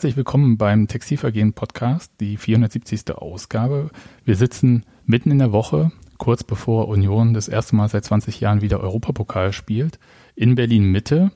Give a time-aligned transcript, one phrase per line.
[0.00, 3.14] Herzlich willkommen beim Textilvergehen Podcast, die 470.
[3.18, 3.90] Ausgabe.
[4.24, 8.62] Wir sitzen mitten in der Woche, kurz bevor Union das erste Mal seit 20 Jahren
[8.62, 9.98] wieder Europapokal spielt,
[10.34, 11.32] in Berlin Mitte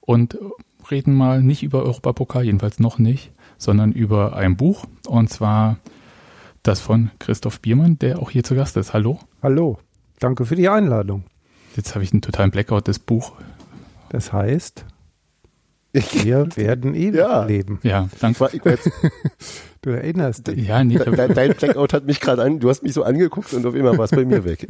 [0.00, 0.38] und
[0.92, 5.78] reden mal nicht über Europapokal, jedenfalls noch nicht, sondern über ein Buch und zwar
[6.62, 8.92] das von Christoph Biermann, der auch hier zu Gast ist.
[8.92, 9.18] Hallo.
[9.42, 9.80] Hallo.
[10.20, 11.24] Danke für die Einladung.
[11.74, 13.32] Jetzt habe ich einen totalen Blackout, das Buch.
[14.08, 14.84] Das heißt,
[15.94, 17.44] wir werden ewig ja.
[17.44, 17.78] leben.
[17.82, 18.48] Ja, danke.
[18.52, 18.80] Ich war, ich
[19.82, 20.66] du erinnerst dich.
[20.66, 23.64] Ja, nee, dein, dein Blackout hat mich gerade an, du hast mich so angeguckt und
[23.64, 24.66] auf einmal war es bei mir weg.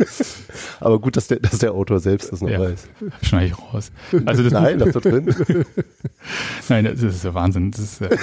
[0.80, 2.86] Aber gut, dass der, dass der Autor selbst das noch ja, weiß.
[3.22, 3.90] Schneide ich raus.
[4.24, 5.34] Also das Nein, das da drin.
[6.68, 7.70] Nein, das ist ja Wahnsinn.
[7.72, 8.16] Das ist, äh,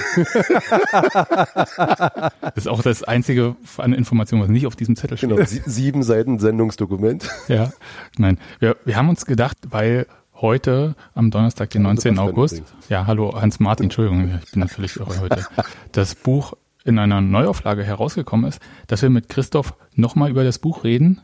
[2.40, 5.30] das ist auch das einzige an Informationen, was nicht auf diesem Zettel steht.
[5.30, 7.28] Genau, sieben Seiten Sendungsdokument.
[7.48, 7.72] Ja,
[8.16, 8.38] nein.
[8.60, 10.06] Wir, wir haben uns gedacht, weil
[10.40, 12.18] heute, am Donnerstag, den 19.
[12.18, 15.46] August, ja, hallo Hans-Martin, Entschuldigung, ich bin natürlich auch heute,
[15.92, 16.54] das Buch
[16.84, 21.20] in einer Neuauflage herausgekommen ist, dass wir mit Christoph nochmal über das Buch reden,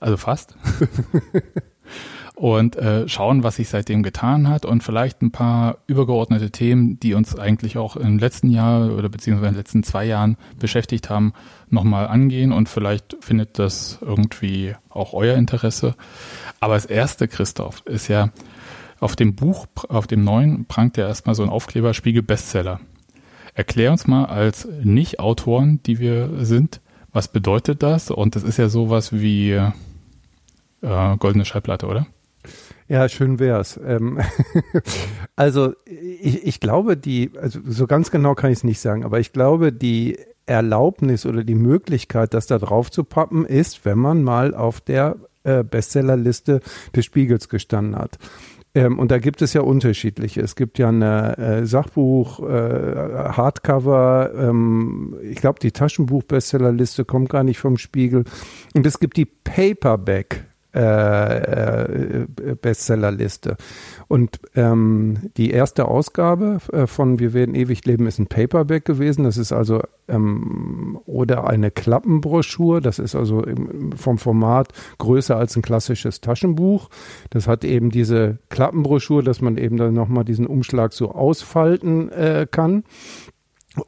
[0.00, 0.56] also fast,
[2.34, 7.14] und äh, schauen, was sich seitdem getan hat und vielleicht ein paar übergeordnete Themen, die
[7.14, 11.34] uns eigentlich auch im letzten Jahr oder beziehungsweise in den letzten zwei Jahren beschäftigt haben,
[11.68, 15.94] nochmal angehen und vielleicht findet das irgendwie auch euer Interesse.
[16.60, 18.30] Aber das erste, Christoph, ist ja,
[18.98, 22.80] auf dem Buch, auf dem neuen, prangt ja erstmal so ein Aufkleber Spiegel Bestseller.
[23.52, 26.80] Erklär uns mal als Nicht-Autoren, die wir sind,
[27.12, 28.10] was bedeutet das?
[28.10, 32.06] Und das ist ja sowas wie äh, goldene Schallplatte, oder?
[32.92, 33.80] Ja, schön wär's.
[33.82, 34.20] Ähm,
[35.34, 39.18] also ich, ich glaube, die, also so ganz genau kann ich es nicht sagen, aber
[39.18, 44.22] ich glaube, die Erlaubnis oder die Möglichkeit, das da drauf zu pappen, ist, wenn man
[44.22, 46.60] mal auf der äh, Bestsellerliste
[46.94, 48.18] des Spiegels gestanden hat.
[48.74, 50.42] Ähm, und da gibt es ja unterschiedliche.
[50.42, 57.42] Es gibt ja eine äh, Sachbuch, äh, Hardcover, ähm, ich glaube, die Taschenbuch-Bestsellerliste kommt gar
[57.42, 58.24] nicht vom Spiegel.
[58.74, 62.26] Und es gibt die Paperback äh, äh,
[62.60, 63.56] Bestsellerliste.
[64.08, 69.24] Und ähm, die erste Ausgabe äh, von Wir werden ewig leben ist ein Paperback gewesen.
[69.24, 72.80] Das ist also ähm, oder eine Klappenbroschur.
[72.80, 74.68] Das ist also im, vom Format
[74.98, 76.88] größer als ein klassisches Taschenbuch.
[77.30, 82.46] Das hat eben diese Klappenbroschur, dass man eben dann nochmal diesen Umschlag so ausfalten äh,
[82.50, 82.84] kann.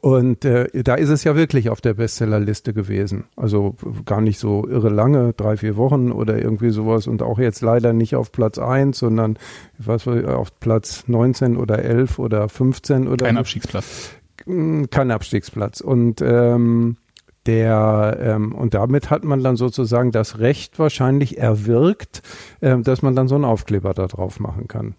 [0.01, 3.25] Und äh, da ist es ja wirklich auf der Bestsellerliste gewesen.
[3.35, 3.75] Also
[4.05, 7.05] gar nicht so irre lange, drei, vier Wochen oder irgendwie sowas.
[7.05, 9.37] Und auch jetzt leider nicht auf Platz eins, sondern
[9.77, 13.25] was auf Platz 19 oder 11 oder 15 oder.
[13.25, 14.09] Kein Abstiegsplatz.
[14.45, 15.81] Hm, kein Abstiegsplatz.
[15.81, 16.97] Und ähm,
[17.45, 22.23] der ähm, und damit hat man dann sozusagen das Recht wahrscheinlich erwirkt,
[22.61, 24.95] ähm, dass man dann so einen Aufkleber da drauf machen kann.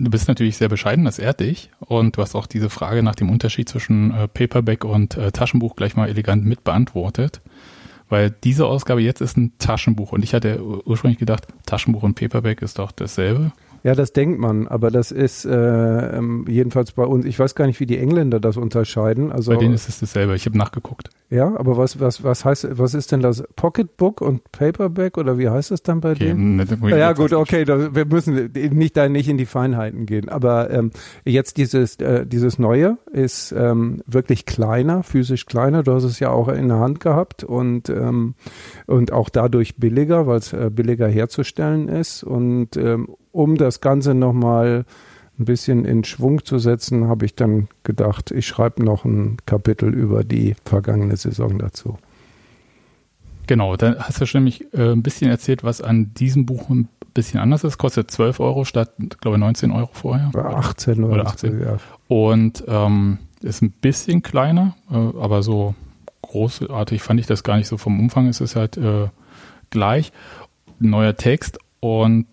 [0.00, 1.70] Du bist natürlich sehr bescheiden, das ehrt dich.
[1.78, 5.76] Und du hast auch diese Frage nach dem Unterschied zwischen äh, Paperback und äh, Taschenbuch
[5.76, 7.42] gleich mal elegant mit beantwortet.
[8.08, 10.12] Weil diese Ausgabe jetzt ist ein Taschenbuch.
[10.12, 13.52] Und ich hatte ursprünglich gedacht, Taschenbuch und Paperback ist doch dasselbe.
[13.82, 17.66] Ja, das denkt man, aber das ist äh, ähm, jedenfalls bei uns, ich weiß gar
[17.66, 19.32] nicht, wie die Engländer das unterscheiden.
[19.32, 21.10] Also, bei denen ist es dasselbe, ich habe nachgeguckt.
[21.30, 23.44] Ja, aber was, was, was heißt, was ist denn das?
[23.54, 26.56] Pocketbook und Paperback oder wie heißt es dann bei okay, denen?
[26.56, 30.28] Ne, ja, gut, okay, da, wir müssen nicht da nicht in die Feinheiten gehen.
[30.28, 30.90] Aber ähm,
[31.24, 35.84] jetzt dieses, äh, dieses Neue ist ähm, wirklich kleiner, physisch kleiner.
[35.84, 38.34] Du hast es ja auch in der Hand gehabt und, ähm,
[38.88, 42.24] und auch dadurch billiger, weil es äh, billiger herzustellen ist.
[42.24, 44.84] Und ähm, um das Ganze nochmal
[45.38, 49.92] ein bisschen in Schwung zu setzen, habe ich dann gedacht, ich schreibe noch ein Kapitel
[49.94, 51.98] über die vergangene Saison dazu.
[53.46, 56.88] Genau, dann hast du schon nämlich äh, ein bisschen erzählt, was an diesem Buch ein
[57.14, 57.78] bisschen anders ist.
[57.78, 60.30] Kostet 12 Euro statt, glaube ich, 19 Euro vorher.
[60.34, 61.58] 18 oder, oder 18.
[61.58, 61.76] So, ja.
[62.06, 65.74] Und ähm, ist ein bisschen kleiner, äh, aber so
[66.22, 67.76] großartig fand ich das gar nicht so.
[67.76, 69.08] Vom Umfang ist es halt äh,
[69.70, 70.12] gleich.
[70.78, 72.26] Neuer Text und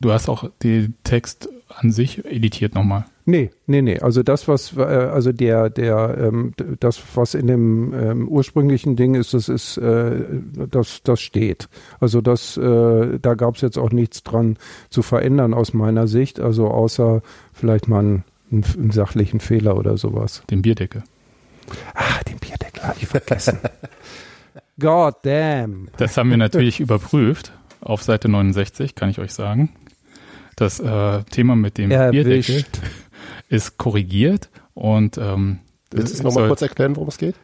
[0.00, 3.04] du hast auch den Text an sich editiert nochmal.
[3.28, 3.98] Nee, nee, nee.
[3.98, 9.16] Also das, was, äh, also der, der, ähm, das, was in dem ähm, ursprünglichen Ding
[9.16, 10.22] ist, das ist, äh,
[10.70, 11.68] das, das steht.
[11.98, 14.58] Also das, äh, da gab es jetzt auch nichts dran
[14.90, 16.38] zu verändern aus meiner Sicht.
[16.38, 17.20] Also außer
[17.52, 20.42] vielleicht mal einen, einen sachlichen Fehler oder sowas.
[20.48, 21.02] Den Bierdeckel.
[21.94, 23.58] Ah, den Bierdeckel habe ich vergessen.
[24.78, 25.88] God damn.
[25.96, 29.70] Das haben wir natürlich überprüft auf Seite 69, kann ich euch sagen.
[30.56, 32.12] Das äh, Thema mit dem Erwischt.
[32.12, 32.64] Bierdeckel
[33.48, 35.60] ist korrigiert und ähm,
[35.90, 37.36] Willst du es nochmal kurz erklären, worum es geht?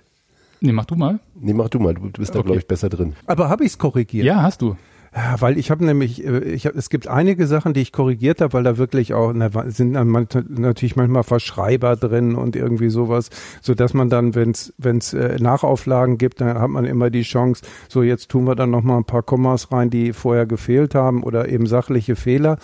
[0.61, 1.21] Nee, mach du mal.
[1.35, 1.95] Nee, mach du mal.
[1.95, 2.47] Du bist da, okay.
[2.47, 3.15] glaube ich, besser drin.
[3.27, 4.25] Aber habe ich es korrigiert?
[4.25, 4.77] Ja, hast du.
[5.15, 8.41] Ja, weil ich habe nämlich, äh, ich hab, es gibt einige Sachen, die ich korrigiert
[8.41, 13.29] habe, weil da wirklich auch na, sind natürlich manchmal Verschreiber drin und irgendwie sowas,
[13.61, 17.11] so dass man dann, wenn es wenn es äh, Nachauflagen gibt, dann hat man immer
[17.11, 20.47] die Chance, so jetzt tun wir dann noch mal ein paar Kommas rein, die vorher
[20.47, 22.57] gefehlt haben oder eben sachliche Fehler.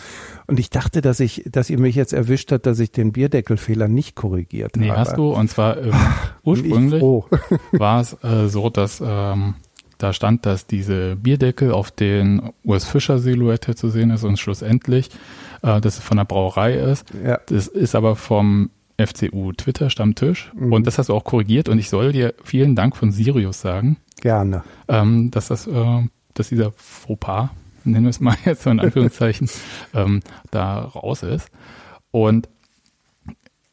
[0.47, 3.89] Und ich dachte, dass ich, dass ihr mich jetzt erwischt hat, dass ich den Bierdeckelfehler
[3.89, 5.01] nicht korrigiert nee, habe.
[5.01, 5.35] Nee, hast du.
[5.35, 5.93] Und zwar ähm,
[6.45, 7.03] ursprünglich
[7.73, 9.55] war es äh, so, dass ähm,
[9.99, 15.11] da stand, dass diese Bierdeckel auf den US Fischer Silhouette zu sehen ist und schlussendlich,
[15.63, 17.07] äh, dass es von der Brauerei ist.
[17.25, 17.41] Ja.
[17.47, 20.73] Das ist aber vom FCU Twitter Stammtisch mhm.
[20.73, 23.97] und das hast du auch korrigiert und ich soll dir vielen Dank von Sirius sagen.
[24.21, 24.65] Gerne.
[24.89, 26.03] Ähm, dass das, äh,
[26.35, 27.51] dass dieser Fauxpas,
[27.85, 29.49] nennen wir es mal jetzt so in Anführungszeichen,
[29.95, 30.21] ähm,
[30.51, 31.49] da raus ist.
[32.11, 32.49] Und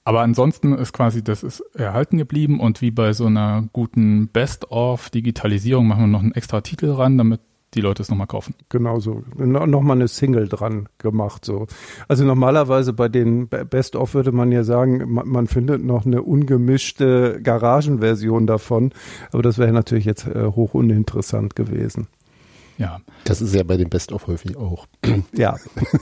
[0.06, 5.88] aber ansonsten ist quasi, das ist erhalten geblieben und wie bei so einer guten Best-of-Digitalisierung
[5.88, 7.42] machen wir noch einen extra Titel ran, damit
[7.74, 8.54] die Leute es nochmal kaufen.
[8.70, 9.24] Genau so.
[9.36, 11.44] No, nochmal eine Single dran gemacht.
[11.44, 11.66] so.
[12.08, 17.42] Also normalerweise bei den Best-of würde man ja sagen, man, man, findet noch eine ungemischte
[17.42, 18.92] Garagenversion davon.
[19.32, 22.08] Aber das wäre natürlich jetzt äh, hoch uninteressant gewesen.
[22.78, 23.00] Ja.
[23.24, 24.88] Das ist ja bei den Best-of häufig auch.
[25.34, 25.58] Ja.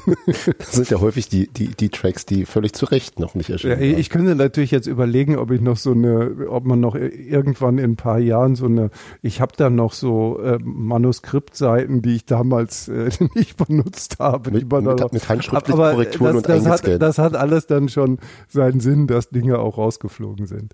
[0.57, 3.81] das sind ja häufig die, die, die Tracks, die völlig zu Recht noch nicht erschienen
[3.81, 7.77] ja, Ich könnte natürlich jetzt überlegen, ob ich noch so eine, ob man noch irgendwann
[7.77, 8.89] in ein paar Jahren so eine,
[9.21, 14.51] ich habe da noch so äh, Manuskriptseiten, die ich damals äh, nicht benutzt habe.
[14.51, 18.19] Mit, mit, noch, mit handschriftlichen Korrekturen das, das und hat, das hat alles dann schon
[18.47, 20.73] seinen Sinn, dass Dinge auch rausgeflogen sind.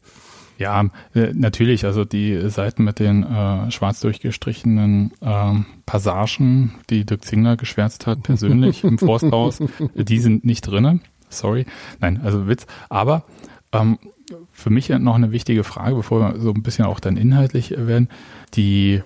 [0.60, 1.86] Ja, äh, natürlich.
[1.86, 5.54] Also die Seiten mit den äh, schwarz durchgestrichenen äh,
[5.86, 9.64] Passagen, die Dirk Zingler geschwärzt hat, persönlich im Forsthaus,
[9.96, 11.00] die sind nicht drinne.
[11.30, 11.66] Sorry.
[12.02, 12.68] Nein, also Witz.
[12.90, 13.24] Aber
[13.72, 14.00] ähm,
[14.52, 18.10] für mich noch eine wichtige Frage, bevor wir so ein bisschen auch dann inhaltlich werden.
[18.54, 19.02] Die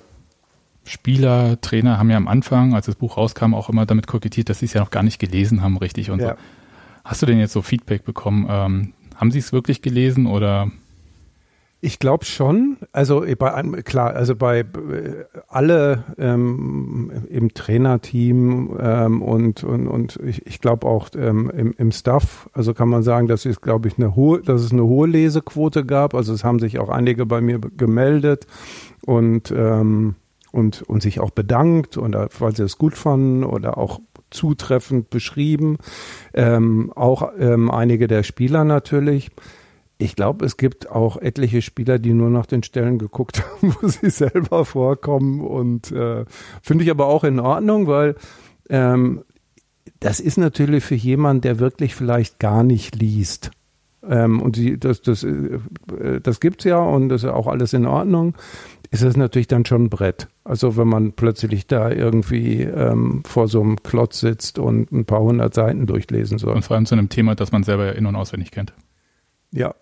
[0.85, 4.59] Spieler, Trainer haben ja am Anfang, als das Buch rauskam, auch immer damit kokettiert, dass
[4.59, 6.09] sie es ja noch gar nicht gelesen haben, richtig.
[6.09, 6.29] Und ja.
[6.29, 6.35] so.
[7.05, 8.47] Hast du denn jetzt so Feedback bekommen?
[8.49, 10.71] Ähm, haben sie es wirklich gelesen oder
[11.83, 12.77] ich glaube schon.
[12.93, 14.65] Also äh, bei einem, klar, also bei äh,
[15.49, 21.91] alle ähm, im Trainerteam ähm, und, und, und ich, ich glaube auch ähm, im, im
[21.91, 25.09] Staff, also kann man sagen, dass es, glaube ich, eine hohe, dass es eine hohe
[25.09, 26.15] Lesequote gab.
[26.15, 28.47] Also es haben sich auch einige bei mir gemeldet
[29.05, 30.15] und, ähm,
[30.53, 33.99] und, und sich auch bedankt oder weil sie es gut fanden oder auch
[34.29, 35.79] zutreffend beschrieben.
[36.33, 39.31] Ähm, auch ähm, einige der Spieler natürlich
[40.03, 43.87] ich glaube, es gibt auch etliche Spieler, die nur nach den Stellen geguckt haben, wo
[43.87, 45.41] sie selber vorkommen.
[45.41, 46.25] Und äh,
[46.61, 48.15] finde ich aber auch in Ordnung, weil
[48.69, 49.23] ähm,
[49.99, 53.51] das ist natürlich für jemanden, der wirklich vielleicht gar nicht liest.
[54.07, 55.59] Ähm, und sie, das, das, äh,
[56.21, 58.35] das gibt's ja und das ist auch alles in Ordnung.
[58.91, 60.27] Ist es natürlich dann schon ein Brett.
[60.43, 65.21] Also wenn man plötzlich da irgendwie ähm, vor so einem Klotz sitzt und ein paar
[65.21, 66.53] hundert Seiten durchlesen soll.
[66.53, 68.73] Und vor allem zu einem Thema, das man selber in- und auswendig kennt.
[69.51, 69.73] Ja,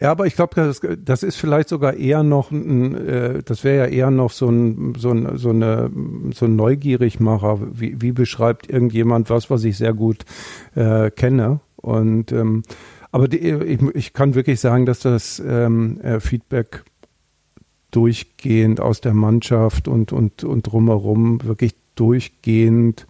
[0.00, 3.86] ja, aber ich glaube, das, das ist vielleicht sogar eher noch ein, äh, das wäre
[3.86, 5.90] ja eher noch so ein, so ein, so eine,
[6.32, 7.58] so ein Neugierigmacher.
[7.72, 10.24] Wie, wie beschreibt irgendjemand was, was ich sehr gut
[10.76, 11.60] äh, kenne?
[11.76, 12.62] Und ähm,
[13.10, 16.84] aber die, ich, ich kann wirklich sagen, dass das ähm, äh, Feedback
[17.90, 23.06] durchgehend aus der Mannschaft und, und, und drumherum wirklich durchgehend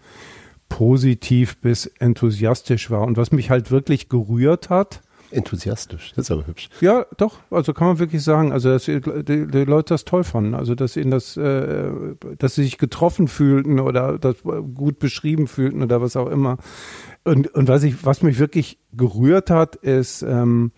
[0.69, 3.03] positiv bis enthusiastisch war.
[3.03, 6.13] Und was mich halt wirklich gerührt hat, enthusiastisch.
[6.15, 6.69] Das ist aber hübsch.
[6.81, 7.39] Ja, doch.
[7.51, 10.55] Also kann man wirklich sagen, also dass die, die, Leute das toll fanden.
[10.55, 11.91] Also dass ihnen das, äh,
[12.39, 16.59] dass sie sich getroffen fühlten oder das gut beschrieben fühlten oder was auch immer.
[17.25, 20.73] Und, und was ich, was mich wirklich gerührt hat, ist, ähm,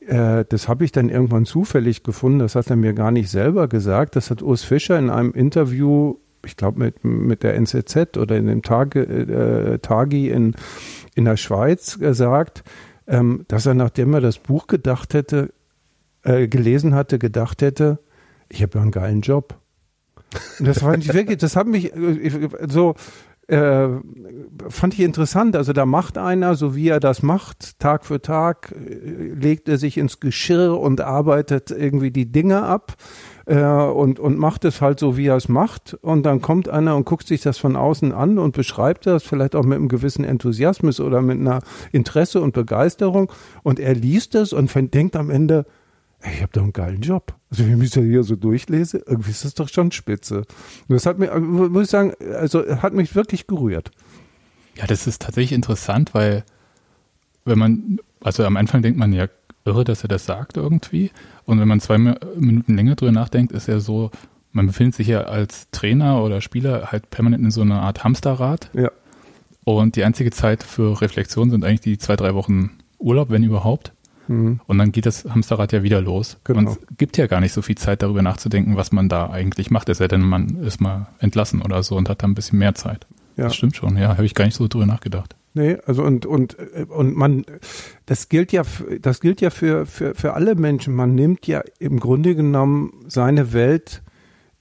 [0.00, 2.38] äh, das habe ich dann irgendwann zufällig gefunden.
[2.38, 4.16] Das hat er mir gar nicht selber gesagt.
[4.16, 8.46] Das hat Urs Fischer in einem Interview, ich glaube mit mit der NZZ oder in
[8.46, 10.54] dem Tage, äh, Tagi in
[11.14, 12.64] in der Schweiz gesagt
[13.06, 15.52] ähm, dass er, nachdem er das Buch gedacht hätte,
[16.22, 17.98] äh, gelesen hatte, gedacht hätte,
[18.48, 19.58] ich habe ja einen geilen Job.
[20.58, 22.94] Und das fand ich wirklich, das hat mich äh, so,
[23.48, 23.88] äh,
[24.68, 25.56] fand ich interessant.
[25.56, 29.78] Also da macht einer, so wie er das macht, Tag für Tag, äh, legt er
[29.78, 32.96] sich ins Geschirr und arbeitet irgendwie die Dinge ab
[33.46, 35.94] äh, und, und macht es halt so, wie er es macht.
[36.02, 39.54] Und dann kommt einer und guckt sich das von außen an und beschreibt das vielleicht
[39.54, 41.60] auch mit einem gewissen Enthusiasmus oder mit einer
[41.92, 43.32] Interesse und Begeisterung.
[43.62, 45.66] Und er liest es und denkt am Ende,
[46.24, 47.34] ich habe doch einen geilen Job.
[47.50, 50.44] Also wenn ich das hier so durchlese, irgendwie ist das doch schon spitze.
[50.88, 53.90] Das hat mich, muss ich sagen, also hat mich wirklich gerührt.
[54.76, 56.44] Ja, das ist tatsächlich interessant, weil
[57.44, 59.26] wenn man, also am Anfang denkt man ja,
[59.64, 61.10] irre, dass er das sagt irgendwie.
[61.44, 64.10] Und wenn man zwei Minuten länger drüber nachdenkt, ist er so
[64.52, 68.70] man befindet sich ja als Trainer oder Spieler halt permanent in so einer Art Hamsterrad.
[68.74, 68.90] Ja.
[69.64, 73.92] Und die einzige Zeit für Reflexion sind eigentlich die zwei, drei Wochen Urlaub, wenn überhaupt.
[74.28, 74.60] Mhm.
[74.66, 76.38] Und dann geht das Hamsterrad ja wieder los.
[76.44, 76.62] Genau.
[76.62, 79.88] Man gibt ja gar nicht so viel Zeit darüber nachzudenken, was man da eigentlich macht.
[79.88, 82.74] Es sei denn, man ist mal entlassen oder so und hat da ein bisschen mehr
[82.74, 83.06] Zeit.
[83.36, 83.44] Ja.
[83.44, 85.34] Das stimmt schon, ja, habe ich gar nicht so drüber nachgedacht.
[85.54, 86.56] Nee, also und, und,
[86.88, 87.44] und man,
[88.06, 88.62] das gilt ja,
[89.00, 90.94] das gilt ja für, für, für alle Menschen.
[90.94, 94.02] Man nimmt ja im Grunde genommen seine Welt,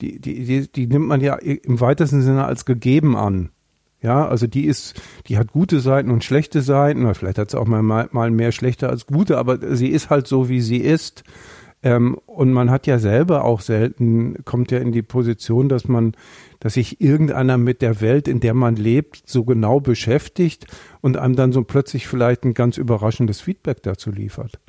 [0.01, 3.51] die, die, die, die nimmt man ja im weitesten Sinne als gegeben an.
[4.01, 7.67] Ja, also die ist, die hat gute Seiten und schlechte Seiten, vielleicht hat sie auch
[7.67, 11.23] mal, mal mehr schlechte als gute, aber sie ist halt so, wie sie ist.
[11.83, 16.13] Ähm, und man hat ja selber auch selten, kommt ja in die Position, dass man,
[16.61, 20.67] dass sich irgendeiner mit der Welt, in der man lebt, so genau beschäftigt
[21.01, 24.59] und einem dann so plötzlich vielleicht ein ganz überraschendes Feedback dazu liefert.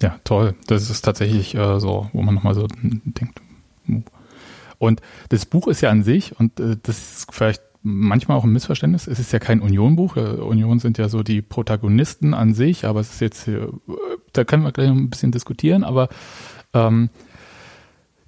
[0.00, 0.54] Ja, toll.
[0.66, 3.40] Das ist tatsächlich äh, so, wo man nochmal so denkt.
[4.78, 5.00] Und
[5.30, 9.06] das Buch ist ja an sich, und äh, das ist vielleicht manchmal auch ein Missverständnis.
[9.06, 10.18] Es ist ja kein Union-Buch.
[10.18, 13.68] Äh, Union sind ja so die Protagonisten an sich, aber es ist jetzt, äh,
[14.34, 16.10] da können wir gleich noch ein bisschen diskutieren, aber
[16.74, 17.08] ähm,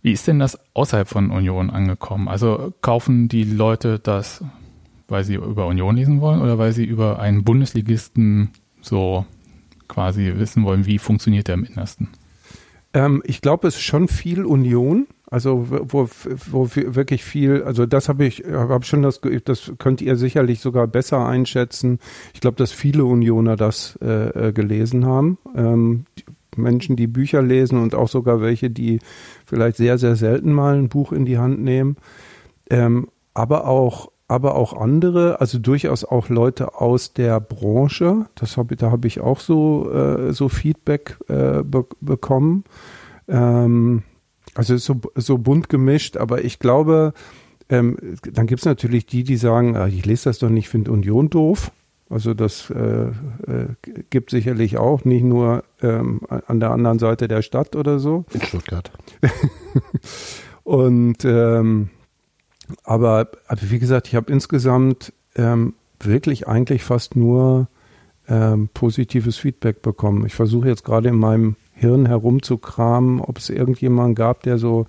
[0.06, 2.28] wie ist denn das außerhalb von Union angekommen?
[2.28, 4.40] Also kaufen die Leute das,
[5.08, 9.26] weil sie über Union lesen wollen oder weil sie über einen Bundesligisten so
[9.88, 12.10] quasi wissen wollen, wie funktioniert der im Innersten?
[12.94, 15.08] Ähm, ich glaube, es ist schon viel Union.
[15.28, 16.08] Also wo,
[16.52, 20.86] wo wirklich viel, also das habe ich, habe schon das, das könnt ihr sicherlich sogar
[20.86, 21.98] besser einschätzen.
[22.32, 25.38] Ich glaube, dass viele Unioner das äh, äh, gelesen haben.
[25.56, 26.06] Ähm,
[26.58, 28.98] Menschen, die Bücher lesen und auch sogar welche, die
[29.44, 31.96] vielleicht sehr, sehr selten mal ein Buch in die Hand nehmen.
[32.70, 38.26] Ähm, aber auch aber auch andere, also durchaus auch Leute aus der Branche.
[38.34, 42.64] Das habe da habe ich auch so äh, so Feedback äh, be bekommen.
[43.28, 44.02] Ähm,
[44.54, 47.12] also so, so bunt gemischt, aber ich glaube,
[47.68, 47.98] ähm,
[48.32, 51.30] dann gibt es natürlich die, die sagen, ah, ich lese das doch nicht, finde Union
[51.30, 51.70] doof.
[52.08, 53.12] Also das äh, äh,
[54.10, 58.24] gibt sicherlich auch, nicht nur ähm, an der anderen Seite der Stadt oder so.
[58.32, 58.92] In Stuttgart.
[60.64, 61.90] Und ähm,
[62.84, 67.68] aber, aber wie gesagt, ich habe insgesamt ähm, wirklich eigentlich fast nur
[68.28, 70.26] ähm, positives Feedback bekommen.
[70.26, 74.86] Ich versuche jetzt gerade in meinem Hirn herumzukramen, ob es irgendjemanden gab, der so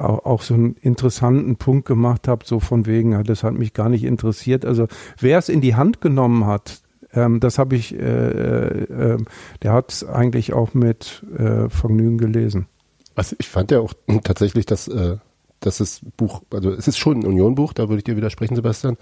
[0.00, 3.88] auch, auch, so einen interessanten Punkt gemacht hat, so von wegen, das hat mich gar
[3.88, 4.64] nicht interessiert.
[4.64, 4.86] Also
[5.18, 9.26] wer es in die Hand genommen hat, ähm, das habe ich, äh, äh, ähm,
[9.62, 12.66] der hat es eigentlich auch mit äh, Vergnügen gelesen.
[13.14, 13.92] Also ich fand ja auch
[14.24, 15.16] tatsächlich, dass, äh,
[15.60, 18.96] dass das Buch, also es ist schon ein Union-Buch, da würde ich dir widersprechen, Sebastian,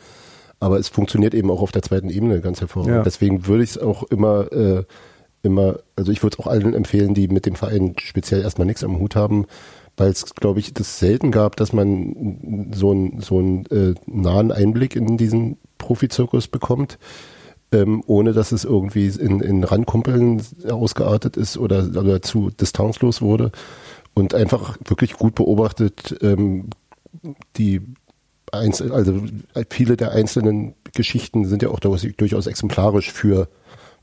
[0.61, 2.97] aber es funktioniert eben auch auf der zweiten Ebene ganz hervorragend.
[2.97, 3.03] Ja.
[3.03, 4.85] Deswegen würde ich es auch immer äh,
[5.43, 8.85] immer, also ich würde es auch allen empfehlen, die mit dem Verein speziell erstmal nichts
[8.85, 9.47] am Hut haben,
[9.99, 14.53] weil es, glaube ich, das selten gab, dass man so einen so einen äh, nahen
[14.53, 16.99] Einblick in diesen Profizirkus bekommt,
[17.73, 23.53] ähm, ohne dass es irgendwie in, in Randkumpeln ausgeartet ist oder, oder zu distanzlos wurde.
[24.15, 26.71] Und einfach wirklich gut beobachtet ähm,
[27.57, 27.83] die
[28.51, 29.23] Einzel also
[29.69, 33.49] viele der einzelnen Geschichten sind ja auch durchaus exemplarisch für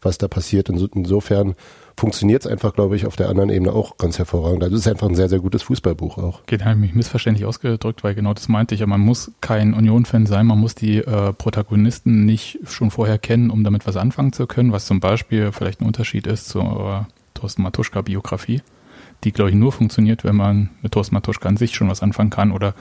[0.05, 0.69] was da passiert.
[0.69, 1.55] Insofern
[1.97, 4.63] funktioniert es einfach, glaube ich, auf der anderen Ebene auch ganz hervorragend.
[4.63, 6.45] Also es ist einfach ein sehr, sehr gutes Fußballbuch auch.
[6.45, 8.81] Geht halt mich missverständlich ausgedrückt, weil genau das meinte ich.
[8.81, 13.49] Ja, man muss kein Union-Fan sein, man muss die äh, Protagonisten nicht schon vorher kennen,
[13.49, 17.11] um damit was anfangen zu können, was zum Beispiel vielleicht ein Unterschied ist zur äh,
[17.33, 18.61] Thorsten Matuschka-Biografie,
[19.23, 22.29] die, glaube ich, nur funktioniert, wenn man mit Thorsten Matuschka an sich schon was anfangen
[22.29, 22.73] kann oder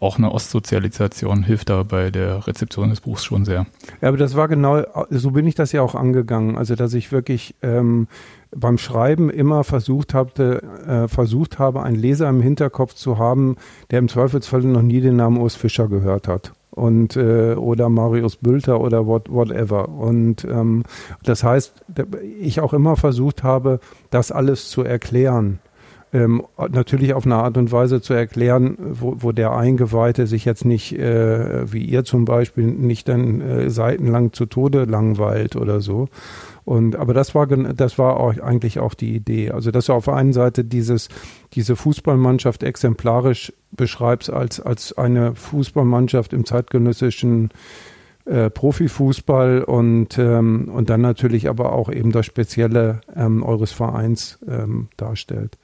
[0.00, 3.66] auch eine Ostsozialisation hilft da bei der Rezeption des Buchs schon sehr.
[4.00, 6.56] Ja, aber das war genau, so bin ich das ja auch angegangen.
[6.56, 8.08] Also, dass ich wirklich ähm,
[8.50, 13.56] beim Schreiben immer versucht habe, äh, versucht habe, einen Leser im Hinterkopf zu haben,
[13.90, 18.36] der im Zweifelsfall noch nie den Namen Urs Fischer gehört hat und äh, oder Marius
[18.36, 19.88] Bülter oder what, whatever.
[19.88, 20.84] Und ähm,
[21.22, 21.74] das heißt,
[22.40, 23.80] ich auch immer versucht habe,
[24.10, 25.58] das alles zu erklären
[26.12, 30.64] ähm, natürlich auf eine Art und Weise zu erklären, wo, wo der Eingeweihte sich jetzt
[30.64, 36.08] nicht, äh, wie ihr zum Beispiel, nicht dann äh, seitenlang zu Tode langweilt oder so.
[36.64, 39.50] Und aber das war das war auch eigentlich auch die Idee.
[39.50, 41.08] Also dass du auf der einen Seite dieses
[41.54, 47.50] diese Fußballmannschaft exemplarisch beschreibst als als eine Fußballmannschaft im zeitgenössischen
[48.24, 54.38] äh, Profifußball und ähm, und dann natürlich aber auch eben das Spezielle ähm, eures Vereins
[54.46, 55.56] ähm, darstellt.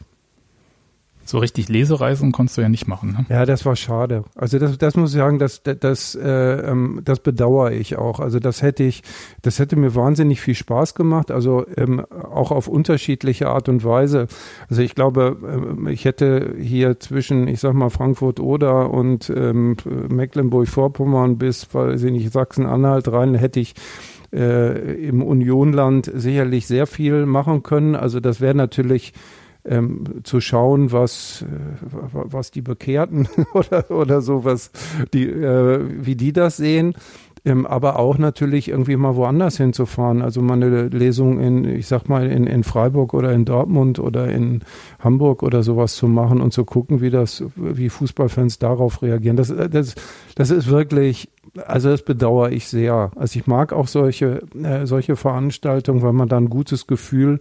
[1.26, 3.12] So richtig Lesereisen konntest du ja nicht machen.
[3.12, 3.26] Ne?
[3.28, 4.24] Ja, das war schade.
[4.34, 8.20] Also das, das muss ich sagen, das, das, äh, ähm, das bedauere ich auch.
[8.20, 9.02] Also das hätte ich,
[9.42, 11.30] das hätte mir wahnsinnig viel Spaß gemacht.
[11.30, 14.28] Also ähm, auch auf unterschiedliche Art und Weise.
[14.68, 19.76] Also ich glaube, ähm, ich hätte hier zwischen, ich sag mal Frankfurt oder und ähm,
[20.08, 23.74] Mecklenburg-Vorpommern bis, weiß ich nicht, Sachsen-Anhalt rein, hätte ich
[24.32, 27.94] äh, im Unionland sicherlich sehr viel machen können.
[27.94, 29.12] Also das wäre natürlich
[29.66, 31.46] ähm, zu schauen, was, äh,
[32.12, 34.70] was die Bekehrten oder, oder sowas,
[35.12, 36.94] die, äh, wie die das sehen.
[37.46, 40.20] Ähm, aber auch natürlich irgendwie mal woanders hinzufahren.
[40.20, 44.28] Also mal eine Lesung in, ich sag mal, in, in Freiburg oder in Dortmund oder
[44.28, 44.62] in
[44.98, 49.36] Hamburg oder sowas zu machen und zu gucken, wie das, wie Fußballfans darauf reagieren.
[49.36, 49.94] Das, das,
[50.34, 51.28] das ist wirklich,
[51.66, 53.12] also das bedauere ich sehr.
[53.14, 57.38] Also ich mag auch solche, äh, solche Veranstaltungen, weil man da ein gutes Gefühl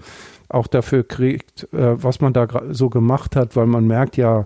[0.49, 4.45] auch dafür kriegt, äh, was man da so gemacht hat, weil man merkt ja,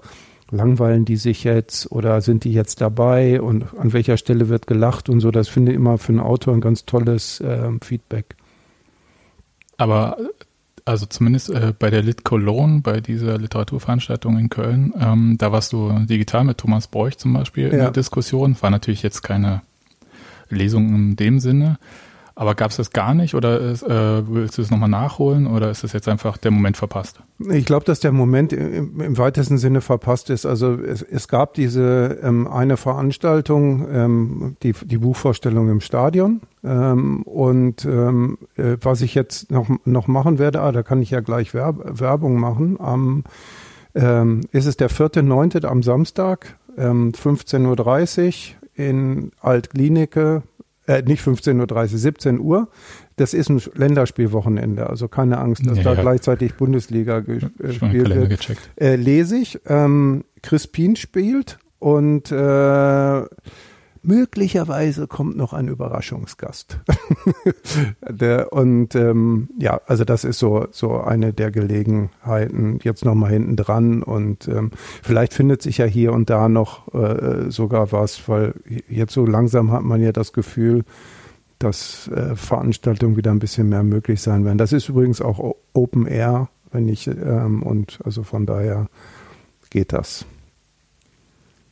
[0.51, 5.09] langweilen die sich jetzt oder sind die jetzt dabei und an welcher Stelle wird gelacht
[5.09, 5.31] und so.
[5.31, 8.35] Das finde ich immer für einen Autor ein ganz tolles äh, Feedback.
[9.77, 10.17] Aber
[10.85, 15.71] also zumindest äh, bei der Lit Cologne, bei dieser Literaturveranstaltung in Köln, ähm, da warst
[15.71, 17.71] du digital mit Thomas Bräuch zum Beispiel ja.
[17.71, 18.57] in der Diskussion.
[18.61, 19.61] War natürlich jetzt keine
[20.49, 21.77] Lesung in dem Sinne.
[22.39, 25.69] Aber gab es das gar nicht oder ist, äh, willst du es nochmal nachholen oder
[25.69, 27.19] ist das jetzt einfach der Moment verpasst?
[27.49, 30.45] Ich glaube, dass der Moment im, im, weitesten Sinne verpasst ist.
[30.45, 36.39] Also es, es gab diese ähm, eine Veranstaltung, ähm, die, die Buchvorstellung im Stadion.
[36.63, 41.09] Ähm, und ähm, äh, was ich jetzt noch, noch machen werde, ah, da kann ich
[41.09, 42.79] ja gleich Werb Werbung machen.
[42.79, 43.25] Am
[43.95, 50.43] ähm, ist es der vierte Neunte am Samstag, ähm, 15.30 Uhr in Altklinike
[50.89, 52.67] äh, nicht 15.30 Uhr, 17 Uhr.
[53.15, 56.01] Das ist ein Länderspielwochenende, also keine Angst, dass ja, da ja.
[56.01, 58.57] gleichzeitig Bundesliga gespielt wird.
[58.75, 59.59] Äh, lese ich.
[59.67, 63.21] Ähm, Crispin spielt und äh,
[64.01, 66.79] möglicherweise kommt noch ein Überraschungsgast.
[68.09, 73.55] der, und ähm, ja, also das ist so, so eine der Gelegenheiten, jetzt nochmal hinten
[73.55, 74.71] dran und ähm,
[75.03, 78.53] vielleicht findet sich ja hier und da noch äh, sogar was, weil
[78.87, 80.83] jetzt so langsam hat man ja das Gefühl,
[81.59, 84.57] dass äh, Veranstaltungen wieder ein bisschen mehr möglich sein werden.
[84.57, 88.87] Das ist übrigens auch Open Air, wenn ich, ähm, und also von daher
[89.69, 90.25] geht das.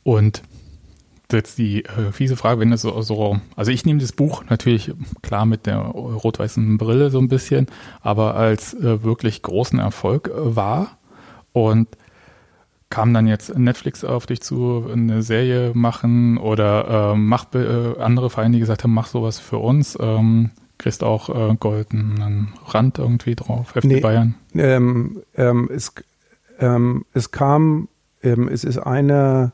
[0.02, 0.42] Und
[1.32, 4.92] jetzt die äh, fiese Frage, wenn es so, so, also ich nehme das Buch natürlich
[5.22, 7.66] klar mit der rot-weißen Brille so ein bisschen,
[8.00, 10.98] aber als äh, wirklich großen Erfolg äh, war
[11.52, 11.88] und
[12.90, 18.30] kam dann jetzt Netflix auf dich zu, eine Serie machen oder äh, mach äh, andere
[18.30, 23.34] Vereine, die gesagt haben, mach sowas für uns, ähm, kriegst auch äh, goldenen Rand irgendwie
[23.34, 24.36] drauf, FC nee, Bayern.
[24.54, 25.92] Ähm, ähm, es,
[26.58, 27.88] ähm, es kam,
[28.22, 29.52] ähm, es ist eine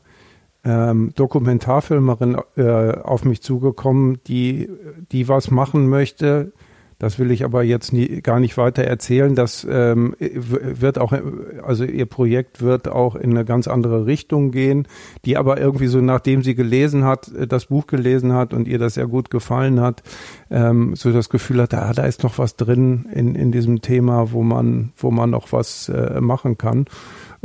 [0.65, 4.69] ähm, Dokumentarfilmerin äh, auf mich zugekommen, die,
[5.11, 6.51] die was machen möchte.
[6.97, 9.35] Das will ich aber jetzt nie, gar nicht weiter erzählen.
[9.35, 11.13] Das ähm, wird auch,
[11.61, 14.87] also ihr Projekt wird auch in eine ganz andere Richtung gehen,
[15.25, 18.93] die aber irgendwie so, nachdem sie gelesen hat, das Buch gelesen hat und ihr das
[18.93, 20.03] sehr gut gefallen hat,
[20.49, 24.31] ähm, so das Gefühl hat, ah, da ist noch was drin in, in diesem Thema,
[24.31, 26.85] wo man, wo man noch was äh, machen kann.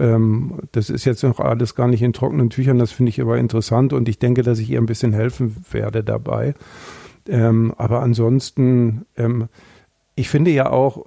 [0.01, 3.37] Ähm, das ist jetzt noch alles gar nicht in trockenen Tüchern, das finde ich aber
[3.39, 6.55] interessant und ich denke, dass ich ihr ein bisschen helfen werde dabei.
[7.29, 9.49] Ähm, aber ansonsten, ähm,
[10.15, 11.07] ich finde ja auch,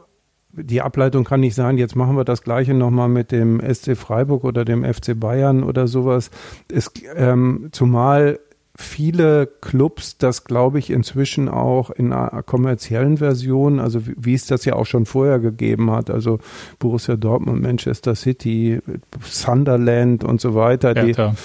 [0.56, 4.44] die Ableitung kann nicht sein, jetzt machen wir das Gleiche nochmal mit dem SC Freiburg
[4.44, 6.30] oder dem FC Bayern oder sowas.
[6.72, 8.40] Es, ähm, zumal
[8.76, 14.66] viele Clubs das, glaube ich, inzwischen auch in einer kommerziellen Version, also wie, es das
[14.66, 16.40] ja auch schon vorher gegeben hat, also
[16.80, 18.80] Borussia Dortmund, Manchester City,
[19.22, 20.94] Sunderland und so weiter.
[20.96, 21.36] Hertha.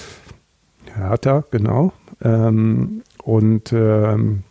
[0.87, 1.93] Die, Hertha, genau.
[2.21, 4.43] Ähm, und ähm,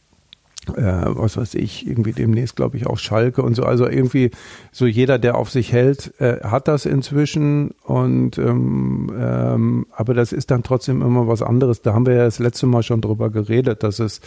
[0.76, 3.64] äh, was weiß ich, irgendwie demnächst, glaube ich, auch Schalke und so.
[3.64, 4.30] Also irgendwie
[4.72, 7.72] so jeder, der auf sich hält, äh, hat das inzwischen.
[7.84, 11.82] Und ähm, ähm, aber das ist dann trotzdem immer was anderes.
[11.82, 14.20] Da haben wir ja das letzte Mal schon drüber geredet, dass es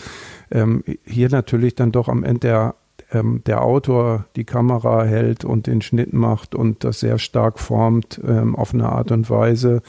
[0.52, 2.76] ähm, hier natürlich dann doch am Ende der
[3.12, 8.20] ähm, der Autor die Kamera hält und den Schnitt macht und das sehr stark formt
[8.26, 9.82] ähm, auf eine Art und Weise,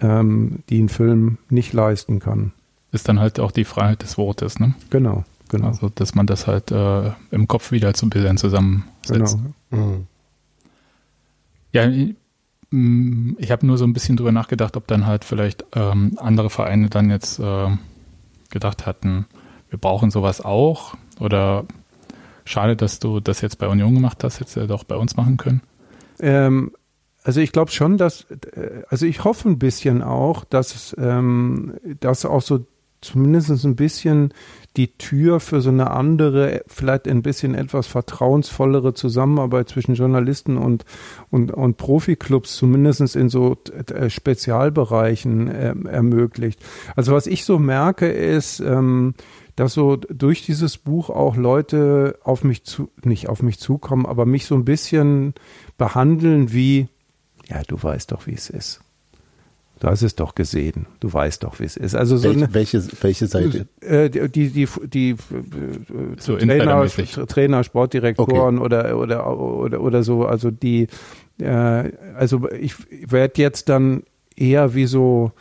[0.00, 2.52] ähm, die ein Film nicht leisten kann.
[2.92, 4.74] Ist dann halt auch die Freiheit des Wortes, ne?
[4.90, 5.24] Genau.
[5.52, 5.66] Genau.
[5.66, 9.38] Also, dass man das halt äh, im Kopf wieder zu Bildern zusammensetzt.
[9.70, 9.84] Genau.
[9.84, 10.06] Mhm.
[11.72, 11.86] Ja,
[12.70, 16.48] mm, ich habe nur so ein bisschen drüber nachgedacht, ob dann halt vielleicht ähm, andere
[16.48, 17.68] Vereine dann jetzt äh,
[18.50, 19.26] gedacht hatten,
[19.68, 20.94] wir brauchen sowas auch.
[21.20, 21.66] Oder
[22.46, 25.36] schade, dass du das jetzt bei Union gemacht hast, jetzt ja doch bei uns machen
[25.36, 25.60] können.
[26.18, 26.72] Ähm,
[27.24, 32.24] also ich glaube schon, dass, äh, also ich hoffe ein bisschen auch, dass, ähm, dass
[32.24, 32.64] auch so
[33.02, 34.32] zumindest ein bisschen
[34.76, 40.84] die Tür für so eine andere, vielleicht ein bisschen etwas vertrauensvollere Zusammenarbeit zwischen Journalisten und,
[41.30, 43.56] und, und Profiklubs zumindest in so
[43.92, 46.60] äh, Spezialbereichen äh, ermöglicht.
[46.96, 49.14] Also was ich so merke ist, ähm,
[49.56, 54.24] dass so durch dieses Buch auch Leute auf mich zu, nicht auf mich zukommen, aber
[54.24, 55.34] mich so ein bisschen
[55.76, 56.88] behandeln wie,
[57.48, 58.81] ja, du weißt doch, wie es ist.
[59.82, 60.86] Du hast es doch gesehen.
[61.00, 61.96] Du weißt doch, wie es ist.
[61.96, 63.66] Also so welche, eine, welche, welche Seite?
[63.80, 65.16] Äh, die, die, die, die äh,
[66.20, 66.86] so Trainer,
[67.26, 68.64] Trainer, Sportdirektoren okay.
[68.64, 70.24] oder, oder, oder, oder so.
[70.24, 70.86] Also die,
[71.40, 72.76] äh, also ich
[73.10, 74.04] werde jetzt dann
[74.36, 75.32] eher wie so,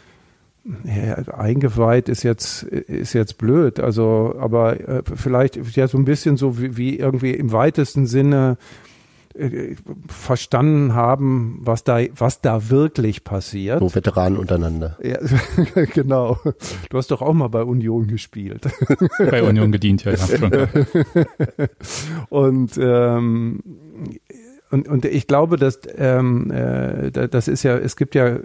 [0.85, 6.37] ja, eingeweiht ist jetzt ist jetzt blöd, also aber äh, vielleicht ja so ein bisschen
[6.37, 8.57] so wie, wie irgendwie im weitesten Sinne
[9.35, 9.75] äh,
[10.07, 13.79] verstanden haben, was da, was da wirklich passiert.
[13.79, 14.97] So Veteranen untereinander.
[15.01, 15.17] Ja,
[15.93, 16.39] genau.
[16.89, 18.67] Du hast doch auch mal bei Union gespielt.
[19.17, 20.13] Bei Union gedient, ja.
[20.13, 20.67] ja.
[22.29, 23.59] Und ähm,
[24.71, 28.39] und, und ich glaube, dass ähm, äh, das ist ja, es gibt ja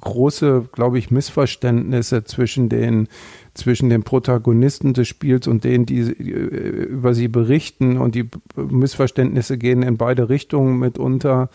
[0.00, 3.06] große, glaube ich, Missverständnisse zwischen den
[3.54, 7.98] zwischen den Protagonisten des Spiels und denen, die äh, über sie berichten.
[7.98, 11.50] Und die Missverständnisse gehen in beide Richtungen mitunter.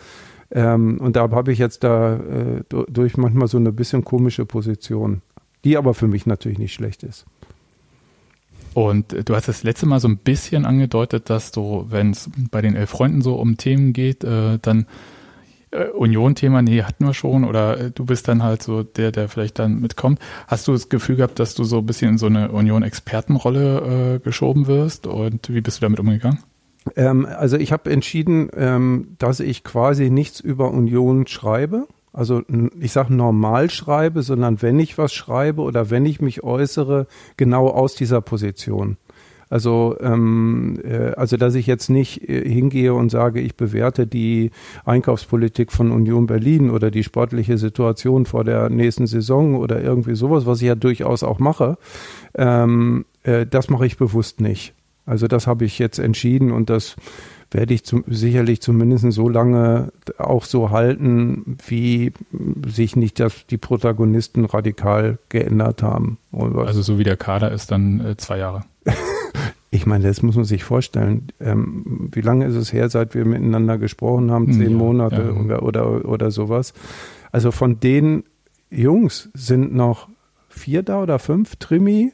[0.52, 5.22] Ähm, und da habe ich jetzt da äh, durch manchmal so eine bisschen komische Position,
[5.64, 7.26] die aber für mich natürlich nicht schlecht ist.
[8.74, 12.62] Und du hast das letzte Mal so ein bisschen angedeutet, dass du, wenn es bei
[12.62, 14.86] den elf Freunden so um Themen geht, äh, dann äh,
[15.76, 19.60] Union-Thema, nee, hatten wir schon, oder äh, du bist dann halt so der, der vielleicht
[19.60, 20.20] dann mitkommt.
[20.48, 24.20] Hast du das Gefühl gehabt, dass du so ein bisschen in so eine Union-Expertenrolle äh,
[24.20, 26.40] geschoben wirst und wie bist du damit umgegangen?
[26.96, 32.42] Ähm, also ich habe entschieden, ähm, dass ich quasi nichts über Union schreibe also
[32.80, 37.06] ich sage normal schreibe, sondern wenn ich was schreibe oder wenn ich mich äußere,
[37.38, 38.98] genau aus dieser Position.
[39.50, 44.52] Also, ähm, äh, also dass ich jetzt nicht äh, hingehe und sage, ich bewerte die
[44.86, 50.46] Einkaufspolitik von Union Berlin oder die sportliche Situation vor der nächsten Saison oder irgendwie sowas,
[50.46, 51.78] was ich ja durchaus auch mache,
[52.36, 54.74] ähm, äh, das mache ich bewusst nicht.
[55.06, 56.98] Also das habe ich jetzt entschieden und das
[57.52, 62.12] werde ich zum, sicherlich zumindest so lange auch so halten, wie
[62.68, 66.18] sich nicht das, die Protagonisten radikal geändert haben.
[66.34, 68.64] Also so wie der Kader ist, dann äh, zwei Jahre.
[69.78, 71.28] ich meine, das muss man sich vorstellen.
[71.40, 74.52] Ähm, wie lange ist es her, seit wir miteinander gesprochen haben?
[74.52, 75.42] Zehn ja, Monate ja.
[75.42, 76.74] Oder, oder, oder sowas.
[77.32, 78.24] Also von den
[78.72, 80.10] Jungs sind noch
[80.50, 81.58] vier da oder fünf.
[81.58, 82.12] Trimi,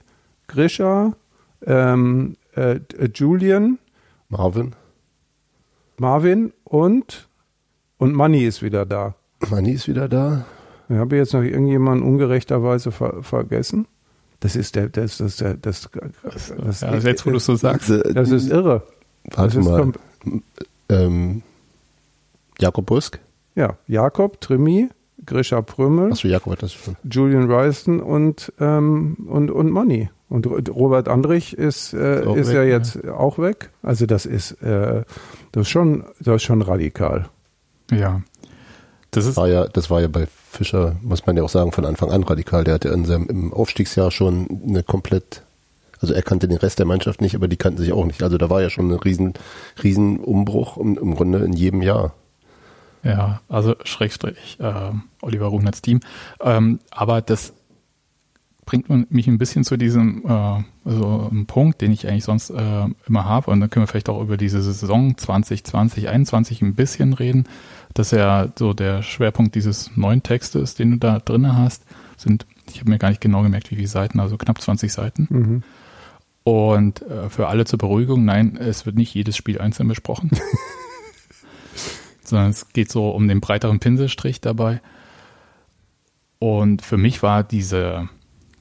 [0.48, 1.16] Grisha,
[1.66, 2.80] ähm, äh,
[3.16, 3.80] Julian.
[4.28, 4.76] Marvin.
[5.98, 7.30] Marvin und,
[7.98, 9.16] und Manni ist wieder da.
[9.50, 10.46] Manni ist wieder da.
[10.90, 13.88] Ich habe jetzt noch irgendjemanden ungerechterweise ver vergessen.
[14.44, 15.90] Das ist der, das, das, das, das,
[16.22, 17.90] das, das ja, also jetzt, wo du es so sagst.
[17.90, 18.84] Das ist irre.
[19.32, 19.94] Warte das mal.
[20.90, 21.44] Ähm,
[22.60, 23.20] Jakob Busk?
[23.56, 24.90] Ja, Jakob, Trimi,
[25.26, 26.12] Grisha Prümmel.
[26.12, 26.98] Achso, Jakob hat das schon.
[27.10, 30.10] Julian Reisten und, ähm, und, und Manni.
[30.28, 33.14] Und Robert Andrich ist, äh, ist, ist weg, ja jetzt ja.
[33.14, 33.70] auch weg.
[33.82, 35.06] Also das ist, äh,
[35.54, 37.30] das ist schon, das ist schon radikal.
[37.92, 38.22] Ja.
[39.12, 41.86] Das, ist war ja, das war ja bei Fischer, muss man ja auch sagen, von
[41.86, 42.64] Anfang an radikal.
[42.64, 45.42] Der hatte in seinem im Aufstiegsjahr schon eine komplett,
[46.00, 48.24] also er kannte den Rest der Mannschaft nicht, aber die kannten sich auch nicht.
[48.24, 49.34] Also da war ja schon ein riesen,
[49.84, 52.14] riesen Umbruch im, im Grunde in jedem Jahr.
[53.04, 56.00] Ja, also Schrägstrich äh, Oliver Ruhners Team.
[56.42, 57.54] Ähm, aber das
[58.66, 62.86] bringt mich ein bisschen zu diesem äh, also einem Punkt, den ich eigentlich sonst äh,
[63.08, 63.52] immer habe.
[63.52, 67.46] Und dann können wir vielleicht auch über diese Saison 2020, 2021 ein bisschen reden.
[67.94, 71.84] Das ist ja so der Schwerpunkt dieses neuen Textes, den du da drin hast.
[72.18, 75.28] Sind, ich habe mir gar nicht genau gemerkt, wie viele Seiten, also knapp 20 Seiten.
[75.30, 75.64] Mhm.
[76.44, 80.32] Und äh, für alle zur Beruhigung, nein, es wird nicht jedes Spiel einzeln besprochen.
[82.24, 84.82] sondern es geht so um den breiteren Pinselstrich dabei.
[86.40, 88.10] Und für mich war diese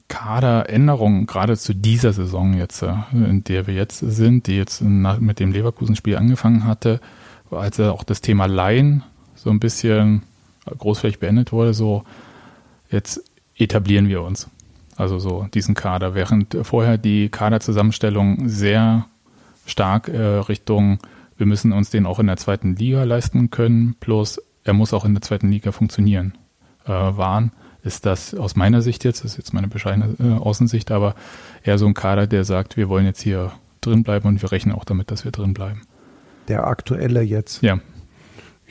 [0.07, 5.39] Kaderänderungen gerade zu dieser Saison jetzt, äh, in der wir jetzt sind, die jetzt mit
[5.39, 7.01] dem Leverkusen-Spiel angefangen hatte,
[7.49, 9.03] als auch das Thema Laien
[9.43, 10.23] so ein bisschen
[10.65, 12.03] großflächig beendet wurde, so
[12.89, 13.21] jetzt
[13.57, 14.49] etablieren wir uns.
[14.95, 19.05] Also so diesen Kader, während vorher die Kaderzusammenstellung sehr
[19.65, 20.99] stark äh, Richtung,
[21.37, 25.03] wir müssen uns den auch in der zweiten Liga leisten können, plus er muss auch
[25.03, 26.37] in der zweiten Liga funktionieren,
[26.85, 27.51] äh, waren
[27.83, 31.15] ist das aus meiner Sicht jetzt, das ist jetzt meine bescheidene äh, Außensicht, aber
[31.63, 33.51] eher so ein Kader, der sagt, wir wollen jetzt hier
[33.81, 35.81] drin bleiben und wir rechnen auch damit, dass wir drin bleiben.
[36.47, 37.61] Der aktuelle jetzt?
[37.61, 37.79] Ja.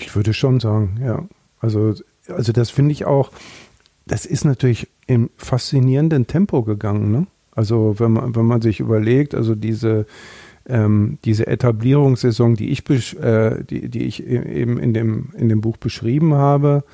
[0.02, 1.24] Ich würde schon sagen, ja.
[1.60, 1.94] Also,
[2.28, 3.30] also das finde ich auch,
[4.06, 7.12] das ist natürlich im faszinierenden Tempo gegangen.
[7.12, 7.26] Ne?
[7.52, 10.06] Also wenn man, wenn man sich überlegt, also diese,
[10.68, 12.82] ähm, diese Etablierungssaison, die ich,
[13.20, 16.84] äh, die, die ich e-, eben in dem, in dem Buch beschrieben habe,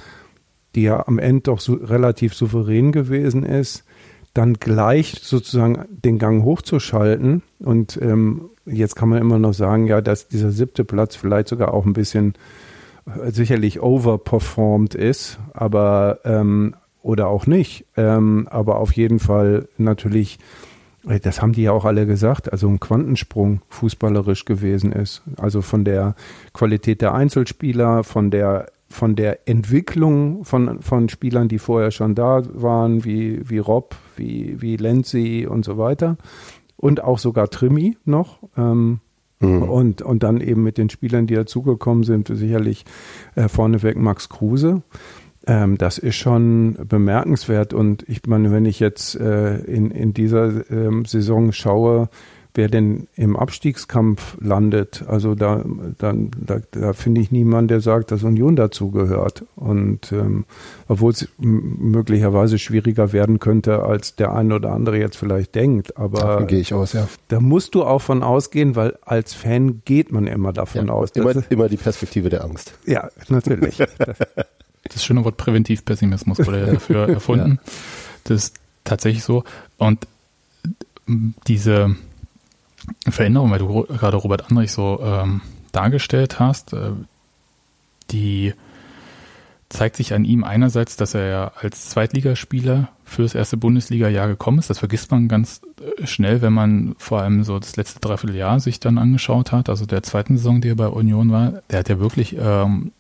[0.75, 3.85] die ja am Ende doch so relativ souverän gewesen ist,
[4.35, 7.43] dann gleich sozusagen den Gang hochzuschalten.
[7.59, 11.73] Und ähm, jetzt kann man immer noch sagen, ja, dass dieser siebte Platz vielleicht sogar
[11.73, 12.35] auch ein bisschen
[13.31, 17.87] sicherlich overperformed ist, aber ähm, oder auch nicht.
[17.97, 20.39] Ähm, aber auf jeden Fall natürlich,
[21.07, 25.23] äh, das haben die ja auch alle gesagt, also ein Quantensprung fußballerisch gewesen ist.
[25.37, 26.15] Also von der
[26.53, 32.43] Qualität der Einzelspieler, von der von der Entwicklung von, von Spielern, die vorher schon da
[32.55, 36.17] waren, wie, wie Rob, wie, wie Lenzi und so weiter.
[36.77, 38.39] Und auch sogar Trimi noch.
[38.57, 39.01] Ähm,
[39.41, 39.63] mhm.
[39.63, 42.85] und, und dann eben mit den Spielern, die dazugekommen sind, sicherlich
[43.35, 44.83] äh, vorneweg Max Kruse.
[45.47, 47.73] Ähm, das ist schon bemerkenswert.
[47.73, 52.11] Und ich meine, wenn ich jetzt äh, in, in dieser ähm, Saison schaue,
[52.55, 55.05] wer denn im Abstiegskampf landet.
[55.07, 55.65] Also da,
[55.99, 59.45] dann, da, da finde ich niemanden, der sagt, dass Union dazu gehört.
[59.57, 60.45] Und ähm,
[60.89, 65.97] obwohl es möglicherweise schwieriger werden könnte, als der eine oder andere jetzt vielleicht denkt.
[65.97, 67.09] Aber davon gehe ich aus, ja.
[67.29, 71.11] Da musst du auch von ausgehen, weil als Fan geht man immer davon ja, aus.
[71.13, 72.75] Immer, immer die Perspektive der Angst.
[72.87, 73.79] Ja, natürlich.
[74.85, 77.61] das schöne Wort Präventivpessimismus wurde ja dafür erfunden.
[77.65, 77.73] Ja.
[78.25, 79.45] Das ist tatsächlich so.
[79.77, 80.07] Und
[81.47, 81.97] diese
[83.09, 85.41] Veränderung, weil du gerade Robert Andrich so ähm,
[85.73, 86.93] dargestellt hast, äh,
[88.11, 88.55] die
[89.69, 94.71] zeigt sich an ihm einerseits, dass er ja als Zweitligaspieler fürs erste Bundesliga-Jahr gekommen ist.
[94.71, 98.81] Das vergisst man ganz äh, schnell, wenn man vor allem so das letzte Dreivierteljahr sich
[98.81, 99.69] dann angeschaut hat.
[99.69, 102.93] Also der zweiten Saison, die er bei Union war, der hat ja wirklich ähm,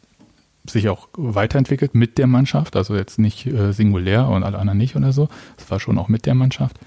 [0.66, 2.77] sich auch weiterentwickelt mit der Mannschaft.
[2.77, 5.29] Also jetzt nicht äh, singulär und alle anderen nicht oder so.
[5.57, 6.79] Es war schon auch mit der Mannschaft.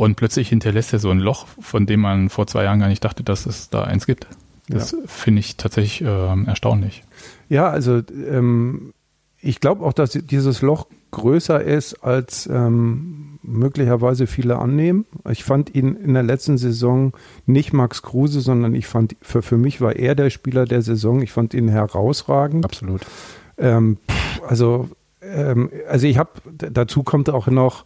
[0.00, 3.04] Und plötzlich hinterlässt er so ein Loch, von dem man vor zwei Jahren gar nicht
[3.04, 4.26] dachte, dass es da eins gibt.
[4.66, 4.98] Das ja.
[5.04, 7.02] finde ich tatsächlich äh, erstaunlich.
[7.50, 8.94] Ja, also ähm,
[9.40, 15.04] ich glaube auch, dass dieses Loch größer ist, als ähm, möglicherweise viele annehmen.
[15.28, 17.12] Ich fand ihn in der letzten Saison
[17.44, 21.20] nicht Max Kruse, sondern ich fand, für, für mich war er der Spieler der Saison.
[21.20, 22.64] Ich fand ihn herausragend.
[22.64, 23.02] Absolut.
[23.58, 23.98] Ähm,
[24.48, 24.88] also,
[25.20, 27.84] ähm, also ich habe, dazu kommt auch noch,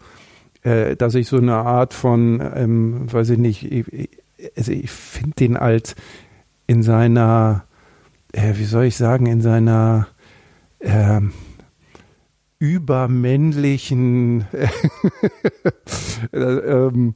[0.64, 4.10] äh, dass ich so eine Art von, ähm, weiß ich nicht, ich,
[4.56, 5.94] also ich finde den als
[6.66, 7.64] in seiner,
[8.32, 10.08] äh, wie soll ich sagen, in seiner
[10.80, 11.20] äh,
[12.58, 14.46] übermännlichen
[16.32, 17.14] äh, ähm,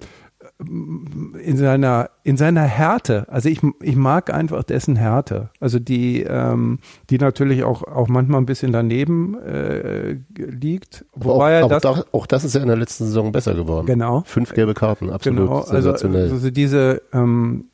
[0.61, 3.27] in seiner, in seiner Härte.
[3.29, 5.51] Also ich, ich mag einfach dessen Härte.
[5.61, 11.05] Also die, ähm, die natürlich auch, auch manchmal ein bisschen daneben äh, liegt.
[11.15, 13.87] Wobei auch, er das, auch, auch das ist ja in der letzten Saison besser geworden.
[13.87, 14.25] Genau.
[14.27, 15.61] Fünf gelbe Karten, absolut genau.
[15.61, 17.67] Also, also diese, ähm,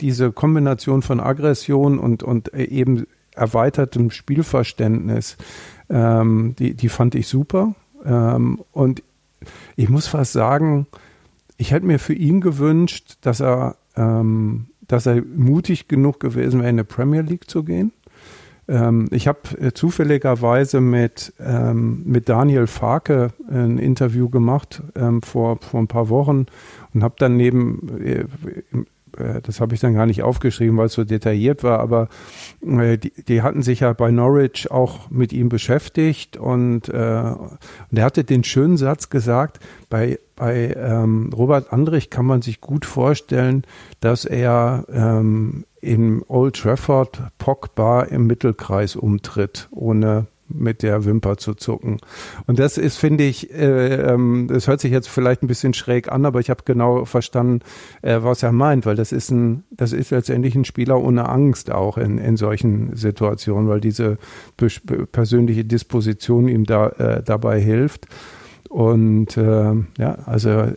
[0.00, 5.38] diese Kombination von Aggression und, und eben erweitertem Spielverständnis,
[5.88, 7.74] ähm, die, die fand ich super.
[8.04, 9.02] Ähm, und
[9.76, 10.86] ich muss fast sagen,
[11.58, 16.70] ich hätte mir für ihn gewünscht, dass er, ähm, dass er mutig genug gewesen wäre,
[16.70, 17.92] in die Premier League zu gehen.
[18.68, 25.58] Ähm, ich habe äh, zufälligerweise mit, ähm, mit Daniel Farke ein Interview gemacht ähm, vor,
[25.60, 26.46] vor ein paar Wochen
[26.94, 28.24] und habe dann neben äh,
[29.18, 32.08] äh, das habe ich dann gar nicht aufgeschrieben, weil es so detailliert war, aber
[32.62, 37.98] äh, die, die, hatten sich ja bei Norwich auch mit ihm beschäftigt und, äh, und
[37.98, 42.84] er hatte den schönen Satz gesagt, bei, bei ähm, Robert Andrich kann man sich gut
[42.84, 43.64] vorstellen,
[44.00, 51.54] dass er ähm, in Old Trafford Pogba im Mittelkreis umtritt, ohne mit der Wimper zu
[51.54, 51.98] zucken.
[52.46, 56.10] Und das ist, finde ich, äh, ähm, das hört sich jetzt vielleicht ein bisschen schräg
[56.10, 57.60] an, aber ich habe genau verstanden,
[58.02, 61.70] äh, was er meint, weil das ist ein, das ist letztendlich ein Spieler ohne Angst
[61.70, 64.18] auch in, in solchen Situationen, weil diese
[65.12, 68.06] persönliche Disposition ihm da äh, dabei hilft.
[68.68, 70.72] Und äh, ja, also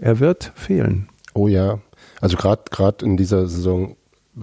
[0.00, 1.08] er wird fehlen.
[1.34, 1.78] Oh ja,
[2.20, 3.96] also gerade gerade in dieser Saison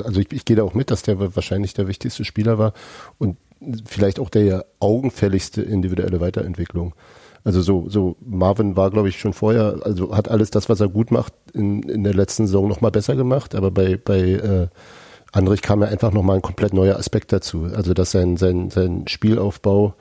[0.04, 2.74] also ich, ich gehe da auch mit, dass der wahrscheinlich der wichtigste Spieler war.
[3.18, 3.38] Und
[3.86, 6.94] vielleicht auch der augenfälligste individuelle Weiterentwicklung.
[7.44, 10.90] Also so, so Marvin war, glaube ich, schon vorher, also hat alles das, was er
[10.90, 14.68] gut macht, in, in der letzten Saison nochmal besser gemacht, aber bei, bei äh,
[15.32, 17.70] Andrich kam ja einfach nochmal ein komplett neuer Aspekt dazu.
[17.74, 19.94] Also dass sein, sein, sein Spielaufbau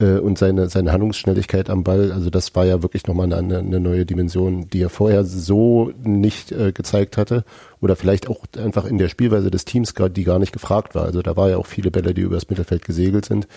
[0.00, 3.80] äh, und seine, seine Handlungsschnelligkeit am Ball, also das war ja wirklich nochmal eine, eine
[3.80, 7.44] neue Dimension, die er vorher so nicht äh, gezeigt hatte
[7.80, 11.04] oder vielleicht auch einfach in der Spielweise des Teams, die gar nicht gefragt war.
[11.04, 13.48] Also da war ja auch viele Bälle, die übers Mittelfeld gesegelt sind.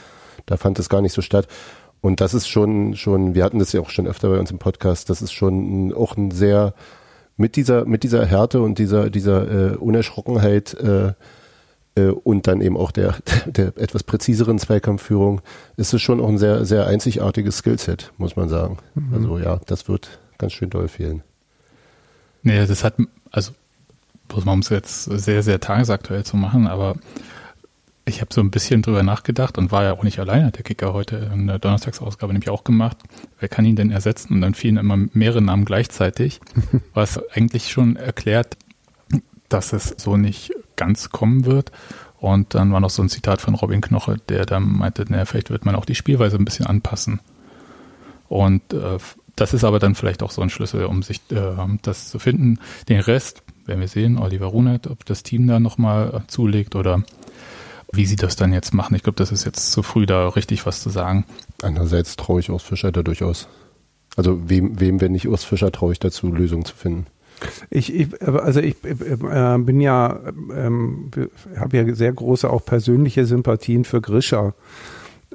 [0.45, 1.47] Da fand es gar nicht so statt.
[2.01, 4.58] Und das ist schon, schon, wir hatten das ja auch schon öfter bei uns im
[4.58, 6.73] Podcast, das ist schon auch ein sehr,
[7.38, 11.13] mit dieser, mit dieser Härte und dieser, dieser äh, Unerschrockenheit äh,
[11.95, 15.41] und dann eben auch der, der etwas präziseren Zweikampfführung
[15.77, 18.77] ist es schon auch ein sehr, sehr einzigartiges Skillset, muss man sagen.
[18.95, 19.13] Mhm.
[19.13, 21.23] Also ja, das wird ganz schön doll fehlen.
[22.43, 22.95] Nee, das hat,
[23.30, 23.51] also,
[24.34, 26.95] um es jetzt sehr, sehr tagesaktuell zu machen, aber
[28.06, 30.63] ich habe so ein bisschen drüber nachgedacht und war ja auch nicht alleine, hat der
[30.63, 32.97] Kicker heute in der Donnerstagsausgabe nämlich auch gemacht.
[33.39, 34.34] Wer kann ihn denn ersetzen?
[34.34, 36.39] Und dann fielen immer mehrere Namen gleichzeitig,
[36.93, 38.58] was eigentlich schon erklärt,
[39.54, 41.72] dass es so nicht ganz kommen wird.
[42.20, 45.50] Und dann war noch so ein Zitat von Robin Knoche, der dann meinte, naja, vielleicht
[45.50, 47.20] wird man auch die Spielweise ein bisschen anpassen.
[48.28, 48.98] Und äh,
[49.36, 52.60] das ist aber dann vielleicht auch so ein Schlüssel, um sich äh, das zu finden.
[52.90, 57.04] Den Rest werden wir sehen, Oliver Runet, ob das Team da nochmal äh, zulegt oder
[57.92, 58.96] wie sie das dann jetzt machen.
[58.96, 61.26] Ich glaube, das ist jetzt zu früh, da richtig was zu sagen.
[61.62, 63.48] Andererseits traue ich Urs Fischer da durchaus.
[64.16, 67.08] Also wem, wem wenn nicht Urs Fischer, traue ich dazu, Lösungen zu finden.
[67.69, 70.19] Ich, ich also ich äh, bin ja,
[70.56, 71.12] ähm,
[71.58, 74.54] habe ja sehr große auch persönliche Sympathien für Grischer.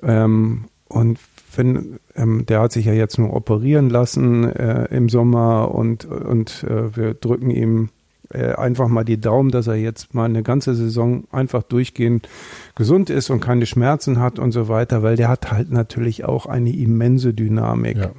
[0.03, 1.19] Ähm, und
[1.57, 6.65] wenn, ähm, der hat sich ja jetzt nur operieren lassen äh, im Sommer und, und
[6.65, 7.89] äh, wir drücken ihm
[8.31, 12.29] äh, einfach mal die Daumen, dass er jetzt mal eine ganze Saison einfach durchgehend
[12.75, 16.47] gesund ist und keine Schmerzen hat und so weiter, weil der hat halt natürlich auch
[16.47, 17.99] eine immense Dynamik.
[17.99, 18.11] Ja.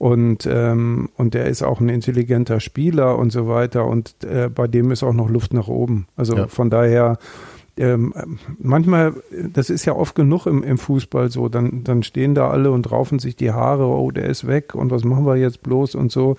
[0.00, 3.86] Und, ähm, und der ist auch ein intelligenter Spieler und so weiter.
[3.86, 6.06] Und äh, bei dem ist auch noch Luft nach oben.
[6.16, 6.48] Also ja.
[6.48, 7.18] von daher,
[7.76, 8.14] ähm,
[8.58, 9.12] manchmal,
[9.52, 12.90] das ist ja oft genug im, im Fußball so, dann, dann stehen da alle und
[12.90, 16.10] raufen sich die Haare, oh, der ist weg und was machen wir jetzt bloß und
[16.10, 16.38] so.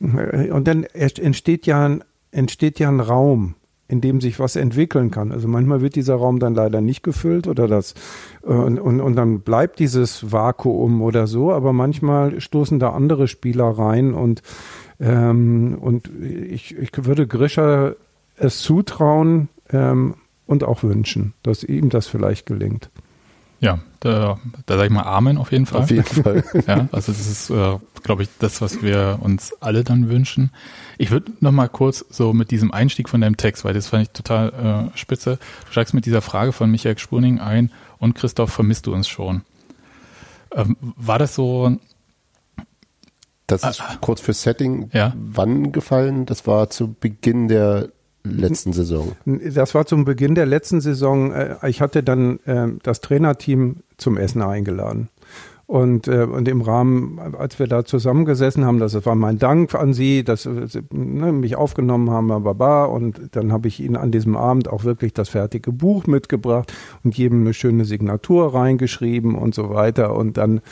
[0.00, 1.96] Und dann entsteht ja,
[2.30, 3.54] entsteht ja ein Raum
[3.88, 5.32] in dem sich was entwickeln kann.
[5.32, 7.94] Also manchmal wird dieser Raum dann leider nicht gefüllt oder das
[8.44, 13.28] äh, und, und, und dann bleibt dieses Vakuum oder so, aber manchmal stoßen da andere
[13.28, 14.42] Spieler rein und
[15.00, 17.96] ähm, und ich, ich würde Grischer
[18.36, 20.14] es zutrauen ähm,
[20.46, 22.90] und auch wünschen, dass ihm das vielleicht gelingt.
[23.60, 25.82] Ja, da, da sage ich mal Amen auf jeden Fall.
[25.82, 26.44] Auf jeden Fall.
[26.66, 30.50] ja, also das ist, äh, glaube ich, das, was wir uns alle dann wünschen.
[30.98, 34.04] Ich würde noch mal kurz so mit diesem Einstieg von deinem Text, weil das fand
[34.04, 35.38] ich total äh, spitze.
[35.66, 39.42] Du steigst mit dieser Frage von Michael Spurning ein und Christoph, vermisst du uns schon?
[40.52, 41.76] Ähm, war das so?
[43.46, 44.90] Das ist ah, kurz für Setting.
[44.92, 45.14] Ja.
[45.16, 46.26] Wann gefallen?
[46.26, 47.88] Das war zu Beginn der
[48.30, 49.12] letzten Saison?
[49.24, 51.32] Das war zum Beginn der letzten Saison.
[51.32, 55.08] Äh, ich hatte dann äh, das Trainerteam zum Essen eingeladen.
[55.68, 59.92] Und, äh, und im Rahmen, als wir da zusammengesessen haben, das war mein Dank an
[59.92, 64.34] Sie, dass Sie ne, mich aufgenommen haben, baba, und dann habe ich Ihnen an diesem
[64.34, 66.72] Abend auch wirklich das fertige Buch mitgebracht
[67.04, 70.16] und jedem eine schöne Signatur reingeschrieben und so weiter.
[70.16, 70.62] Und dann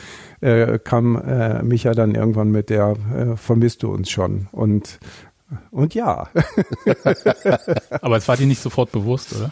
[0.41, 4.47] äh, kam äh, Micha dann irgendwann mit der äh, Vermisst du uns schon?
[4.51, 4.97] Und
[5.71, 6.27] und ja.
[8.01, 9.51] Aber es war dir nicht sofort bewusst, oder?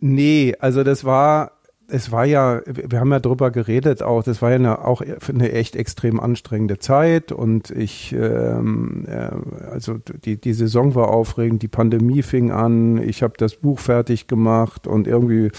[0.00, 1.52] Nee, also das war,
[1.88, 5.52] es war ja, wir haben ja drüber geredet auch, das war ja eine, auch eine
[5.52, 9.30] echt extrem anstrengende Zeit und ich, ähm, äh,
[9.70, 14.28] also die, die Saison war aufregend, die Pandemie fing an, ich habe das Buch fertig
[14.28, 15.50] gemacht und irgendwie,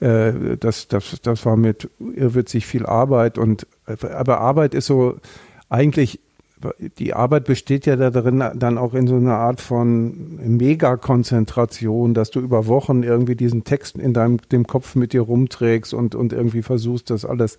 [0.00, 5.16] äh, das, das, das war mit irrwitzig viel Arbeit und, aber Arbeit ist so
[5.68, 6.20] eigentlich
[6.98, 12.40] die Arbeit besteht ja darin, dann auch in so einer Art von Megakonzentration, dass du
[12.40, 16.62] über Wochen irgendwie diesen Text in deinem dem Kopf mit dir rumträgst und, und irgendwie
[16.62, 17.58] versuchst, das alles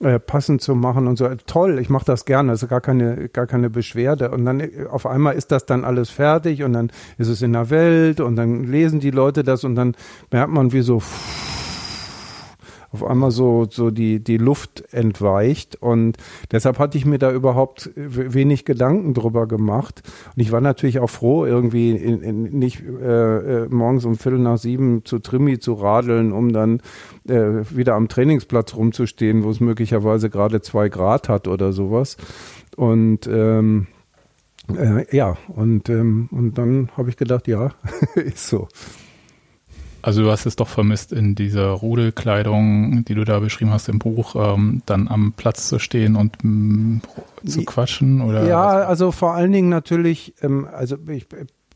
[0.00, 1.28] äh, passend zu machen und so.
[1.46, 4.30] Toll, ich mache das gerne, also gar keine, gar keine Beschwerde.
[4.30, 7.52] Und dann äh, auf einmal ist das dann alles fertig und dann ist es in
[7.52, 9.94] der Welt und dann lesen die Leute das und dann
[10.30, 11.53] merkt man, wie so pff,
[12.94, 15.76] auf einmal so, so die, die Luft entweicht.
[15.82, 16.16] Und
[16.52, 20.02] deshalb hatte ich mir da überhaupt wenig Gedanken drüber gemacht.
[20.34, 24.38] Und ich war natürlich auch froh, irgendwie in, in, nicht äh, äh, morgens um Viertel
[24.38, 26.80] nach sieben zu Trimi zu radeln, um dann
[27.28, 32.16] äh, wieder am Trainingsplatz rumzustehen, wo es möglicherweise gerade zwei Grad hat oder sowas.
[32.76, 33.88] Und ähm,
[34.72, 37.72] äh, ja, und, ähm, und dann habe ich gedacht, ja,
[38.14, 38.68] ist so.
[40.04, 43.98] Also du hast es doch vermisst, in dieser Rudelkleidung, die du da beschrieben hast im
[43.98, 47.00] Buch, ähm, dann am Platz zu stehen und mh,
[47.42, 48.20] mm, zu quatschen?
[48.20, 48.86] Oder ja, was?
[48.86, 51.26] also vor allen Dingen natürlich, ähm, also ich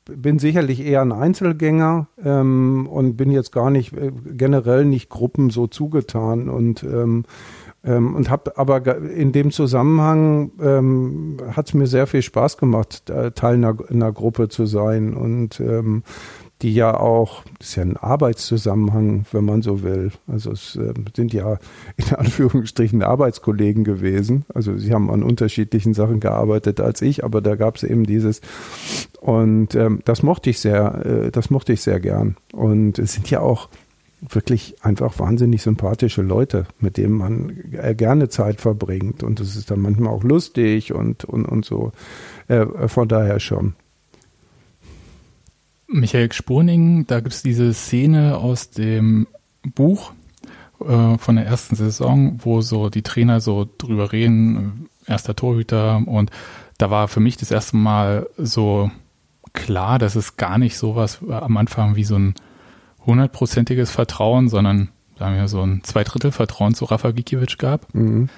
[0.05, 5.49] bin sicherlich eher ein Einzelgänger ähm, und bin jetzt gar nicht äh, generell nicht Gruppen
[5.49, 7.25] so zugetan und ähm,
[7.85, 13.05] Ähm, und habe aber in dem Zusammenhang ähm, hat es mir sehr viel Spaß gemacht,
[13.07, 16.03] Teil einer, einer Gruppe zu sein und ähm,
[16.63, 20.11] die ja auch, das ist ja ein Arbeitszusammenhang, wenn man so will.
[20.27, 21.59] Also es äh, sind ja
[21.97, 24.45] in Anführungsstrichen Arbeitskollegen gewesen.
[24.53, 28.41] Also sie haben an unterschiedlichen Sachen gearbeitet als ich, aber da gab es eben dieses
[29.21, 32.37] und ähm, das mochte ich sehr, äh, das mochte ich sehr gern.
[32.53, 33.69] Und es sind ja auch
[34.21, 39.23] wirklich einfach wahnsinnig sympathische Leute, mit denen man äh, gerne Zeit verbringt.
[39.23, 41.93] Und es ist dann manchmal auch lustig und, und, und so.
[42.49, 43.75] Äh, von daher schon.
[45.89, 49.27] Michael Spurning, da gibt es diese Szene aus dem
[49.75, 50.13] Buch
[50.81, 56.03] äh, von der ersten Saison, wo so die Trainer so drüber reden, äh, erster Torhüter
[56.07, 56.31] und
[56.77, 58.91] da war für mich das erste Mal so
[59.53, 62.35] klar, dass es gar nicht sowas am Anfang wie so ein
[63.05, 67.93] hundertprozentiges Vertrauen, sondern sagen wir so ein Zweidrittel Vertrauen zu Rafa Gikiewicz gab.
[67.95, 68.29] Mhm.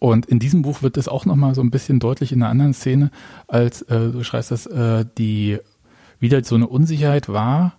[0.00, 2.74] Und in diesem Buch wird es auch nochmal so ein bisschen deutlich in einer anderen
[2.74, 3.12] Szene,
[3.46, 5.58] als äh, du schreibst, dass äh, die
[6.20, 7.78] wieder so eine Unsicherheit war,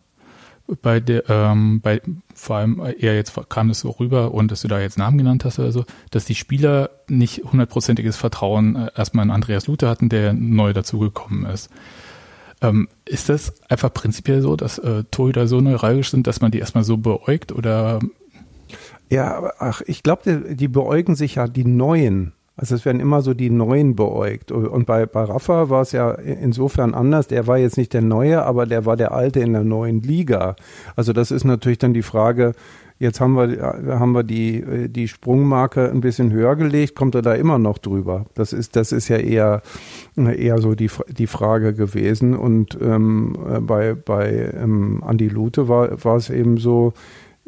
[0.81, 2.01] bei der, ähm, bei,
[2.33, 5.45] vor allem eher jetzt kam es so rüber und dass du da jetzt Namen genannt
[5.45, 10.09] hast oder so, dass die Spieler nicht hundertprozentiges Vertrauen äh, erstmal in Andreas Lute hatten,
[10.09, 11.69] der neu dazugekommen ist.
[12.61, 16.59] Ähm, ist das einfach prinzipiell so, dass äh, Torhüter so neuralgisch sind, dass man die
[16.59, 17.99] erstmal so beäugt oder?
[19.09, 22.33] Ja, ach, ich glaube, die, die beäugen sich ja die Neuen.
[22.59, 24.51] Also es werden immer so die Neuen beäugt.
[24.51, 27.27] Und bei, bei Rafa war es ja insofern anders.
[27.27, 30.57] Der war jetzt nicht der Neue, aber der war der Alte in der neuen Liga.
[30.97, 32.51] Also das ist natürlich dann die Frage,
[32.99, 37.33] jetzt haben wir, haben wir die, die Sprungmarke ein bisschen höher gelegt, kommt er da
[37.33, 38.25] immer noch drüber?
[38.33, 39.61] Das ist, das ist ja eher,
[40.17, 42.35] eher so die, die Frage gewesen.
[42.35, 46.91] Und ähm, bei, bei ähm, Andi Lute war, war es eben so,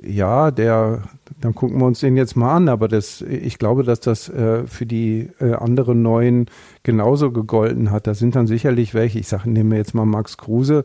[0.04, 1.04] ja, der,
[1.40, 4.66] dann gucken wir uns den jetzt mal an, aber das, ich glaube, dass das äh,
[4.66, 6.48] für die äh, anderen Neuen
[6.84, 8.08] genauso gegolten hat.
[8.08, 10.84] Da sind dann sicherlich welche, ich sage, nehmen wir jetzt mal Max Kruse,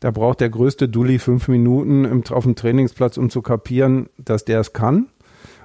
[0.00, 4.44] da braucht der größte Dulli fünf Minuten im, auf dem Trainingsplatz, um zu kapieren, dass
[4.44, 5.08] der es kann.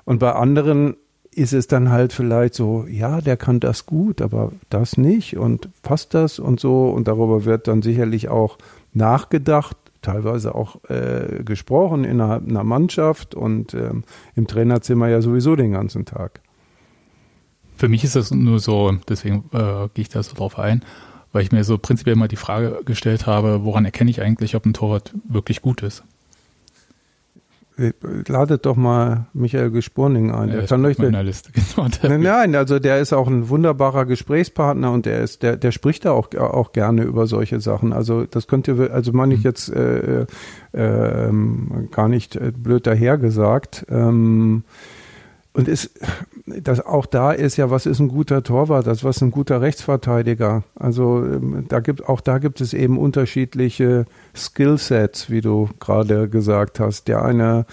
[0.06, 0.96] Und bei anderen
[1.32, 5.70] ist es dann halt vielleicht so, ja, der kann das gut, aber das nicht und
[5.82, 6.90] passt das und so.
[6.90, 8.58] Und darüber wird dann sicherlich auch
[8.94, 14.04] nachgedacht teilweise auch äh, gesprochen innerhalb einer Mannschaft und ähm,
[14.36, 16.42] im Trainerzimmer ja sowieso den ganzen Tag.
[17.76, 20.84] Für mich ist das nur so, deswegen äh, gehe ich da so drauf ein,
[21.32, 24.66] weil ich mir so prinzipiell mal die Frage gestellt habe, woran erkenne ich eigentlich, ob
[24.66, 26.04] ein Torwart wirklich gut ist?
[28.28, 30.50] Ladet doch mal Michael Gesporning ein.
[30.50, 31.52] Der, der kann euch Liste.
[31.52, 35.72] Genau, nein, nein, also der ist auch ein wunderbarer Gesprächspartner und der ist, der, der
[35.72, 37.92] spricht da auch, auch gerne über solche Sachen.
[37.94, 39.46] Also das könnt ihr, also meine ich mhm.
[39.46, 40.28] jetzt äh, äh,
[40.76, 43.86] ähm, gar nicht äh, blöd dahergesagt.
[43.90, 44.64] Ähm,
[45.54, 46.00] und ist,
[46.46, 49.62] das, auch da ist ja, was ist ein guter Torwart, das was ist ein guter
[49.62, 50.64] Rechtsverteidiger.
[50.76, 56.82] Also ähm, da gibt, auch da gibt es eben unterschiedliche Skillsets, wie du gerade gesagt
[56.82, 57.08] hast.
[57.08, 57.66] Der eine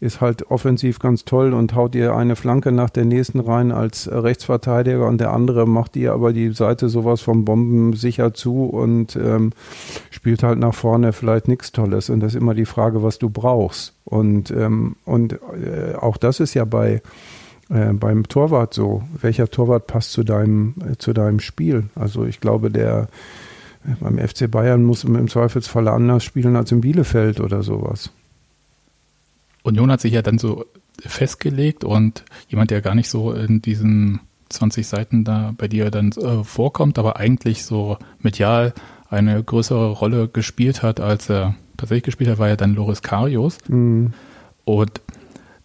[0.00, 4.10] ist halt offensiv ganz toll und haut dir eine Flanke nach der nächsten rein als
[4.10, 9.16] Rechtsverteidiger und der andere macht dir aber die Seite sowas vom Bomben sicher zu und
[9.16, 9.52] ähm,
[10.10, 12.10] spielt halt nach vorne vielleicht nichts Tolles.
[12.10, 13.94] Und das ist immer die Frage, was du brauchst.
[14.04, 17.02] Und, ähm, und äh, auch das ist ja bei
[17.68, 19.02] äh, beim Torwart so.
[19.20, 21.84] Welcher Torwart passt zu deinem, äh, zu deinem Spiel?
[21.94, 23.08] Also ich glaube, der
[23.84, 28.10] äh, beim FC Bayern muss im Zweifelsfalle anders spielen als in Bielefeld oder sowas.
[29.62, 30.66] Union hat sich ja dann so
[31.00, 36.12] festgelegt und jemand, der gar nicht so in diesen 20 Seiten da bei dir dann
[36.12, 38.74] äh, vorkommt, aber eigentlich so medial
[39.08, 43.58] eine größere Rolle gespielt hat, als er tatsächlich gespielt hat, war ja dann Loris Karius.
[43.68, 44.12] Mhm.
[44.64, 45.00] Und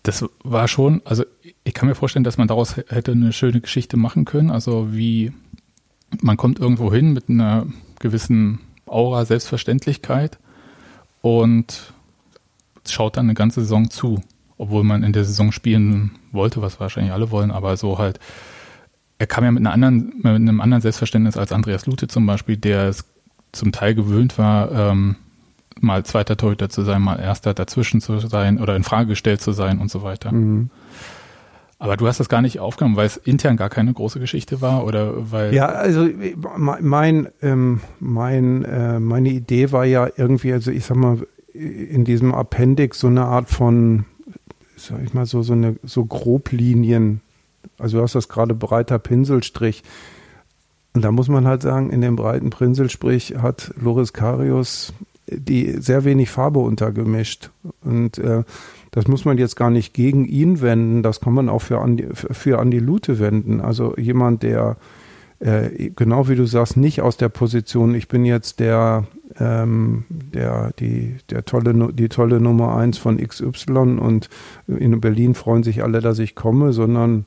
[0.03, 1.23] das war schon, also
[1.63, 4.49] ich kann mir vorstellen, dass man daraus hätte eine schöne Geschichte machen können.
[4.49, 5.33] Also wie
[6.21, 7.67] man kommt irgendwo hin mit einer
[7.99, 10.39] gewissen Aura Selbstverständlichkeit
[11.21, 11.93] und
[12.87, 14.23] schaut dann eine ganze Saison zu,
[14.57, 18.19] obwohl man in der Saison spielen wollte, was wahrscheinlich alle wollen, aber so halt,
[19.19, 22.57] er kam ja mit, einer anderen, mit einem anderen Selbstverständnis als Andreas Lute zum Beispiel,
[22.57, 23.05] der es
[23.51, 25.17] zum Teil gewöhnt war, ähm,
[25.81, 29.51] mal zweiter Torhüter zu sein, mal erster dazwischen zu sein oder in Frage gestellt zu
[29.51, 30.31] sein und so weiter.
[30.31, 30.69] Mhm.
[31.81, 34.85] Aber du hast das gar nicht aufgenommen, weil es intern gar keine große Geschichte war
[34.85, 36.09] oder weil ja also
[36.69, 41.19] mein ähm, mein äh, meine Idee war ja irgendwie also ich sag mal
[41.53, 44.05] in diesem Appendix so eine Art von,
[44.77, 47.21] sag ich mal, so, so eine, so Groblinien.
[47.77, 49.83] Also du hast das gerade breiter Pinselstrich.
[50.93, 54.93] Und da muss man halt sagen, in dem breiten Pinselstrich hat Loris Karius
[55.31, 57.51] die sehr wenig Farbe untergemischt.
[57.81, 58.43] Und äh,
[58.91, 62.07] das muss man jetzt gar nicht gegen ihn wenden, das kann man auch für Andi,
[62.13, 63.61] für Andi Lute wenden.
[63.61, 64.77] Also jemand, der
[65.39, 69.05] äh, genau wie du sagst, nicht aus der Position, ich bin jetzt der,
[69.39, 74.29] ähm, der, die, der tolle, die tolle Nummer eins von XY und
[74.67, 77.25] in Berlin freuen sich alle, dass ich komme, sondern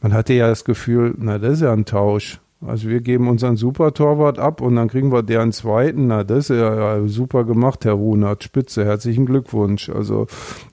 [0.00, 2.40] man hatte ja das Gefühl, na, das ist ja ein Tausch.
[2.66, 6.06] Also wir geben unseren Super-Torwart ab und dann kriegen wir deren zweiten.
[6.06, 8.44] Na, das ist ja, ja super gemacht, Herr Runert.
[8.44, 9.88] Spitze, herzlichen Glückwunsch.
[9.88, 10.26] Also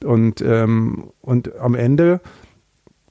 [0.05, 2.21] und ähm, und am Ende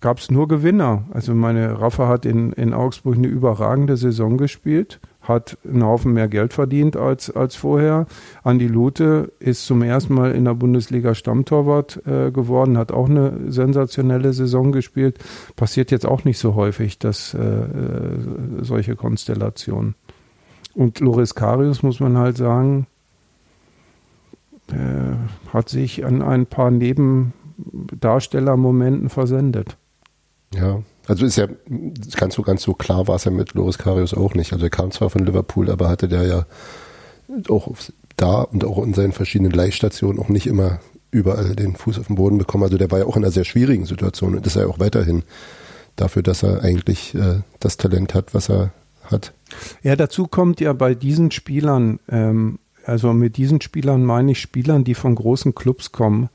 [0.01, 1.05] gab es nur Gewinner.
[1.11, 6.29] Also meine Rafa hat in, in Augsburg eine überragende Saison gespielt hat einen Haufen mehr
[6.29, 8.07] Geld verdient als, als vorher.
[8.43, 13.53] Andi Lute ist zum ersten Mal in der Bundesliga Stammtorwart äh, geworden, hat auch eine
[13.53, 15.19] sensationelle Saison gespielt.
[15.55, 19.95] Passiert jetzt auch nicht so häufig, dass äh, äh solche Konstellationen.
[20.75, 22.87] Und Loris Karius, muss man halt sagen,
[24.71, 25.17] äh,
[25.53, 29.77] hat sich an ein paar Nebendarstellermomenten versendet.
[30.55, 31.49] Ja, also ist ja
[32.17, 34.53] ganz so, ganz so klar war es ja mit Loris Karius auch nicht.
[34.53, 36.47] Also er kam zwar von Liverpool, aber hatte der ja
[37.49, 37.73] auch
[38.17, 40.81] da und auch in seinen verschiedenen Leihstationen auch nicht immer
[41.11, 42.65] überall den Fuß auf den Boden bekommen.
[42.65, 45.23] Also der war ja auch in einer sehr schwierigen Situation und ist ja auch weiterhin
[45.97, 48.73] dafür, dass er eigentlich äh, das Talent hat, was er
[49.05, 49.33] hat.
[49.83, 54.85] Ja, dazu kommt ja bei diesen Spielern, ähm, also mit diesen Spielern meine ich Spielern,
[54.85, 56.29] die von großen Clubs kommen,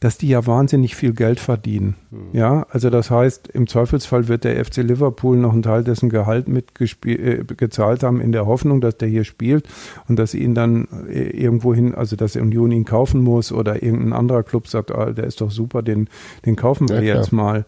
[0.00, 1.96] dass die ja wahnsinnig viel Geld verdienen.
[2.10, 2.18] Mhm.
[2.32, 6.48] Ja, also das heißt, im Zweifelsfall wird der FC Liverpool noch einen Teil dessen Gehalt
[6.48, 9.68] mitgezahlt äh, haben in der Hoffnung, dass der hier spielt
[10.08, 14.12] und dass sie ihn dann äh, irgendwohin, also dass Union ihn kaufen muss oder irgendein
[14.12, 16.08] anderer Club sagt, ah, der ist doch super, den,
[16.44, 17.64] den kaufen wir ja, jetzt mal.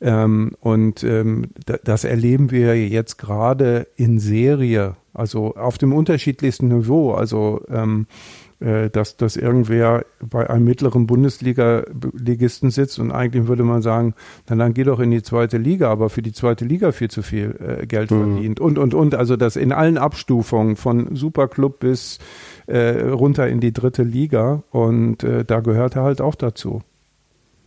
[0.00, 1.48] Ähm, und ähm,
[1.84, 7.12] das erleben wir jetzt gerade in Serie, also auf dem unterschiedlichsten Niveau.
[7.12, 13.80] Also ähm, äh, dass, dass irgendwer bei einem mittleren Bundesliga-Ligisten sitzt und eigentlich würde man
[13.80, 14.14] sagen,
[14.46, 17.22] dann, dann geh doch in die zweite Liga, aber für die zweite Liga viel zu
[17.22, 18.34] viel äh, Geld mhm.
[18.34, 19.14] verdient und, und, und.
[19.14, 22.18] Also das in allen Abstufungen von Superclub bis
[22.66, 26.82] äh, runter in die dritte Liga und äh, da gehört er halt auch dazu.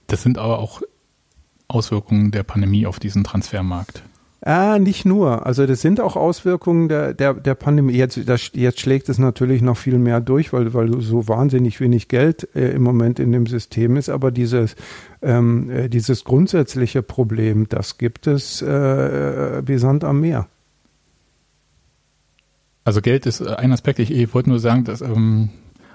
[0.08, 0.82] Das sind aber auch
[1.68, 4.04] Auswirkungen der Pandemie auf diesen Transfermarkt.
[4.46, 5.46] Ah, nicht nur.
[5.46, 7.94] Also das sind auch Auswirkungen der, der, der Pandemie.
[7.94, 12.10] Jetzt, das, jetzt schlägt es natürlich noch viel mehr durch, weil, weil so wahnsinnig wenig
[12.10, 14.10] Geld äh, im Moment in dem System ist.
[14.10, 14.76] Aber dieses,
[15.22, 20.50] ähm, äh, dieses grundsätzliche Problem, das gibt es äh, wie Sand am Meer.
[22.84, 24.00] Also Geld ist ein Aspekt.
[24.00, 25.52] Ich, ich wollte nur sagen, dass, ähm,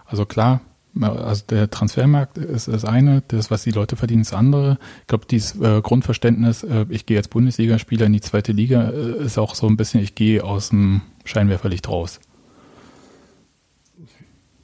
[0.07, 0.63] also klar,
[1.03, 4.79] also der Transfermarkt ist das eine, das, was die Leute verdienen, ist das andere.
[5.03, 9.25] Ich glaube, dieses äh, Grundverständnis, äh, ich gehe als Bundesligaspieler in die zweite Liga, äh,
[9.25, 12.21] ist auch so ein bisschen, ich gehe aus dem Scheinwerferlicht raus.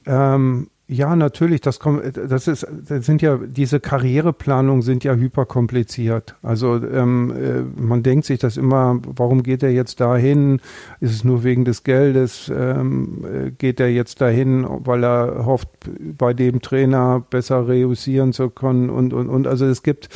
[0.05, 6.35] Ähm, ja, natürlich, das kommt, das ist, das sind ja, diese Karriereplanungen sind ja hyperkompliziert.
[6.43, 10.61] Also ähm, äh, man denkt sich das immer, warum geht er jetzt dahin?
[10.99, 12.51] Ist es nur wegen des Geldes?
[12.55, 15.69] Ähm, äh, geht er jetzt dahin, weil er hofft,
[16.17, 19.47] bei dem Trainer besser reüssieren zu können und und und.
[19.47, 20.09] Also es gibt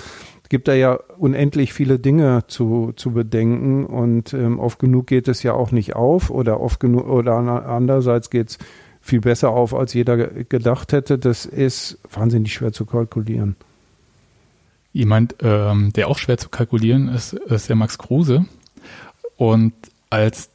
[0.49, 5.43] gibt da ja unendlich viele Dinge zu, zu bedenken und ähm, oft genug geht es
[5.43, 8.57] ja auch nicht auf oder oft genug oder andererseits geht es
[9.09, 11.17] viel besser auf, als jeder gedacht hätte.
[11.17, 13.55] Das ist wahnsinnig schwer zu kalkulieren.
[14.93, 18.45] Jemand, ähm, der auch schwer zu kalkulieren ist, ist der Max Kruse.
[19.37, 19.73] Und
[20.09, 20.49] als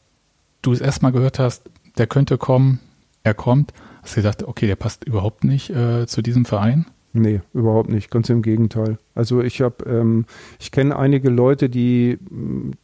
[0.62, 1.62] du es erstmal gehört hast,
[1.98, 2.80] der könnte kommen,
[3.22, 6.86] er kommt, hast du gedacht, okay, der passt überhaupt nicht äh, zu diesem Verein?
[7.16, 8.11] Nee, überhaupt nicht.
[8.11, 8.98] Ganz im Gegenteil.
[9.14, 10.26] Also ich habe, ähm,
[10.59, 12.18] ich kenne einige Leute, die,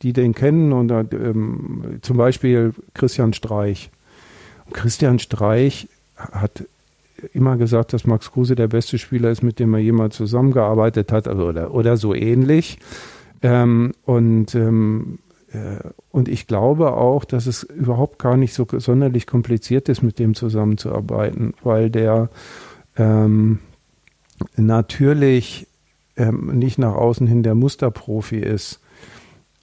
[0.02, 3.90] die den kennen und ähm, zum Beispiel Christian Streich.
[4.72, 6.64] Christian Streich hat
[7.32, 11.28] immer gesagt, dass Max Kruse der beste Spieler ist, mit dem er jemals zusammengearbeitet hat,
[11.28, 12.78] also, oder, oder so ähnlich.
[13.42, 15.18] Ähm, und, ähm,
[15.52, 20.18] äh, und ich glaube auch, dass es überhaupt gar nicht so sonderlich kompliziert ist, mit
[20.18, 22.30] dem zusammenzuarbeiten, weil der
[22.96, 23.58] ähm,
[24.56, 25.66] natürlich
[26.16, 28.80] ähm, nicht nach außen hin der Musterprofi ist.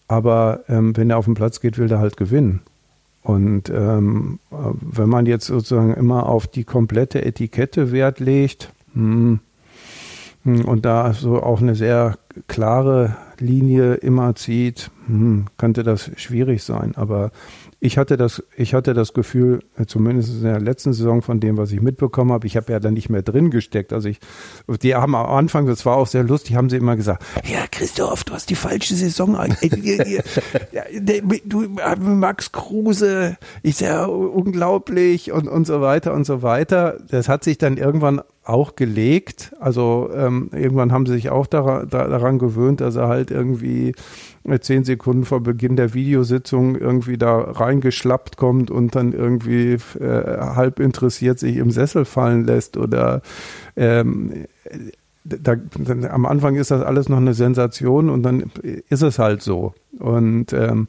[0.08, 2.62] Aber ähm, wenn er auf den Platz geht, will er halt gewinnen.
[3.28, 9.42] Und ähm, wenn man jetzt sozusagen immer auf die komplette Etikette Wert legt hm,
[10.46, 12.18] hm, und da so auch eine sehr
[12.48, 16.94] klare Linie immer zieht, hm, könnte das schwierig sein.
[16.96, 17.32] Aber
[17.80, 21.58] ich hatte das, ich hatte das Gefühl, äh, zumindest in der letzten Saison von dem,
[21.58, 23.94] was ich mitbekommen habe, ich habe ja da nicht mehr drin gesteckt.
[23.94, 24.20] Also ich,
[24.82, 28.24] die haben am Anfang, das war auch sehr lustig, haben sie immer gesagt, ja Christoph,
[28.24, 29.38] du hast die falsche Saison.
[31.46, 31.68] du,
[32.00, 36.98] Max Kruse, ich sehr unglaublich und, und so weiter und so weiter.
[37.10, 39.54] Das hat sich dann irgendwann auch gelegt.
[39.60, 43.94] Also ähm, irgendwann haben sie sich auch daran, daran gewöhnt, dass er halt irgendwie
[44.60, 50.80] zehn Sekunden vor Beginn der Videositzung irgendwie da reingeschlappt kommt und dann irgendwie äh, halb
[50.80, 53.22] interessiert sich im Sessel fallen lässt oder
[53.76, 54.46] ähm,
[55.24, 58.52] da, dann, am Anfang ist das alles noch eine Sensation und dann
[58.90, 59.74] ist es halt so.
[60.00, 60.88] Und ähm,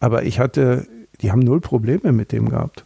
[0.00, 0.86] aber ich hatte,
[1.20, 2.84] die haben null Probleme mit dem gehabt.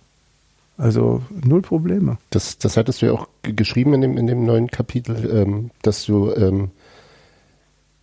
[0.76, 2.18] Also null Probleme.
[2.30, 6.06] Das, das hattest du ja auch geschrieben in dem, in dem neuen Kapitel, ähm, dass
[6.06, 6.70] du ähm,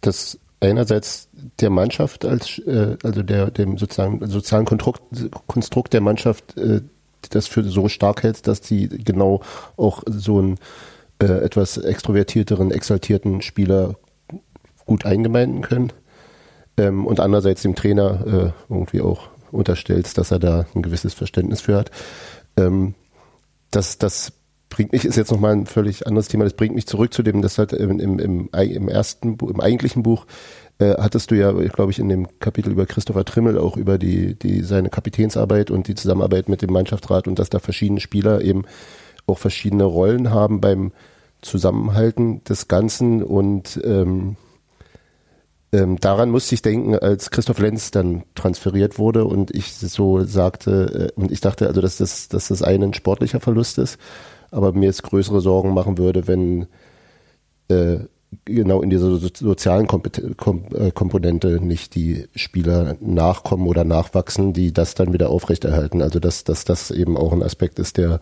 [0.02, 1.27] das einerseits
[1.60, 5.02] der Mannschaft als, äh, also der, dem sozusagen sozialen Konstrukt,
[5.48, 6.82] Konstrukt der Mannschaft, äh,
[7.30, 9.42] das für so stark hältst, dass die genau
[9.76, 10.58] auch so einen
[11.22, 13.96] äh, etwas extrovertierteren, exaltierten Spieler
[14.86, 15.92] gut eingemeinden können.
[16.78, 21.62] Ähm, und andererseits dem Trainer äh, irgendwie auch unterstellst, dass er da ein gewisses Verständnis
[21.62, 21.92] für hat.
[22.56, 22.94] Ähm,
[23.72, 24.34] das, das
[24.70, 27.42] bringt mich, ist jetzt nochmal ein völlig anderes Thema, das bringt mich zurück zu dem,
[27.42, 30.26] das halt im, im, im, im ersten, im eigentlichen Buch
[30.80, 34.36] äh, hattest du ja, glaube ich, in dem Kapitel über Christopher Trimmel auch über die,
[34.36, 38.64] die seine Kapitänsarbeit und die Zusammenarbeit mit dem Mannschaftsrat und dass da verschiedene Spieler eben
[39.26, 40.92] auch verschiedene Rollen haben beim
[41.42, 43.24] Zusammenhalten des Ganzen.
[43.24, 44.38] Und ähm,
[45.72, 51.12] ähm, daran musste ich denken, als Christoph Lenz dann transferiert wurde und ich so sagte,
[51.16, 53.98] äh, und ich dachte also, dass das, dass das ein sportlicher Verlust ist
[54.52, 56.68] aber mir es größere Sorgen machen würde, wenn
[57.70, 58.00] äh,
[58.46, 64.96] genau in dieser so sozialen äh, Komponente nicht die Spieler nachkommen oder nachwachsen, die das
[64.96, 66.02] dann wieder aufrechterhalten.
[66.02, 68.20] Also dass, dass das eben auch ein Aspekt ist, der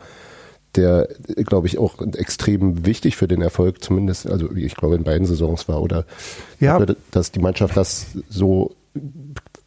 [0.76, 1.08] der,
[1.45, 5.70] glaube ich, auch extrem wichtig für den Erfolg, zumindest, also ich glaube in beiden Saisons
[5.70, 6.06] war, oder
[6.60, 6.86] ja.
[7.12, 8.76] dass die Mannschaft das so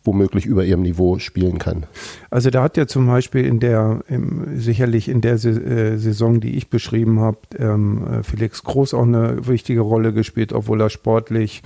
[0.04, 1.86] womöglich über ihrem Niveau spielen kann.
[2.30, 6.56] Also da hat ja zum Beispiel in der, im, sicherlich in der äh, Saison, die
[6.56, 11.62] ich beschrieben habe, ähm, äh, Felix Groß auch eine wichtige Rolle gespielt, obwohl er sportlich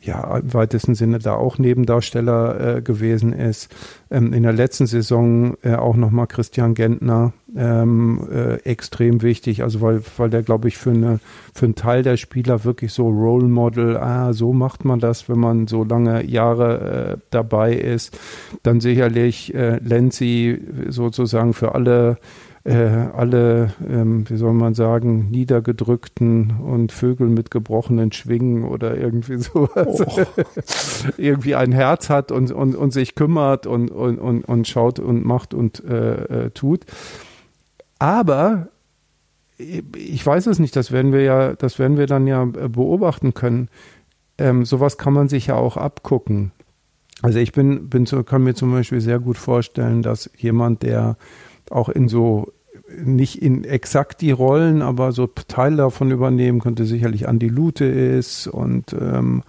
[0.00, 3.74] ja, im weitesten Sinne da auch Nebendarsteller äh, gewesen ist.
[4.10, 9.80] Ähm, in der letzten Saison äh, auch nochmal Christian Gentner, ähm, äh, extrem wichtig, also
[9.80, 11.18] weil, weil der, glaube ich, für, eine,
[11.52, 15.40] für einen Teil der Spieler wirklich so Role Model, ah, so macht man das, wenn
[15.40, 18.16] man so lange Jahre äh, dabei ist.
[18.62, 22.18] Dann sicherlich äh, Lenzi sozusagen für alle
[22.74, 30.00] alle, ähm, wie soll man sagen, niedergedrückten und Vögel mit gebrochenen Schwingen oder irgendwie sowas,
[30.00, 30.24] oh.
[31.16, 35.24] irgendwie ein Herz hat und, und, und sich kümmert und, und, und, und schaut und
[35.24, 36.84] macht und äh, äh, tut.
[37.98, 38.68] Aber
[39.58, 43.34] ich weiß es nicht, das werden wir ja, das werden wir dann ja äh, beobachten
[43.34, 43.68] können.
[44.36, 46.52] Ähm, sowas kann man sich ja auch abgucken.
[47.22, 51.16] Also ich bin, bin kann mir zum Beispiel sehr gut vorstellen, dass jemand, der
[51.70, 52.52] auch in so
[53.04, 58.46] nicht in exakt die Rollen, aber so Teil davon übernehmen könnte sicherlich Andi Lute ist
[58.46, 59.42] und ähm,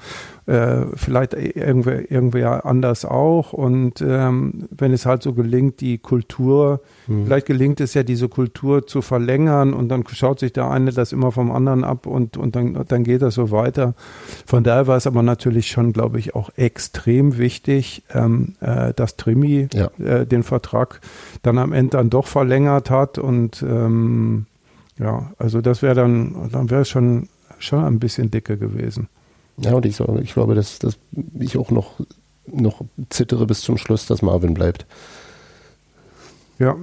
[0.50, 3.54] äh, vielleicht irgendwer, irgendwer anders auch.
[3.54, 7.26] Und ähm, wenn es halt so gelingt, die Kultur, mhm.
[7.26, 11.12] vielleicht gelingt es ja, diese Kultur zu verlängern und dann schaut sich der eine das
[11.12, 13.94] immer vom anderen ab und, und dann, dann geht das so weiter.
[14.48, 19.18] Von daher war es aber natürlich schon, glaube ich, auch extrem wichtig, ähm, äh, dass
[19.18, 19.92] Trimi ja.
[20.00, 21.00] äh, den Vertrag
[21.44, 24.48] dann am Ende dann doch verlängert hat und ähm,
[24.98, 27.30] ja, also das wäre dann, dann wäre es schon,
[27.60, 29.10] schon ein bisschen dicker gewesen.
[29.62, 30.98] Ja, und ich, ich glaube, dass, dass
[31.40, 32.00] ich auch noch,
[32.48, 34.86] noch zittere bis zum Schluss, dass Marvin bleibt.
[36.60, 36.76] Ja.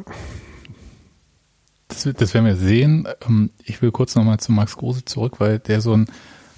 [1.88, 3.06] Das, das werden wir sehen.
[3.26, 6.06] Ähm, ich will kurz nochmal zu Max Kruse zurück, weil der so ein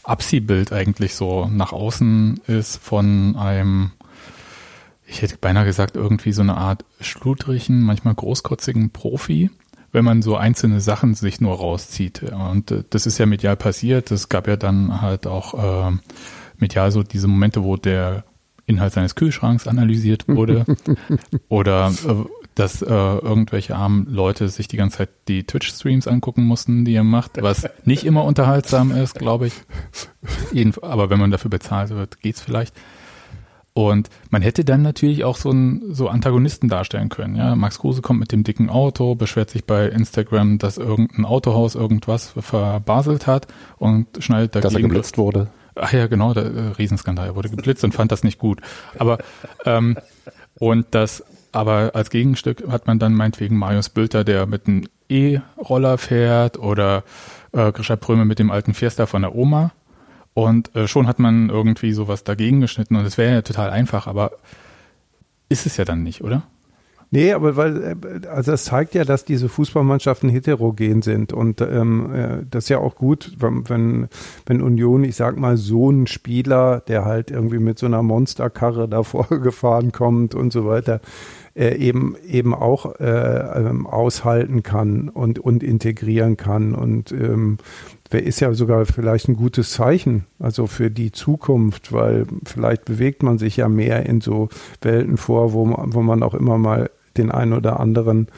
[0.02, 3.90] Abziehbild eigentlich so nach außen ist von einem,
[5.06, 9.50] ich hätte beinahe gesagt, irgendwie so eine Art schludrigen, manchmal großkotzigen Profi
[9.93, 12.22] wenn man so einzelne Sachen sich nur rauszieht.
[12.22, 14.11] Und äh, das ist ja medial passiert.
[14.11, 15.97] Es gab ja dann halt auch äh,
[16.59, 18.24] medial so diese Momente, wo der
[18.66, 20.66] Inhalt seines Kühlschranks analysiert wurde.
[21.49, 22.14] Oder äh,
[22.55, 27.05] dass äh, irgendwelche armen Leute sich die ganze Zeit die Twitch-Streams angucken mussten, die er
[27.05, 29.55] macht, was nicht immer unterhaltsam ist, glaube ich.
[30.53, 32.74] Jeden, aber wenn man dafür bezahlt wird, geht's vielleicht.
[33.79, 37.37] Und man hätte dann natürlich auch so, ein, so Antagonisten darstellen können.
[37.37, 41.76] Ja, Max Kruse kommt mit dem dicken Auto, beschwert sich bei Instagram, dass irgendein Autohaus
[41.76, 44.64] irgendwas verbaselt hat und schneidet dagegen.
[44.64, 45.47] Dass er geblitzt wurde.
[45.76, 47.29] Ach ja, genau, der äh, Riesenskandal.
[47.29, 48.61] Er wurde geblitzt und fand das nicht gut.
[48.99, 49.18] Aber
[49.64, 49.97] ähm,
[50.59, 51.22] und das
[51.53, 57.05] aber als Gegenstück hat man dann meinetwegen Marius Bülter, der mit einem E-Roller fährt oder
[57.53, 59.70] äh, Grisha Pröme mit dem alten Fiesta von der Oma.
[60.39, 64.07] Und äh, schon hat man irgendwie sowas dagegen geschnitten und es wäre ja total einfach,
[64.07, 64.30] aber
[65.49, 66.45] ist es ja dann nicht, oder?
[67.11, 72.14] Nee, aber weil, äh, also das zeigt ja, dass diese Fußballmannschaften heterogen sind und ähm,
[72.14, 74.07] äh, das ist ja auch gut, wenn,
[74.47, 78.89] wenn Union, ich sag mal, so ein Spieler, der halt irgendwie mit so einer Monsterkarre
[78.89, 81.01] davor gefahren kommt und so weiter,
[81.57, 87.59] äh, eben eben auch äh, ähm, aushalten kann und und integrieren kann und ähm,
[88.16, 93.38] ist ja sogar vielleicht ein gutes Zeichen, also für die Zukunft, weil vielleicht bewegt man
[93.38, 94.48] sich ja mehr in so
[94.80, 98.28] Welten vor, wo man, wo man auch immer mal den einen oder anderen,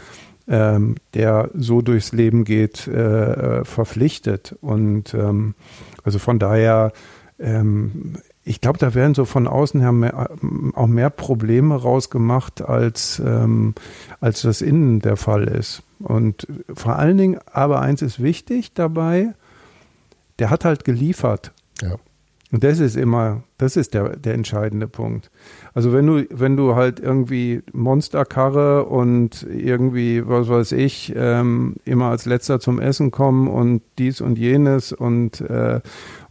[0.49, 4.57] ähm, der so durchs Leben geht, äh, äh, verpflichtet.
[4.61, 5.55] Und ähm,
[6.03, 6.93] also von daher,
[7.39, 10.31] ähm, ich glaube, da werden so von außen her mehr,
[10.75, 13.75] auch mehr Probleme rausgemacht, als, ähm,
[14.21, 15.85] als das innen der Fall ist.
[16.01, 19.35] Und vor allen Dingen, aber eins ist wichtig dabei,
[20.41, 21.53] der hat halt geliefert.
[21.83, 21.97] Ja.
[22.53, 25.31] Und das ist immer, das ist der, der entscheidende Punkt.
[25.73, 32.07] Also wenn du, wenn du halt irgendwie Monsterkarre und irgendwie, was weiß ich, ähm, immer
[32.07, 35.81] als letzter zum Essen kommen und dies und jenes und, äh,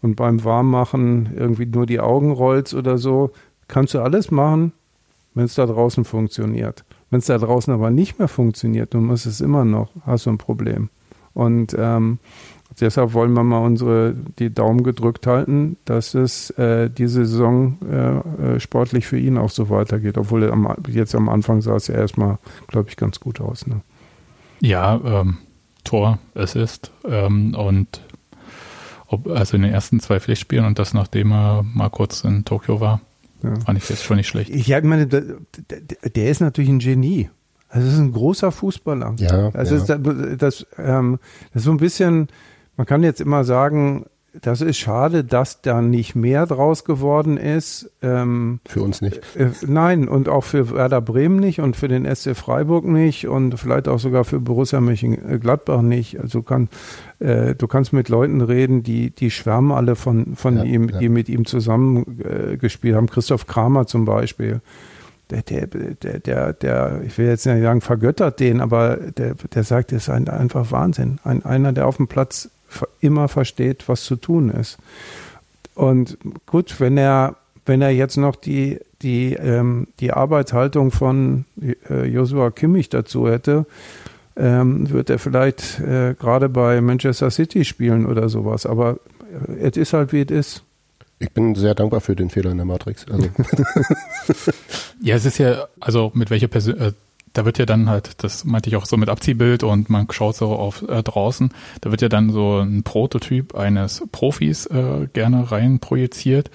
[0.02, 3.32] und beim Warmmachen irgendwie nur die Augen rollst oder so,
[3.70, 4.74] kannst du alles machen,
[5.36, 6.84] wenn es da draußen funktioniert.
[7.12, 10.32] Wenn es da draußen aber nicht mehr funktioniert, dann muss es immer noch, hast du
[10.32, 10.90] ein Problem.
[11.34, 12.20] Und ähm,
[12.80, 18.56] deshalb wollen wir mal unsere die Daumen gedrückt halten, dass es äh, diese Saison äh,
[18.56, 20.18] äh sportlich für ihn auch so weitergeht.
[20.18, 23.68] Obwohl er am, jetzt am Anfang sah es ja erstmal, glaube ich, ganz gut aus.
[23.68, 23.82] Ne?
[24.62, 25.38] Ja, ähm,
[25.84, 28.02] Tor, Assist ähm, und
[29.08, 32.80] ob, also in den ersten zwei Pflichtspielen und das nachdem er mal kurz in Tokio
[32.80, 33.02] war,
[33.42, 33.60] ja.
[33.60, 34.50] fand ich jetzt schon nicht schlecht.
[34.52, 35.24] Ich meine, der,
[36.16, 37.30] der ist natürlich ein Genie.
[37.70, 39.16] Also es ist ein großer Fußballer.
[39.20, 39.50] Ja.
[39.50, 39.98] Also ja.
[39.98, 41.20] Das, das, ähm,
[41.54, 42.28] das ist so ein bisschen
[42.80, 44.06] man kann jetzt immer sagen,
[44.42, 47.92] das ist schade, dass da nicht mehr draus geworden ist.
[48.02, 49.20] Ähm, für uns nicht.
[49.36, 53.60] Äh, nein, und auch für Werder Bremen nicht und für den SC Freiburg nicht und
[53.60, 56.22] vielleicht auch sogar für Borussia Mönchengladbach nicht.
[56.22, 56.70] Also kann,
[57.20, 61.00] äh, du kannst mit Leuten reden, die, die schwärmen alle von, von ja, ihm, ja.
[61.00, 63.08] die mit ihm zusammen äh, gespielt haben.
[63.08, 64.62] Christoph Kramer zum Beispiel.
[65.32, 69.64] Der, der, der, der, der, ich will jetzt nicht sagen, vergöttert den, aber der, der
[69.66, 71.20] sagt, es ist ein, einfach Wahnsinn.
[71.26, 72.50] Ein, einer, der auf dem Platz
[73.02, 74.78] immer versteht, was zu tun ist.
[75.76, 81.46] Und gut, wenn er, wenn er jetzt noch die, die, ähm, die Arbeitshaltung von
[81.90, 83.66] äh, Joshua Kimmich dazu hätte,
[84.36, 88.66] ähm, wird er vielleicht äh, gerade bei Manchester City spielen oder sowas.
[88.66, 89.00] Aber
[89.48, 90.64] äh, es ist halt, wie es ist.
[91.20, 93.06] Ich bin sehr dankbar für den Fehler in der Matrix.
[93.12, 93.28] Also.
[95.02, 96.94] ja, es ist ja, also mit welcher Person, äh,
[97.34, 100.36] da wird ja dann halt, das meinte ich auch so mit Abziehbild und man schaut
[100.36, 101.52] so auf äh, draußen,
[101.82, 106.50] da wird ja dann so ein Prototyp eines Profis äh, gerne rein projiziert,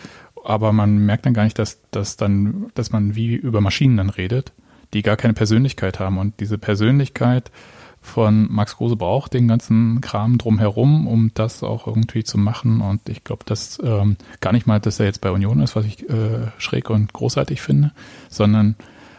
[0.44, 4.10] aber man merkt dann gar nicht, dass, dass dann, dass man wie über Maschinen dann
[4.10, 4.52] redet,
[4.92, 7.50] die gar keine Persönlichkeit haben und diese Persönlichkeit
[8.04, 12.82] von Max Kruse braucht den ganzen Kram drumherum, um das auch irgendwie zu machen.
[12.82, 15.86] Und ich glaube, dass ähm, gar nicht mal, dass er jetzt bei Union ist, was
[15.86, 17.92] ich äh, schräg und großartig finde,
[18.28, 18.76] sondern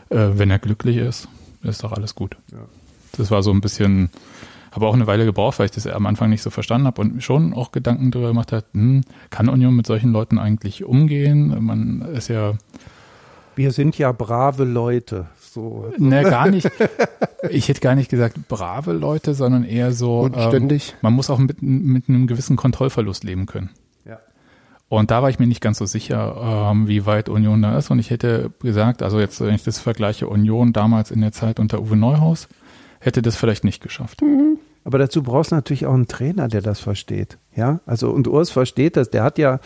[0.10, 1.28] äh, wenn er glücklich ist,
[1.66, 2.38] ist doch alles gut.
[2.52, 2.60] Ja.
[3.18, 4.10] Das war so ein bisschen,
[4.72, 7.24] habe auch eine Weile gebraucht, weil ich das am Anfang nicht so verstanden habe und
[7.24, 11.64] schon auch Gedanken darüber gemacht hat, hm, kann Union mit solchen Leuten eigentlich umgehen?
[11.64, 12.54] Man ist ja.
[13.56, 15.28] Wir sind ja brave Leute.
[15.40, 15.90] So.
[15.98, 16.70] Ne, gar nicht.
[17.50, 20.22] Ich hätte gar nicht gesagt brave Leute, sondern eher so.
[20.22, 20.92] Und ständig.
[20.94, 23.70] Ähm, man muss auch mit, mit einem gewissen Kontrollverlust leben können.
[24.88, 27.90] Und da war ich mir nicht ganz so sicher, ähm, wie weit Union da ist.
[27.90, 31.60] Und ich hätte gesagt, also jetzt, wenn ich das vergleiche, Union damals in der Zeit
[31.60, 32.48] unter Uwe Neuhaus,
[33.00, 34.22] hätte das vielleicht nicht geschafft.
[34.22, 34.60] Mhm.
[34.84, 37.40] Aber dazu brauchst du natürlich auch einen Trainer, der das versteht.
[37.56, 39.10] Ja, also und Urs versteht das.
[39.10, 39.60] Der hat ja,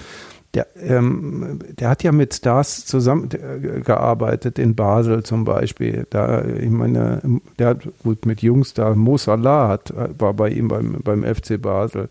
[0.55, 6.07] der, ähm, der hat ja mit Stars zusammengearbeitet in Basel zum Beispiel.
[6.09, 7.21] Da, ich meine,
[7.59, 11.61] der hat gut mit Jungs da, Mo Salah hat, war bei ihm beim, beim FC
[11.61, 12.07] Basel.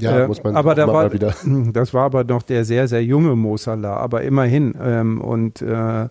[0.00, 1.34] Ja, äh, muss man aber da war, wieder.
[1.72, 4.74] Das war aber noch der sehr, sehr junge Mo Salah, aber immerhin.
[4.82, 6.08] Ähm, und äh,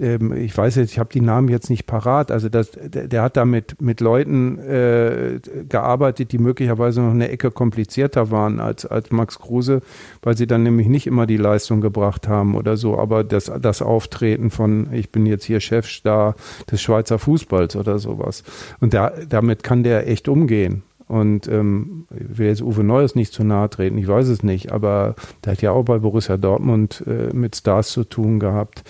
[0.00, 3.22] ähm, ich weiß jetzt, ich habe die Namen jetzt nicht parat, also das, der, der
[3.22, 8.86] hat da mit, mit Leuten äh, gearbeitet, die möglicherweise noch eine Ecke komplizierter waren als,
[8.86, 9.82] als Max Kruse,
[10.22, 13.82] weil sie dann nämlich nicht immer die Leistung gebracht haben oder so, aber das, das
[13.82, 16.34] Auftreten von, ich bin jetzt hier Chefstar
[16.70, 18.44] des Schweizer Fußballs oder sowas.
[18.80, 20.82] Und da, damit kann der echt umgehen.
[21.08, 24.72] Und ähm, ich will jetzt Uwe Neues nicht zu nahe treten, ich weiß es nicht,
[24.72, 25.14] aber
[25.44, 28.82] der hat ja auch bei Borussia Dortmund äh, mit Stars zu tun gehabt.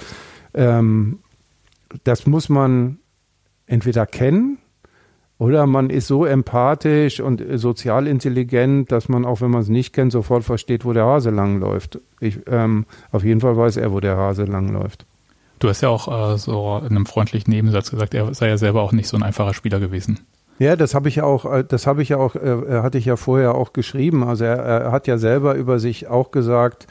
[0.55, 1.19] Ähm,
[2.05, 2.99] das muss man,
[3.67, 4.59] entweder kennen
[5.39, 9.93] oder man ist so empathisch und sozial intelligent, dass man auch, wenn man es nicht
[9.93, 11.99] kennt, sofort versteht, wo der Hase langläuft.
[12.21, 15.05] Ich, ähm, auf jeden Fall weiß er, wo der Hase langläuft.
[15.59, 18.83] Du hast ja auch äh, so in einem freundlichen Nebensatz gesagt, er sei ja selber
[18.83, 20.21] auch nicht so ein einfacher Spieler gewesen.
[20.59, 23.05] Ja, das habe ich ja auch, äh, das habe ich ja auch, äh, hatte ich
[23.05, 24.23] ja vorher auch geschrieben.
[24.23, 26.87] Also er, er, hat ja selber über sich auch gesagt,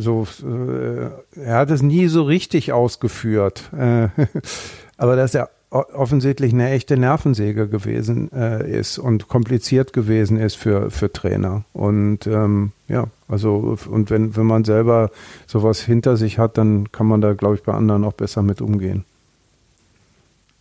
[0.00, 3.70] so, äh, er hat es nie so richtig ausgeführt.
[3.72, 4.08] Äh,
[4.96, 10.90] aber dass er offensichtlich eine echte Nervensäge gewesen äh, ist und kompliziert gewesen ist für,
[10.90, 11.64] für Trainer.
[11.72, 15.10] Und ähm, ja, also und wenn, wenn man selber
[15.46, 18.60] sowas hinter sich hat, dann kann man da, glaube ich, bei anderen auch besser mit
[18.60, 19.04] umgehen.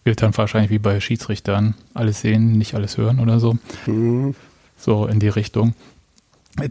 [0.03, 3.57] Gilt dann wahrscheinlich wie bei Schiedsrichtern, alles sehen, nicht alles hören oder so.
[3.87, 4.35] Mhm.
[4.77, 5.73] So in die Richtung.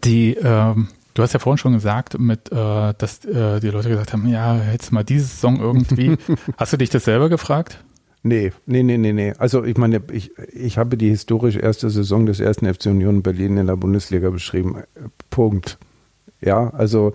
[0.05, 0.89] Die, ähm,
[1.19, 4.61] du hast ja vorhin schon gesagt, mit, äh, dass äh, die Leute gesagt haben, ja,
[4.71, 6.17] jetzt mal diese Saison irgendwie.
[6.57, 7.83] hast du dich das selber gefragt?
[8.23, 9.33] Nee, nee, nee, nee, nee.
[9.39, 13.57] Also ich meine, ich, ich habe die historisch erste Saison des ersten FC Union Berlin
[13.57, 14.83] in der Bundesliga beschrieben.
[15.31, 15.79] Punkt.
[16.41, 17.15] Ja, also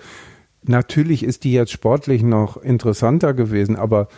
[0.64, 4.10] natürlich ist die jetzt sportlich noch interessanter gewesen, aber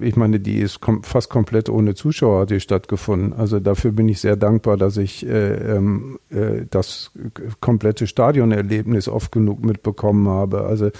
[0.00, 3.32] ich meine, die ist kom fast komplett ohne Zuschauer hat die stattgefunden.
[3.32, 7.12] Also dafür bin ich sehr dankbar, dass ich äh, ähm, äh, das
[7.60, 10.64] komplette Stadionerlebnis oft genug mitbekommen habe.
[10.64, 10.90] Also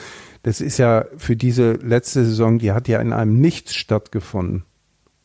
[0.43, 4.65] das ist ja für diese letzte Saison, die hat ja in einem Nichts stattgefunden.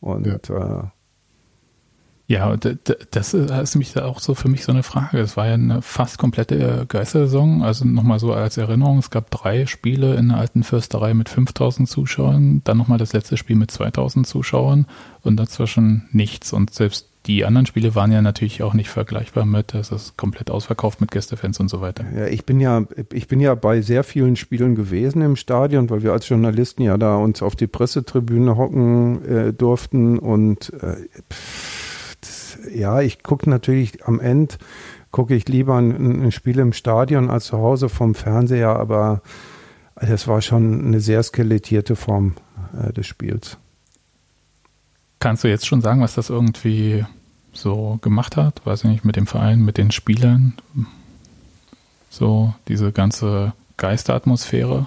[0.00, 0.80] Und ja.
[0.80, 0.95] Äh,
[2.28, 5.20] ja, das ist mich auch so für mich so eine Frage.
[5.20, 7.62] Es war ja eine fast komplette Geistersaison.
[7.62, 11.88] Also nochmal so als Erinnerung, es gab drei Spiele in der alten Fürsterei mit 5000
[11.88, 14.86] Zuschauern, dann nochmal das letzte Spiel mit 2000 Zuschauern
[15.22, 16.52] und dazwischen nichts.
[16.52, 20.50] Und selbst die anderen Spiele waren ja natürlich auch nicht vergleichbar mit, es ist komplett
[20.50, 22.04] ausverkauft mit Gästefans und so weiter.
[22.16, 26.02] Ja, ich bin ja, ich bin ja bei sehr vielen Spielen gewesen im Stadion, weil
[26.02, 30.96] wir als Journalisten ja da uns auf die Pressetribüne hocken äh, durften und äh,
[31.32, 31.85] pff, das,
[32.74, 34.56] ja, ich gucke natürlich am Ende
[35.10, 39.22] gucke ich lieber ein, ein, Spiel im Stadion als zu Hause vom Fernseher, aber
[39.94, 42.34] das war schon eine sehr skelettierte Form
[42.78, 43.56] äh, des Spiels.
[45.18, 47.06] Kannst du jetzt schon sagen, was das irgendwie
[47.54, 50.52] so gemacht hat, weiß ich nicht, mit dem Verein, mit den Spielern,
[52.10, 54.86] so diese ganze Geisteratmosphäre?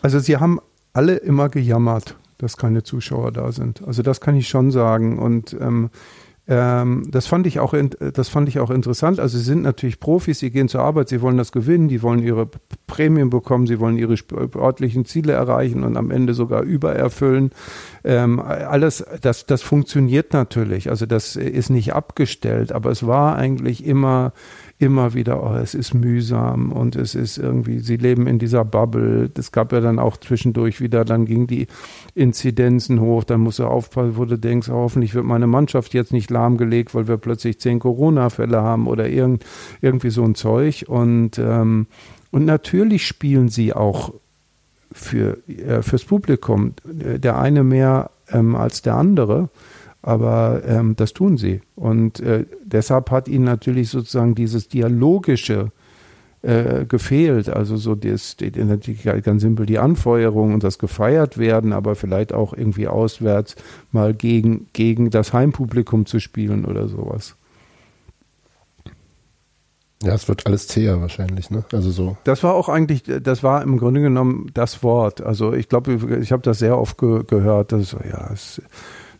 [0.00, 0.58] Also sie haben
[0.94, 3.86] alle immer gejammert, dass keine Zuschauer da sind.
[3.86, 5.18] Also das kann ich schon sagen.
[5.18, 5.90] Und ähm,
[6.46, 9.18] ähm, das fand ich auch, das fand ich auch interessant.
[9.18, 12.22] Also sie sind natürlich Profis, sie gehen zur Arbeit, sie wollen das gewinnen, die wollen
[12.22, 12.48] ihre
[12.86, 17.50] Prämien bekommen, sie wollen ihre sportlichen Ziele erreichen und am Ende sogar übererfüllen.
[18.04, 20.90] Ähm, alles, das, das funktioniert natürlich.
[20.90, 24.32] Also das ist nicht abgestellt, aber es war eigentlich immer
[24.78, 29.30] immer wieder, oh, es ist mühsam und es ist irgendwie, sie leben in dieser Bubble.
[29.36, 31.68] Es gab ja dann auch zwischendurch wieder, dann ging die
[32.14, 36.12] Inzidenzen hoch, dann musst du aufpassen, wo du denkst, oh, hoffentlich wird meine Mannschaft jetzt
[36.12, 39.44] nicht lahmgelegt, weil wir plötzlich zehn Corona-Fälle haben oder irgend,
[39.80, 40.84] irgendwie so ein Zeug.
[40.88, 41.86] Und, ähm,
[42.32, 44.12] und natürlich spielen sie auch
[44.90, 46.74] für, äh, fürs Publikum.
[46.84, 49.48] Der eine mehr ähm, als der andere
[50.04, 51.62] aber ähm, das tun sie.
[51.76, 55.72] Und äh, deshalb hat ihnen natürlich sozusagen dieses Dialogische
[56.42, 57.48] äh, gefehlt.
[57.48, 62.34] Also so das, die, die, ganz simpel die Anfeuerung und das gefeiert werden, aber vielleicht
[62.34, 63.56] auch irgendwie auswärts
[63.92, 67.36] mal gegen, gegen das Heimpublikum zu spielen oder sowas.
[70.02, 71.64] Ja, es wird alles zäher wahrscheinlich, ne?
[71.72, 72.18] Also so.
[72.24, 75.22] Das war auch eigentlich, das war im Grunde genommen das Wort.
[75.22, 78.60] Also ich glaube, ich habe das sehr oft ge gehört, dass so, ja, es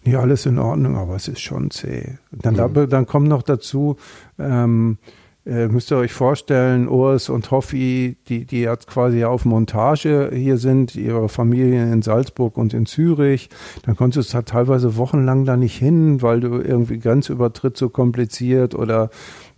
[0.04, 2.18] ja, alles in Ordnung, aber es ist schon zäh.
[2.30, 2.88] Dann, mhm.
[2.88, 3.96] dann kommt noch dazu,
[4.38, 4.98] ähm,
[5.46, 10.56] äh, müsst ihr euch vorstellen, Urs und Hoffi, die, die jetzt quasi auf Montage hier
[10.56, 13.50] sind, ihre Familien in Salzburg und in Zürich,
[13.82, 18.74] dann konntest du da teilweise wochenlang da nicht hin, weil du irgendwie Grenzübertritt so kompliziert
[18.74, 19.10] oder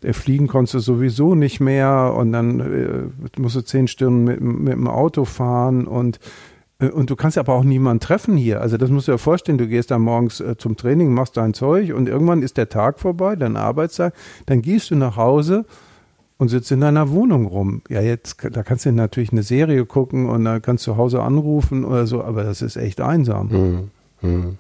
[0.03, 4.40] äh, fliegen konntest du sowieso nicht mehr und dann äh, musst du zehn Stunden mit,
[4.40, 6.18] mit dem Auto fahren und
[6.79, 8.61] und du kannst aber auch niemanden treffen hier.
[8.61, 11.55] Also das musst du dir vorstellen, du gehst dann morgens äh, zum Training, machst dein
[11.55, 14.14] Zeug und irgendwann ist der Tag vorbei, dein Arbeitstag,
[14.45, 15.64] dann gehst du nach Hause
[16.37, 17.81] und sitzt in deiner Wohnung rum.
[17.89, 21.22] Ja, jetzt, da kannst du natürlich eine Serie gucken und dann kannst du zu Hause
[21.22, 23.49] anrufen oder so, aber das ist echt einsam.
[23.49, 23.91] Mhm.
[24.20, 24.59] Mhm.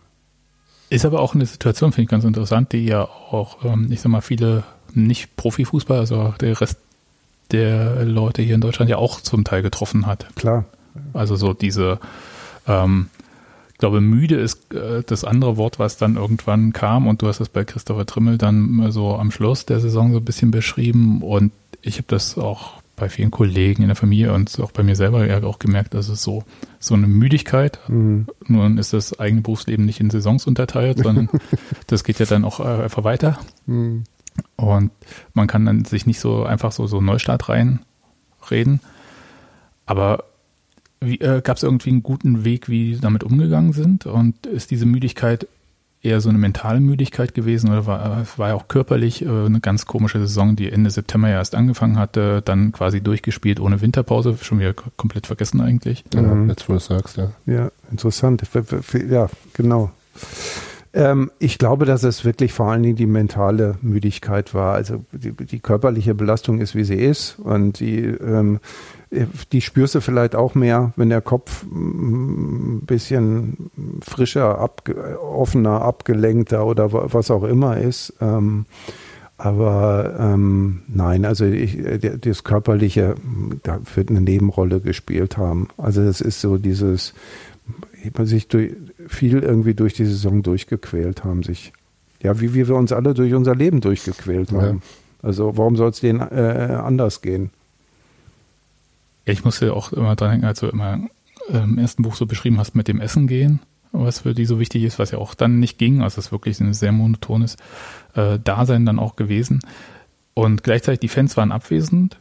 [0.88, 4.10] Ist aber auch eine Situation, finde ich ganz interessant, die ja auch, ähm, ich sag
[4.10, 4.62] mal, viele
[4.94, 6.78] nicht Profifußball, also der Rest
[7.52, 10.34] der Leute hier in Deutschland ja auch zum Teil getroffen hat.
[10.34, 10.64] Klar.
[11.12, 11.98] Also so diese,
[12.66, 13.08] ähm,
[13.72, 17.40] ich glaube, müde ist äh, das andere Wort, was dann irgendwann kam und du hast
[17.40, 21.52] es bei Christopher Trimmel dann so am Schluss der Saison so ein bisschen beschrieben und
[21.82, 25.26] ich habe das auch bei vielen Kollegen in der Familie und auch bei mir selber
[25.26, 26.44] ja auch gemerkt, dass es so,
[26.80, 27.78] so eine Müdigkeit.
[27.88, 28.26] Mhm.
[28.46, 31.28] Nun ist das eigene Berufsleben nicht in Saisons unterteilt, sondern
[31.86, 33.38] das geht ja dann auch äh, einfach weiter.
[33.66, 34.04] Mhm.
[34.56, 34.90] Und
[35.34, 38.80] man kann dann sich nicht so einfach so, so Neustart reinreden.
[39.84, 40.24] Aber
[41.00, 44.06] äh, gab es irgendwie einen guten Weg, wie sie damit umgegangen sind?
[44.06, 45.46] Und ist diese Müdigkeit
[46.02, 49.60] eher so eine mentale Müdigkeit gewesen oder war, es war ja auch körperlich äh, eine
[49.60, 54.36] ganz komische Saison, die Ende September ja erst angefangen hatte, dann quasi durchgespielt ohne Winterpause,
[54.40, 56.04] schon wieder komplett vergessen eigentlich.
[56.14, 56.48] Ja, mhm.
[56.48, 57.32] jetzt wo du sagst, ja.
[57.46, 58.42] Ja, interessant.
[59.10, 59.90] Ja, genau.
[60.94, 64.74] Ähm, ich glaube, dass es wirklich vor allen Dingen die mentale Müdigkeit war.
[64.74, 68.60] Also die, die körperliche Belastung ist, wie sie ist und die ähm,
[69.52, 73.70] die spürst du vielleicht auch mehr, wenn der Kopf ein bisschen
[74.02, 78.14] frischer, abge offener, abgelenkter oder was auch immer ist.
[78.20, 78.66] Ähm,
[79.38, 81.78] aber ähm, nein, also ich,
[82.20, 83.16] das Körperliche,
[83.62, 85.68] da wird eine Nebenrolle gespielt haben.
[85.76, 87.12] Also es ist so dieses,
[88.22, 88.74] sich durch,
[89.08, 91.72] viel irgendwie durch die Saison durchgequält haben, sich,
[92.22, 94.76] ja, wie, wie wir uns alle durch unser Leben durchgequält haben.
[95.22, 95.28] Ja.
[95.28, 97.50] Also warum soll es denen äh, anders gehen?
[99.26, 101.00] Ja, ich musste auch immer dran denken, als du immer
[101.48, 103.60] im ersten Buch so beschrieben hast mit dem Essen gehen,
[103.92, 106.02] was für die so wichtig ist, was ja auch dann nicht ging.
[106.02, 107.56] Also es ist wirklich ein sehr monotones
[108.14, 109.60] äh, Dasein dann auch gewesen.
[110.34, 112.18] Und gleichzeitig die Fans waren abwesend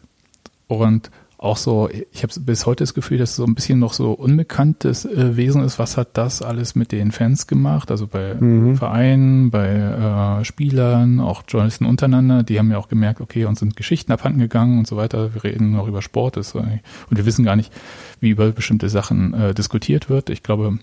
[0.68, 1.12] und
[1.46, 4.12] auch so, ich habe bis heute das Gefühl, dass es so ein bisschen noch so
[4.12, 5.80] unbekanntes äh, Wesen ist.
[5.80, 7.92] Was hat das alles mit den Fans gemacht?
[7.92, 8.76] Also bei mhm.
[8.76, 13.76] Vereinen, bei äh, Spielern, auch Journalisten untereinander, die haben ja auch gemerkt, okay, uns sind
[13.76, 15.34] Geschichten abhanden gegangen und so weiter.
[15.34, 16.82] Wir reden noch über Sport das, und
[17.12, 17.72] wir wissen gar nicht,
[18.20, 20.30] wie über bestimmte Sachen äh, diskutiert wird.
[20.32, 20.80] Ich glaube,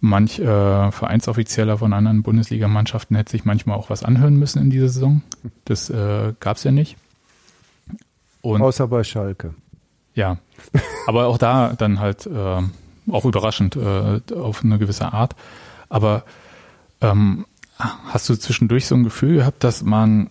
[0.00, 4.88] manch äh, Vereinsoffizieller von anderen Bundesligamannschaften hätte sich manchmal auch was anhören müssen in dieser
[4.88, 5.22] Saison.
[5.64, 6.96] Das äh, gab es ja nicht.
[8.42, 9.54] Und Außer bei Schalke.
[10.14, 10.38] Ja,
[11.06, 12.62] aber auch da dann halt äh,
[13.10, 15.34] auch überraschend äh, auf eine gewisse Art.
[15.88, 16.24] Aber
[17.00, 17.46] ähm,
[17.78, 20.30] hast du zwischendurch so ein Gefühl gehabt, dass man,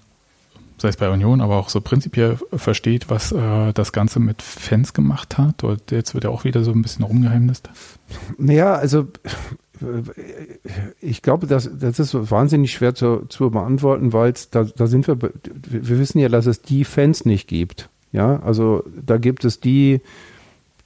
[0.77, 4.93] sei es bei Union, aber auch so prinzipiell versteht, was äh, das Ganze mit Fans
[4.93, 5.63] gemacht hat?
[5.63, 7.69] Oder jetzt wird ja auch wieder so ein bisschen rumgeheimnist.
[8.37, 9.07] Naja, also
[11.01, 15.17] ich glaube, das, das ist wahnsinnig schwer zu, zu beantworten, weil da, da sind wir,
[15.21, 17.89] wir wissen ja, dass es die Fans nicht gibt.
[18.13, 19.99] Ja, also da gibt es die,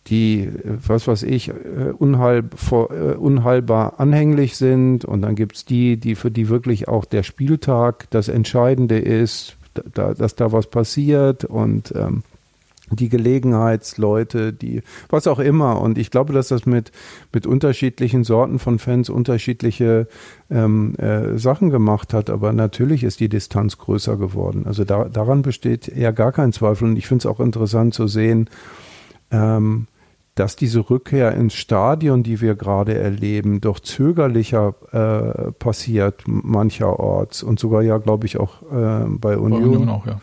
[0.07, 5.05] die, was weiß ich, äh, unheil, äh, unheilbar anhänglich sind.
[5.05, 9.57] Und dann gibt es die, die für die wirklich auch der Spieltag das Entscheidende ist,
[9.93, 11.43] da, dass da was passiert.
[11.43, 12.23] Und ähm,
[12.89, 15.81] die Gelegenheitsleute, die was auch immer.
[15.81, 16.91] Und ich glaube, dass das mit
[17.33, 20.07] mit unterschiedlichen Sorten von Fans unterschiedliche
[20.49, 22.29] ähm, äh, Sachen gemacht hat.
[22.29, 24.65] Aber natürlich ist die Distanz größer geworden.
[24.65, 26.89] Also da, daran besteht ja gar kein Zweifel.
[26.89, 28.49] Und ich finde es auch interessant zu sehen,
[29.31, 29.87] ähm,
[30.37, 37.59] dass diese Rückkehr ins Stadion, die wir gerade erleben, doch zögerlicher äh, passiert mancherorts und
[37.59, 39.61] sogar ja, glaube ich, auch äh, bei Union.
[39.61, 40.21] Bei Union auch, ja.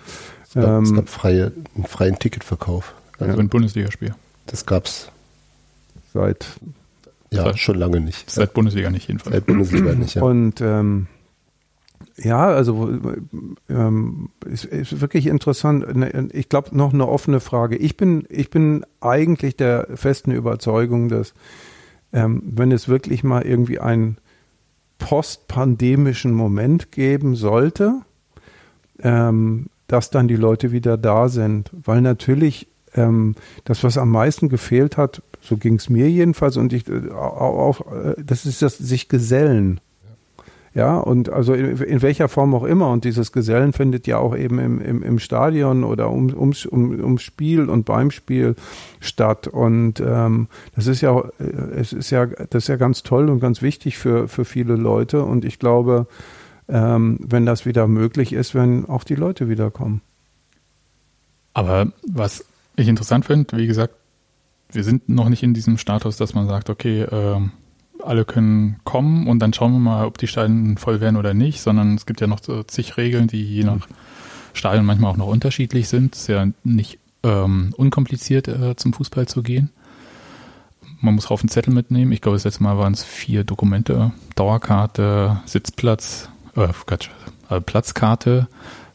[0.54, 2.94] Es gab, ähm, es gab freie, einen freien Ticketverkauf.
[3.18, 4.14] Also ein Bundesligaspiel.
[4.46, 5.10] Das gab es
[6.12, 6.46] seit
[7.30, 8.30] ja seit, schon lange nicht.
[8.30, 8.52] Seit ja.
[8.54, 9.34] Bundesliga nicht jedenfalls.
[9.34, 10.14] Seit Bundesliga nicht.
[10.14, 10.22] Ja.
[10.22, 11.06] Und ähm,
[12.16, 12.90] ja, also
[13.68, 15.94] ähm, ist, ist wirklich interessant.
[15.94, 17.76] Ne, ich glaube noch eine offene Frage.
[17.76, 21.34] Ich bin ich bin eigentlich der festen Überzeugung, dass
[22.12, 24.18] ähm, wenn es wirklich mal irgendwie einen
[24.98, 28.02] postpandemischen Moment geben sollte,
[29.00, 31.70] ähm, dass dann die Leute wieder da sind.
[31.72, 32.66] Weil natürlich
[32.96, 37.12] ähm, das, was am meisten gefehlt hat, so ging es mir jedenfalls, und ich äh,
[37.12, 39.80] auch, äh, das ist das sich gesellen.
[40.74, 42.90] Ja, und also in, in, welcher Form auch immer.
[42.90, 46.90] Und dieses Gesellen findet ja auch eben im, im, im Stadion oder um, um, um,
[46.90, 48.56] ums Spiel und beim Spiel
[48.98, 49.46] statt.
[49.46, 51.44] Und ähm, das ist ja, äh,
[51.76, 55.22] es ist ja, das ist ja ganz toll und ganz wichtig für, für viele Leute.
[55.22, 56.08] Und ich glaube,
[56.68, 60.00] ähm, wenn das wieder möglich ist, wenn auch die Leute wiederkommen.
[61.52, 62.44] Aber was
[62.76, 63.94] ich interessant finde, wie gesagt,
[64.70, 67.40] wir sind noch nicht in diesem Status, dass man sagt, okay, äh,
[68.02, 71.60] alle können kommen und dann schauen wir mal, ob die Stadien voll werden oder nicht,
[71.60, 73.86] sondern es gibt ja noch so zig Regeln, die je nach
[74.52, 76.14] Stadion manchmal auch noch unterschiedlich sind.
[76.14, 79.70] Es ist ja nicht ähm, unkompliziert, äh, zum Fußball zu gehen.
[81.00, 82.12] Man muss auf einen Zettel mitnehmen.
[82.12, 84.12] Ich glaube, das letzte Mal waren es vier Dokumente.
[84.36, 87.10] Dauerkarte, Sitzplatz, äh, Quatsch,
[87.50, 88.48] äh, Platzkarte,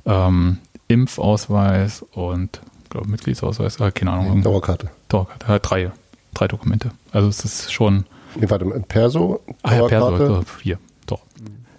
[0.06, 0.58] ähm,
[0.88, 4.42] Impfausweis und glaube Mitgliedsausweis, äh, keine Ahnung.
[4.42, 4.90] Dauerkarte.
[5.08, 5.92] Dauerkarte, äh, drei,
[6.34, 6.92] drei Dokumente.
[7.12, 8.06] Also es ist schon.
[8.36, 11.22] Nee, warte, Perso, ah, ja, Perso, vier, doch.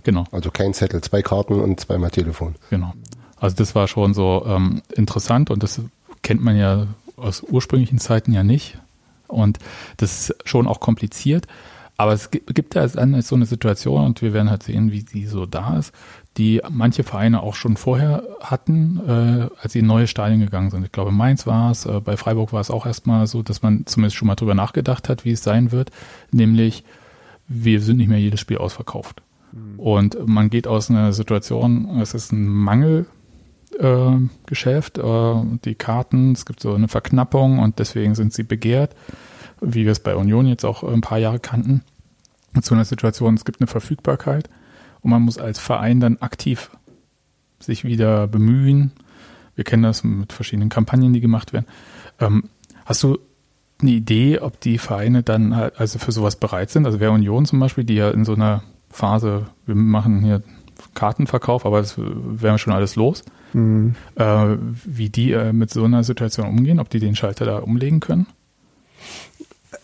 [0.03, 0.25] Genau.
[0.33, 2.57] Also kein Zettel, zwei Karten und zweimal Telefon.
[2.71, 2.93] Genau.
[3.37, 5.81] Also das war schon so ähm, interessant und das
[6.23, 8.79] kennt man ja aus ursprünglichen Zeiten ja nicht.
[9.29, 9.59] Und
[9.99, 11.47] das ist schon auch kompliziert.
[12.01, 15.27] Aber es gibt da dann so eine Situation und wir werden halt sehen, wie sie
[15.27, 15.93] so da ist,
[16.39, 20.83] die manche Vereine auch schon vorher hatten, äh, als sie in neue Stadien gegangen sind.
[20.83, 23.85] Ich glaube, Mainz war es, äh, bei Freiburg war es auch erstmal so, dass man
[23.85, 25.91] zumindest schon mal drüber nachgedacht hat, wie es sein wird.
[26.33, 26.85] Nämlich,
[27.49, 29.21] wir sind nicht mehr jedes Spiel ausverkauft.
[29.53, 29.79] Mhm.
[29.79, 36.47] Und man geht aus einer Situation, es ist ein Mangelgeschäft, äh, äh, die Karten, es
[36.47, 38.97] gibt so eine Verknappung und deswegen sind sie begehrt,
[39.61, 41.83] wie wir es bei Union jetzt auch ein paar Jahre kannten
[42.61, 44.49] zu einer Situation, es gibt eine Verfügbarkeit
[45.03, 46.71] und man muss als Verein dann aktiv
[47.59, 48.93] sich wieder bemühen.
[49.55, 51.67] Wir kennen das mit verschiedenen Kampagnen, die gemacht werden.
[52.19, 52.45] Ähm,
[52.85, 53.19] hast du
[53.81, 56.87] eine Idee, ob die Vereine dann halt also für sowas bereit sind?
[56.87, 60.43] Also wer Union zum Beispiel, die ja in so einer Phase, wir machen hier
[60.95, 63.23] Kartenverkauf, aber das wäre schon alles los.
[63.53, 63.95] Mhm.
[64.17, 68.01] Äh, wie die äh, mit so einer Situation umgehen, ob die den Schalter da umlegen
[68.01, 68.27] können?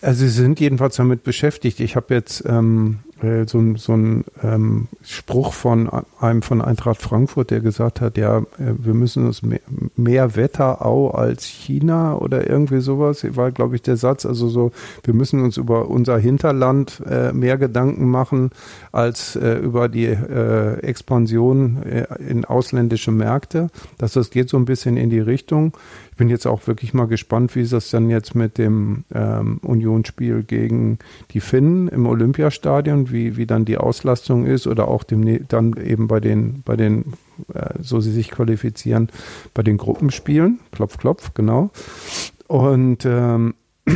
[0.01, 1.81] Also sie sind jedenfalls damit beschäftigt.
[1.81, 5.89] Ich habe jetzt ähm, äh, so, so ein ähm, Spruch von
[6.21, 9.61] einem von Eintracht Frankfurt, der gesagt hat, ja, äh, wir müssen uns mehr,
[9.97, 14.27] mehr Wetterau als China oder irgendwie sowas, war, glaube ich, der Satz.
[14.27, 18.51] Also so, wir müssen uns über unser Hinterland äh, mehr Gedanken machen
[18.93, 23.69] als äh, über die äh, Expansion äh, in ausländische Märkte.
[23.99, 25.73] Dass das geht so ein bisschen in die Richtung.
[26.11, 30.45] Ich bin jetzt auch wirklich mal gespannt, wie das dann jetzt mit dem ähm, Unionsspiel
[30.45, 30.99] gegen
[31.33, 36.09] die Finnen im Olympiastadion, wie, wie dann die Auslastung ist oder auch dem, dann eben
[36.09, 37.15] bei den, bei den,
[37.53, 39.11] äh, so sie sich qualifizieren,
[39.55, 40.61] bei den Gruppenspielen.
[40.73, 41.71] Klopf, klopf, genau.
[42.47, 43.55] Und ähm,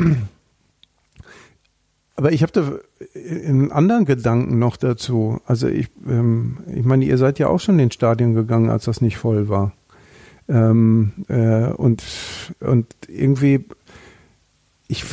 [2.17, 2.73] aber ich habe da
[3.15, 5.41] einen anderen Gedanken noch dazu.
[5.47, 9.01] Also ich, ähm, ich meine, ihr seid ja auch schon in Stadion gegangen, als das
[9.01, 9.73] nicht voll war.
[10.49, 12.05] Ähm, äh, und,
[12.61, 13.65] und irgendwie,
[14.89, 15.05] ich,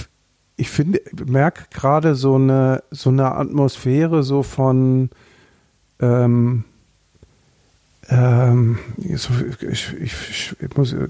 [0.57, 5.09] ich finde, merke gerade so eine, so eine Atmosphäre so von,
[6.01, 6.63] ähm,
[8.09, 8.79] ähm,
[9.15, 9.29] so,
[9.69, 11.07] ich, ich, ich, muss, äh,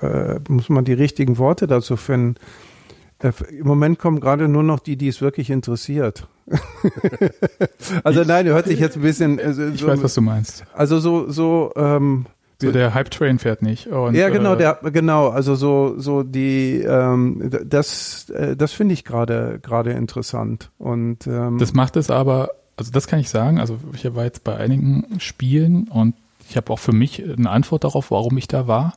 [0.00, 2.36] äh, muss man die richtigen Worte dazu finden.
[3.20, 6.26] Äh, Im Moment kommen gerade nur noch die, die es wirklich interessiert.
[8.04, 9.38] also nein, hört sich jetzt ein bisschen.
[9.38, 10.64] Äh, so, ich weiß, was du meinst.
[10.74, 12.26] Also so, so ähm,
[12.60, 13.86] so der Hype-Train fährt nicht.
[13.86, 18.94] Und, ja, genau, äh, der, genau, also so, so die, ähm, das, äh, das finde
[18.94, 20.70] ich gerade, gerade interessant.
[20.78, 23.60] Und ähm, das macht es aber, also das kann ich sagen.
[23.60, 26.14] Also ich war jetzt bei einigen Spielen und
[26.48, 28.94] ich habe auch für mich eine Antwort darauf, warum ich da war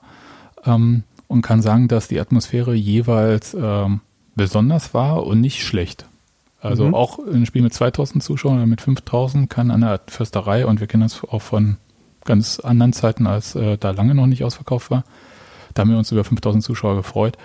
[0.65, 3.99] ähm, und kann sagen, dass die Atmosphäre jeweils ähm,
[4.35, 6.05] besonders war und nicht schlecht.
[6.61, 6.95] Also mhm.
[6.95, 10.87] auch ein Spiel mit 2000 Zuschauern oder mit 5000 kann an der Försterei und wir
[10.87, 11.77] kennen das auch von
[12.25, 15.03] ganz anderen Zeiten, als äh, da lange noch nicht ausverkauft war.
[15.73, 17.37] Da haben wir uns über 5000 Zuschauer gefreut.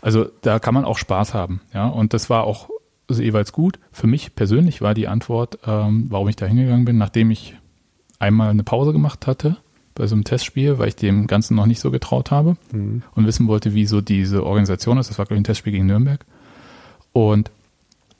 [0.00, 1.86] Also da kann man auch Spaß haben, ja.
[1.86, 2.70] Und das war auch
[3.08, 3.78] also jeweils gut.
[3.92, 7.56] Für mich persönlich war die Antwort, ähm, warum ich da hingegangen bin, nachdem ich
[8.18, 9.56] einmal eine Pause gemacht hatte
[9.94, 13.02] bei so einem Testspiel, weil ich dem Ganzen noch nicht so getraut habe mhm.
[13.14, 15.10] und wissen wollte, wie so diese Organisation ist.
[15.10, 16.24] Das war, glaube ich, ein Testspiel gegen Nürnberg.
[17.12, 17.50] Und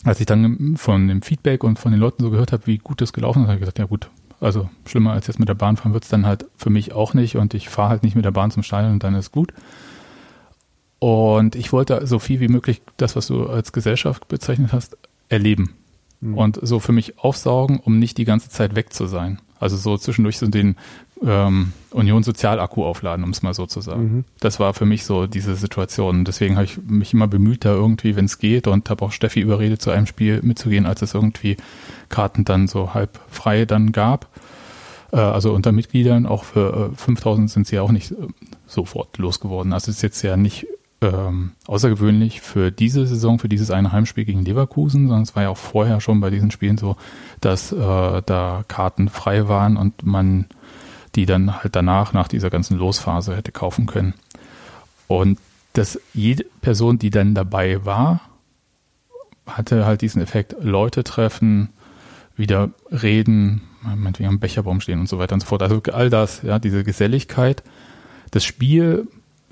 [0.04, 3.00] als ich dann von dem Feedback und von den Leuten so gehört habe, wie gut
[3.00, 5.76] das gelaufen ist, habe ich gesagt, ja gut, also schlimmer als jetzt mit der Bahn
[5.76, 8.24] fahren wird es dann halt für mich auch nicht und ich fahre halt nicht mit
[8.24, 9.52] der Bahn zum Stadion und dann ist gut.
[10.98, 14.96] Und ich wollte so viel wie möglich das, was du als Gesellschaft bezeichnet hast,
[15.28, 15.74] erleben.
[16.20, 16.36] Mhm.
[16.36, 19.40] Und so für mich aufsaugen, um nicht die ganze Zeit weg zu sein.
[19.58, 20.76] Also so zwischendurch so den
[21.24, 24.02] ähm, Union Sozialakku aufladen, um es mal so zu sagen.
[24.02, 24.24] Mhm.
[24.40, 26.24] Das war für mich so diese Situation.
[26.24, 29.40] Deswegen habe ich mich immer bemüht, da irgendwie, wenn es geht, und habe auch Steffi
[29.40, 31.56] überredet, zu einem Spiel mitzugehen, als es irgendwie
[32.08, 34.28] Karten dann so halb frei dann gab.
[35.12, 38.16] Äh, also unter Mitgliedern, auch für äh, 5000 sind sie auch nicht äh,
[38.66, 39.72] sofort losgeworden.
[39.72, 40.66] Also es ist jetzt ja nicht
[41.02, 45.48] ähm, außergewöhnlich für diese Saison, für dieses eine Heimspiel gegen Leverkusen, sondern es war ja
[45.48, 46.96] auch vorher schon bei diesen Spielen so,
[47.40, 47.76] dass äh,
[48.24, 50.46] da Karten frei waren und man
[51.14, 54.14] die dann halt danach, nach dieser ganzen Losphase hätte kaufen können.
[55.08, 55.38] Und
[55.72, 58.20] dass jede Person, die dann dabei war,
[59.46, 61.70] hatte halt diesen Effekt, Leute treffen,
[62.36, 65.62] wieder reden, meinetwegen am Becherbaum stehen und so weiter und so fort.
[65.62, 67.62] Also all das, ja, diese Geselligkeit.
[68.30, 69.08] Das Spiel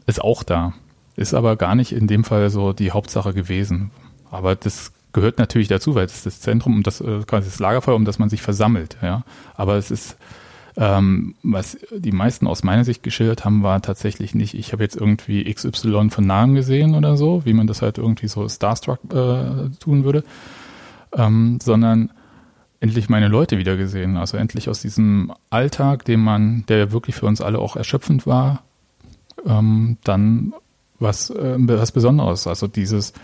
[0.07, 0.75] ist auch da,
[1.17, 3.91] ist aber gar nicht in dem Fall so die Hauptsache gewesen.
[4.31, 7.97] Aber das gehört natürlich dazu, weil es ist das Zentrum, um das, äh, das Lagerfeuer,
[7.97, 9.25] um das man sich versammelt, ja.
[9.57, 10.17] Aber es ist,
[10.81, 14.97] ähm, was die meisten aus meiner Sicht geschildert haben, war tatsächlich nicht, ich habe jetzt
[14.97, 19.71] irgendwie XY von Namen gesehen oder so, wie man das halt irgendwie so Starstruck äh,
[19.81, 20.23] tun würde,
[21.13, 22.13] ähm, sondern
[22.79, 24.17] endlich meine Leute wieder gesehen.
[24.17, 28.63] Also endlich aus diesem Alltag, den man, der wirklich für uns alle auch erschöpfend war,
[29.45, 30.55] ähm, dann
[31.01, 32.47] was, äh, was Besonderes.
[32.47, 33.15] Also dieses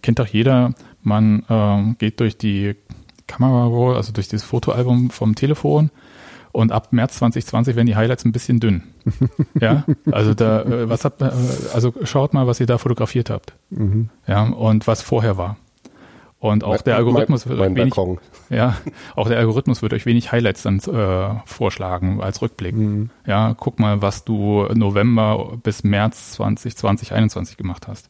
[0.00, 2.74] kennt doch jeder, man äh, geht durch die
[3.26, 5.90] Kamera also durch das Fotoalbum vom Telefon
[6.56, 8.82] und ab März 2020 werden die Highlights ein bisschen dünn.
[9.60, 11.30] ja, also da, äh, was habt, äh,
[11.74, 13.52] also schaut mal, was ihr da fotografiert habt.
[13.68, 14.08] Mhm.
[14.26, 15.58] Ja, und was vorher war.
[16.38, 18.18] Und auch mein, der Algorithmus mein, mein wird euch wenig,
[18.48, 18.76] ja,
[19.16, 22.74] auch der Algorithmus wird euch wenig Highlights dann äh, vorschlagen als Rückblick.
[22.74, 23.10] Mhm.
[23.26, 28.08] Ja, guck mal, was du November bis März 2020, 2021 gemacht hast.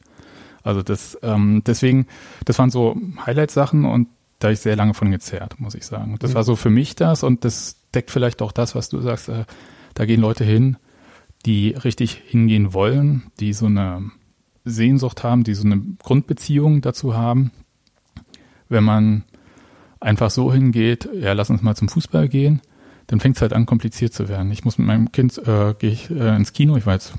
[0.63, 2.07] Also das, ähm, deswegen,
[2.45, 2.97] das waren so
[3.27, 4.07] Highlight-Sachen und
[4.39, 6.17] da ich sehr lange von gezerrt, muss ich sagen.
[6.21, 6.35] Das mhm.
[6.37, 9.29] war so für mich das und das deckt vielleicht auch das, was du sagst.
[9.29, 9.45] Äh,
[9.95, 10.77] da gehen Leute hin,
[11.47, 14.11] die richtig hingehen wollen, die so eine
[14.65, 17.51] Sehnsucht haben, die so eine Grundbeziehung dazu haben.
[18.69, 19.25] Wenn man
[20.01, 22.61] einfach so hingeht, ja, lass uns mal zum Fußball gehen,
[23.07, 24.51] dann fängt es halt an, kompliziert zu werden.
[24.51, 27.15] Ich muss mit meinem Kind, äh, gehe ich äh, ins Kino, ich war jetzt,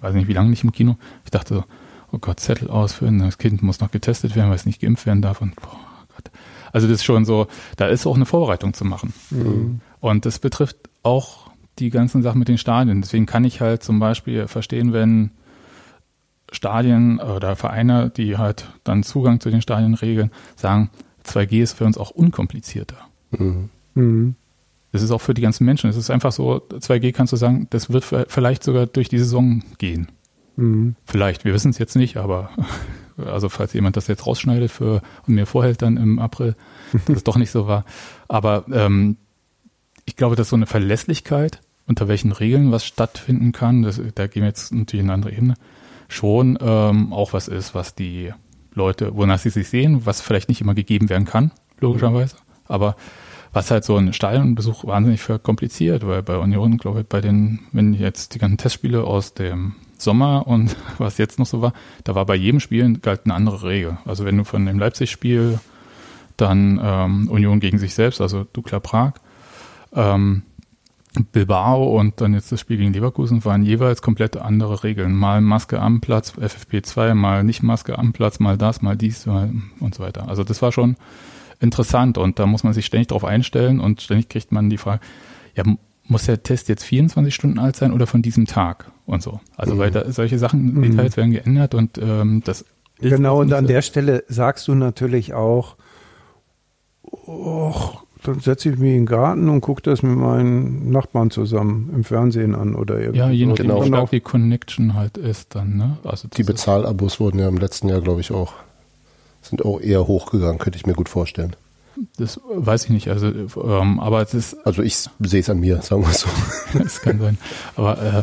[0.00, 0.96] weiß nicht wie lange nicht im Kino.
[1.24, 1.64] Ich dachte so,
[2.10, 5.22] oh Gott, Zettel ausfüllen, das Kind muss noch getestet werden, weil es nicht geimpft werden
[5.22, 5.78] darf und boah,
[6.14, 6.30] Gott.
[6.72, 9.12] Also das ist schon so, da ist auch eine Vorbereitung zu machen.
[9.30, 9.80] Mhm.
[10.02, 13.00] Und das betrifft auch die ganzen Sachen mit den Stadien.
[13.00, 15.30] Deswegen kann ich halt zum Beispiel verstehen, wenn
[16.50, 20.90] Stadien oder Vereine, die halt dann Zugang zu den Stadien regeln, sagen,
[21.24, 22.96] 2G ist für uns auch unkomplizierter.
[23.30, 23.70] Mhm.
[23.94, 24.34] Mhm.
[24.90, 25.88] Das ist auch für die ganzen Menschen.
[25.88, 29.62] Es ist einfach so, 2G kannst du sagen, das wird vielleicht sogar durch die Saison
[29.78, 30.08] gehen.
[30.56, 30.96] Mhm.
[31.04, 32.50] Vielleicht, wir wissen es jetzt nicht, aber
[33.24, 36.56] also falls jemand das jetzt rausschneidet für, und mir vorhält dann im April,
[37.06, 37.84] dass es doch nicht so war.
[38.26, 39.16] Aber ähm,
[40.04, 44.42] ich glaube, dass so eine Verlässlichkeit, unter welchen Regeln was stattfinden kann, das, da gehen
[44.42, 45.54] wir jetzt natürlich in eine andere Ebene,
[46.08, 48.32] schon ähm, auch was ist, was die
[48.74, 52.36] Leute, wonach sie sich sehen, was vielleicht nicht immer gegeben werden kann, logischerweise.
[52.66, 52.96] Aber
[53.52, 57.92] was halt so ein Stadionbesuch wahnsinnig verkompliziert, weil bei Union, glaube ich, bei den, wenn
[57.92, 61.72] jetzt die ganzen Testspiele aus dem Sommer und was jetzt noch so war,
[62.04, 63.98] da war bei jedem Spiel galt eine andere Regel.
[64.04, 65.60] Also wenn du von dem Leipzig-Spiel
[66.38, 69.12] dann ähm, Union gegen sich selbst, also Dukla Prag,
[69.94, 70.42] ähm,
[71.32, 75.14] Bilbao und dann jetzt das Spiel gegen Leverkusen waren jeweils komplett andere Regeln.
[75.14, 79.50] Mal Maske am Platz, FFP2, mal nicht Maske am Platz, mal das, mal dies mal
[79.80, 80.28] und so weiter.
[80.28, 80.96] Also das war schon
[81.60, 85.00] interessant und da muss man sich ständig darauf einstellen und ständig kriegt man die Frage,
[85.54, 85.64] ja,
[86.08, 89.40] muss der Test jetzt 24 Stunden alt sein oder von diesem Tag und so.
[89.56, 89.78] Also mhm.
[89.78, 90.82] weil da solche Sachen, mhm.
[90.82, 92.64] Details werden geändert und ähm, das
[92.98, 95.76] Genau, und an der Stelle sagst du natürlich auch,
[97.02, 97.74] oh,
[98.22, 102.04] dann setze ich mich in den Garten und gucke das mit meinen Nachbarn zusammen im
[102.04, 103.18] Fernsehen an oder irgendwie.
[103.18, 103.82] Ja, je nachdem, genau.
[103.82, 105.96] wie stark die Connection halt ist dann, ne?
[106.04, 108.52] Also die Bezahlabos wurden ja im letzten Jahr, glaube ich, auch,
[109.42, 111.56] sind auch eher hochgegangen, könnte ich mir gut vorstellen.
[112.16, 113.08] Das weiß ich nicht.
[113.08, 114.66] Also, ähm, aber es ist.
[114.66, 116.28] Also ich sehe es an mir, sagen wir so.
[116.78, 117.38] das kann sein.
[117.76, 118.22] Aber äh,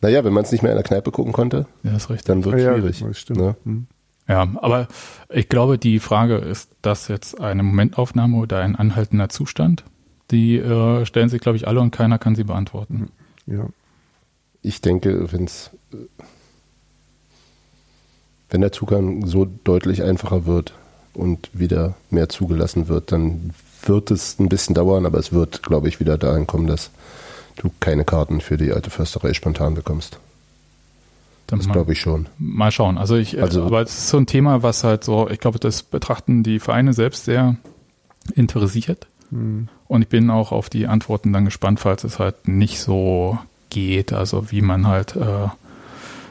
[0.00, 2.26] naja, wenn man es nicht mehr in der Kneipe gucken konnte, ja, ist richtig.
[2.26, 3.00] dann wird es ja, schwierig.
[3.00, 3.38] Ja, stimmt.
[3.38, 3.56] Ne?
[4.28, 4.88] Ja, aber
[5.28, 9.84] ich glaube, die Frage ist das jetzt eine Momentaufnahme oder ein anhaltender Zustand?
[10.30, 13.10] Die äh, stellen sich, glaube ich, alle und keiner kann sie beantworten.
[13.46, 13.66] Ja.
[14.62, 15.70] Ich denke, wenn es
[18.48, 20.74] wenn der Zugang so deutlich einfacher wird,
[21.14, 23.52] und wieder mehr zugelassen wird, dann
[23.84, 26.90] wird es ein bisschen dauern, aber es wird, glaube ich, wieder dahin kommen, dass
[27.56, 30.18] du keine Karten für die alte Försterei spontan bekommst.
[31.58, 32.28] Das glaube ich schon.
[32.38, 32.98] Mal schauen.
[32.98, 35.58] Also ich, äh, also, aber es ist so ein Thema, was halt so, ich glaube,
[35.58, 37.56] das betrachten die Vereine selbst sehr
[38.34, 39.06] interessiert.
[39.30, 39.68] Hm.
[39.88, 43.38] Und ich bin auch auf die Antworten dann gespannt, falls es halt nicht so
[43.70, 45.48] geht, also wie man halt äh,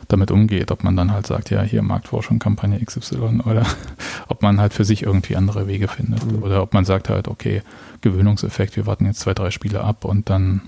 [0.07, 3.65] damit umgeht, ob man dann halt sagt, ja, hier Marktforschung, Kampagne XY oder
[4.27, 6.43] ob man halt für sich irgendwie andere Wege findet mhm.
[6.43, 7.61] oder ob man sagt halt, okay,
[8.01, 10.61] Gewöhnungseffekt, wir warten jetzt zwei, drei Spiele ab und dann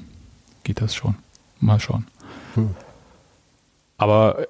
[0.64, 1.16] geht das schon.
[1.60, 2.08] Mal schauen.
[2.56, 2.76] Mhm.
[4.04, 4.48] Aber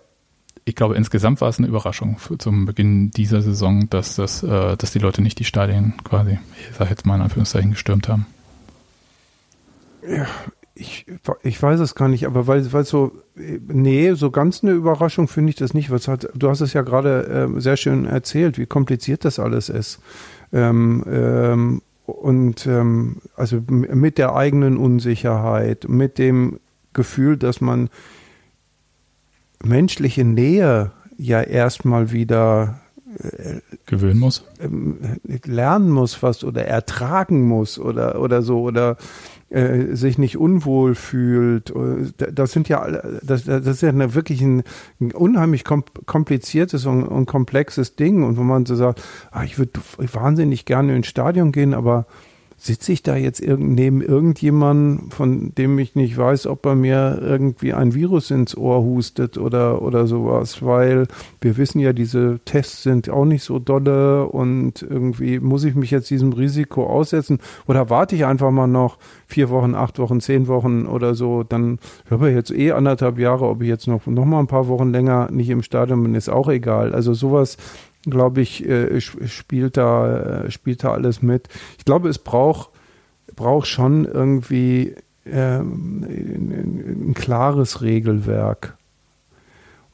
[0.65, 4.75] ich glaube, insgesamt war es eine Überraschung für, zum Beginn dieser Saison, dass das, äh,
[4.77, 6.39] dass die Leute nicht die Stadien quasi,
[6.71, 8.25] ich sage jetzt mal in Anführungszeichen, gestürmt haben.
[10.07, 10.25] Ja,
[10.73, 11.05] ich,
[11.43, 15.51] ich weiß es gar nicht, aber weil, weil so, nee, so ganz eine Überraschung finde
[15.51, 15.91] ich das nicht.
[15.91, 19.69] Was hat, du hast es ja gerade äh, sehr schön erzählt, wie kompliziert das alles
[19.69, 19.99] ist.
[20.51, 26.59] Ähm, ähm, und ähm, also mit der eigenen Unsicherheit, mit dem
[26.93, 27.91] Gefühl, dass man
[29.65, 32.81] menschliche Nähe ja erstmal wieder
[33.18, 34.98] äh, gewöhnen muss, ähm,
[35.45, 38.98] lernen muss fast oder ertragen muss oder oder so oder
[39.53, 41.69] äh, sich nicht unwohl fühlt.
[41.69, 42.88] Äh, das sind ja,
[43.22, 44.64] das, das ist ja eine, wirklich ein,
[44.99, 48.23] ein unheimlich kompliziertes und, und, komplexes Ding.
[48.23, 52.07] Und wo man so sagt, ah, ich würde wahnsinnig gerne ins Stadion gehen, aber
[52.64, 57.19] sitze ich da jetzt irg neben irgendjemandem, von dem ich nicht weiß, ob er mir
[57.22, 61.07] irgendwie ein Virus ins Ohr hustet oder, oder sowas, weil
[61.41, 65.91] wir wissen ja, diese Tests sind auch nicht so dolle und irgendwie muss ich mich
[65.91, 67.40] jetzt diesem Risiko aussetzen?
[67.68, 71.80] Oder warte ich einfach mal noch vier Wochen, acht Wochen, zehn Wochen oder so, dann
[72.10, 74.91] habe ich jetzt eh anderthalb Jahre, ob ich jetzt noch, noch mal ein paar Wochen
[74.91, 76.95] länger nicht im Stadion bin, ist auch egal.
[76.95, 77.57] Also sowas
[78.05, 81.47] glaube ich, äh, spielt da, äh, spielt da alles mit.
[81.77, 82.69] Ich glaube, es braucht,
[83.35, 88.77] braucht schon irgendwie ähm, ein, klares Regelwerk.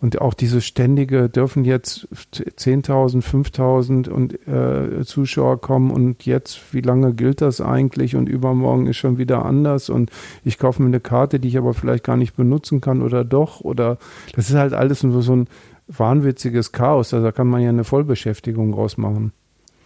[0.02, 6.80] Und auch diese ständige, dürfen jetzt 10.000, 5.000 und äh, Zuschauer kommen und jetzt, wie
[6.80, 10.10] lange gilt das eigentlich und übermorgen ist schon wieder anders und
[10.46, 13.60] ich kaufe mir eine Karte, die ich aber vielleicht gar nicht benutzen kann oder doch
[13.60, 13.98] oder
[14.38, 15.48] das ist halt alles nur so ein,
[15.90, 17.14] wahnwitziges Chaos.
[17.14, 19.34] Also da kann man ja eine Vollbeschäftigung rausmachen.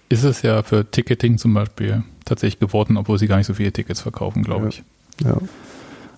[0.09, 3.71] Ist es ja für Ticketing zum Beispiel tatsächlich geworden, obwohl sie gar nicht so viele
[3.71, 4.69] Tickets verkaufen, glaube ja.
[4.69, 4.83] ich.
[5.23, 5.37] Ja.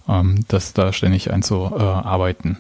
[0.08, 2.58] Ähm, das da ständig einzuarbeiten.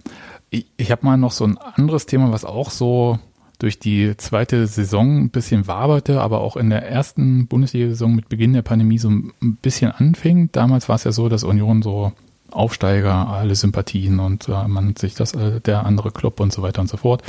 [0.49, 3.19] Ich, ich habe mal noch so ein anderes Thema, was auch so
[3.59, 8.53] durch die zweite Saison ein bisschen waberte, aber auch in der ersten Bundesliga-Saison mit Beginn
[8.53, 10.49] der Pandemie so ein bisschen anfing.
[10.51, 12.11] Damals war es ja so, dass Union so
[12.55, 16.81] Aufsteiger, alle Sympathien und äh, man sich das, äh, der andere Club und so weiter
[16.81, 17.23] und so fort.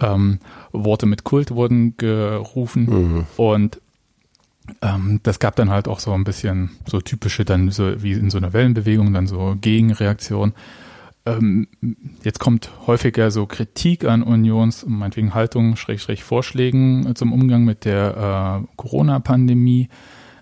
[0.00, 0.40] Ähm,
[0.72, 3.26] Worte mit Kult wurden gerufen mhm.
[3.36, 3.80] und
[4.80, 8.30] ähm, das gab dann halt auch so ein bisschen so typische, dann so wie in
[8.30, 10.54] so einer Wellenbewegung, dann so Gegenreaktion.
[11.24, 11.68] Ähm,
[12.24, 18.64] jetzt kommt häufiger so Kritik an Unions, meinetwegen Haltung, Schrägstrich Vorschlägen zum Umgang mit der
[18.64, 19.88] äh, Corona-Pandemie.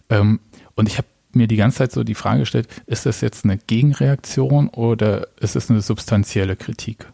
[0.09, 0.41] Ähm,
[0.75, 3.59] und ich habe mir die ganze Zeit so die Frage gestellt, ist das jetzt eine
[3.59, 7.07] Gegenreaktion oder ist es eine substanzielle Kritik?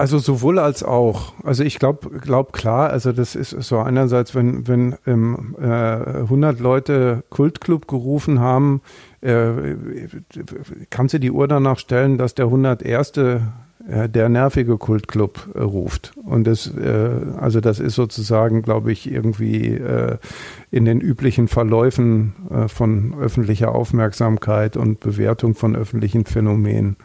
[0.00, 1.32] Also sowohl als auch.
[1.42, 6.60] Also ich glaube, glaub klar, also das ist so einerseits, wenn, wenn ähm, äh, 100
[6.60, 8.80] Leute Kultclub gerufen haben,
[9.22, 9.76] äh,
[10.90, 13.12] kannst du die Uhr danach stellen, dass der 101
[13.88, 16.12] der nervige Kultclub äh, ruft.
[16.22, 17.10] Und das, äh,
[17.40, 20.18] also das ist sozusagen, glaube ich, irgendwie äh,
[20.70, 26.96] in den üblichen Verläufen äh, von öffentlicher Aufmerksamkeit und Bewertung von öffentlichen Phänomenen.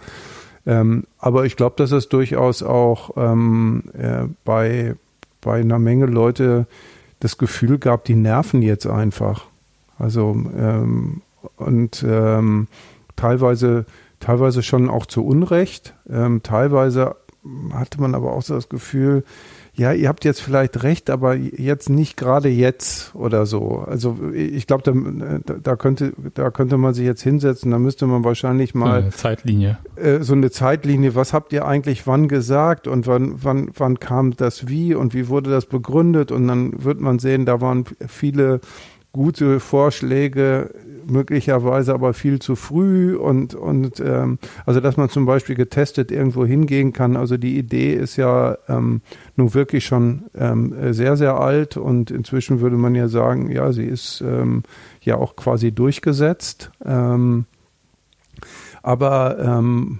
[0.66, 4.96] Ähm, aber ich glaube, dass es durchaus auch ähm, äh, bei,
[5.40, 6.68] bei einer Menge Leute
[7.22, 9.46] das Gefühl gab, die nerven jetzt einfach.
[9.98, 11.22] Also ähm,
[11.56, 12.68] und ähm,
[13.16, 13.86] teilweise
[14.24, 15.94] teilweise schon auch zu Unrecht.
[16.10, 17.16] Ähm, teilweise
[17.74, 19.24] hatte man aber auch so das Gefühl,
[19.76, 23.84] ja, ihr habt jetzt vielleicht recht, aber jetzt nicht gerade jetzt oder so.
[23.88, 28.24] Also ich glaube, da, da, könnte, da könnte man sich jetzt hinsetzen, da müsste man
[28.24, 29.78] wahrscheinlich mal so eine Zeitlinie.
[29.96, 34.38] Äh, so eine Zeitlinie, was habt ihr eigentlich wann gesagt und wann, wann, wann kam
[34.38, 36.32] das wie und wie wurde das begründet?
[36.32, 38.62] Und dann wird man sehen, da waren viele
[39.14, 40.72] gute Vorschläge,
[41.06, 46.46] möglicherweise aber viel zu früh und, und ähm, also dass man zum Beispiel getestet irgendwo
[46.46, 47.16] hingehen kann.
[47.16, 49.02] Also die Idee ist ja ähm,
[49.36, 53.86] nun wirklich schon ähm, sehr, sehr alt und inzwischen würde man ja sagen, ja, sie
[53.86, 54.64] ist ähm,
[55.02, 56.72] ja auch quasi durchgesetzt.
[56.84, 57.46] Ähm,
[58.82, 60.00] aber ähm,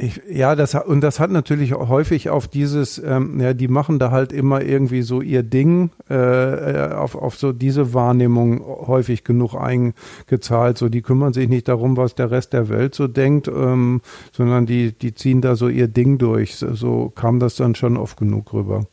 [0.00, 4.10] ich, ja, das und das hat natürlich häufig auf dieses, ähm, ja, die machen da
[4.10, 9.54] halt immer irgendwie so ihr Ding, äh, äh, auf, auf so diese Wahrnehmung häufig genug
[9.54, 10.78] eingezahlt.
[10.78, 14.00] So, die kümmern sich nicht darum, was der Rest der Welt so denkt, ähm,
[14.32, 16.56] sondern die, die ziehen da so ihr Ding durch.
[16.56, 18.86] So, so kam das dann schon oft genug rüber.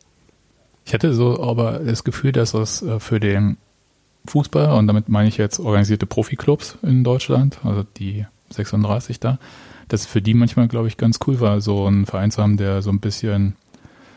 [0.85, 3.57] Ich hatte so aber das Gefühl, dass das äh, für den
[4.25, 9.39] Fußball, und damit meine ich jetzt organisierte Profiklubs in Deutschland, also die 36 da,
[9.87, 12.81] dass für die manchmal, glaube ich, ganz cool war, so einen Verein zu haben, der
[12.81, 13.55] so ein bisschen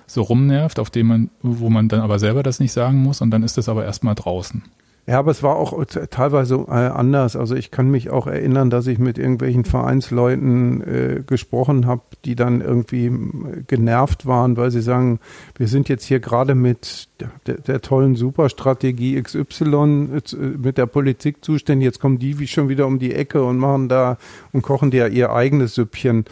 [0.07, 3.31] so rumnervt, auf dem man, wo man dann aber selber das nicht sagen muss und
[3.31, 4.63] dann ist das aber erstmal draußen.
[5.07, 7.35] Ja, aber es war auch teilweise äh, anders.
[7.35, 12.37] Also ich kann mich auch erinnern, dass ich mit irgendwelchen Vereinsleuten äh, gesprochen habe, die
[12.37, 15.19] dann irgendwie äh, genervt waren, weil sie sagen,
[15.57, 17.09] wir sind jetzt hier gerade mit
[17.47, 22.69] der, der, tollen Superstrategie XY, äh, mit der Politik zuständig, jetzt kommen die wie schon
[22.69, 24.17] wieder um die Ecke und machen da
[24.53, 26.27] und kochen dir ihr eigenes Süppchen.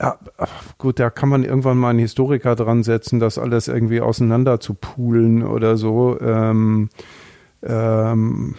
[0.00, 0.18] Ja,
[0.78, 4.74] gut, da kann man irgendwann mal einen Historiker dran setzen, das alles irgendwie auseinander zu
[4.74, 6.18] poolen oder so.
[6.20, 6.90] Ähm,
[7.64, 8.54] ähm,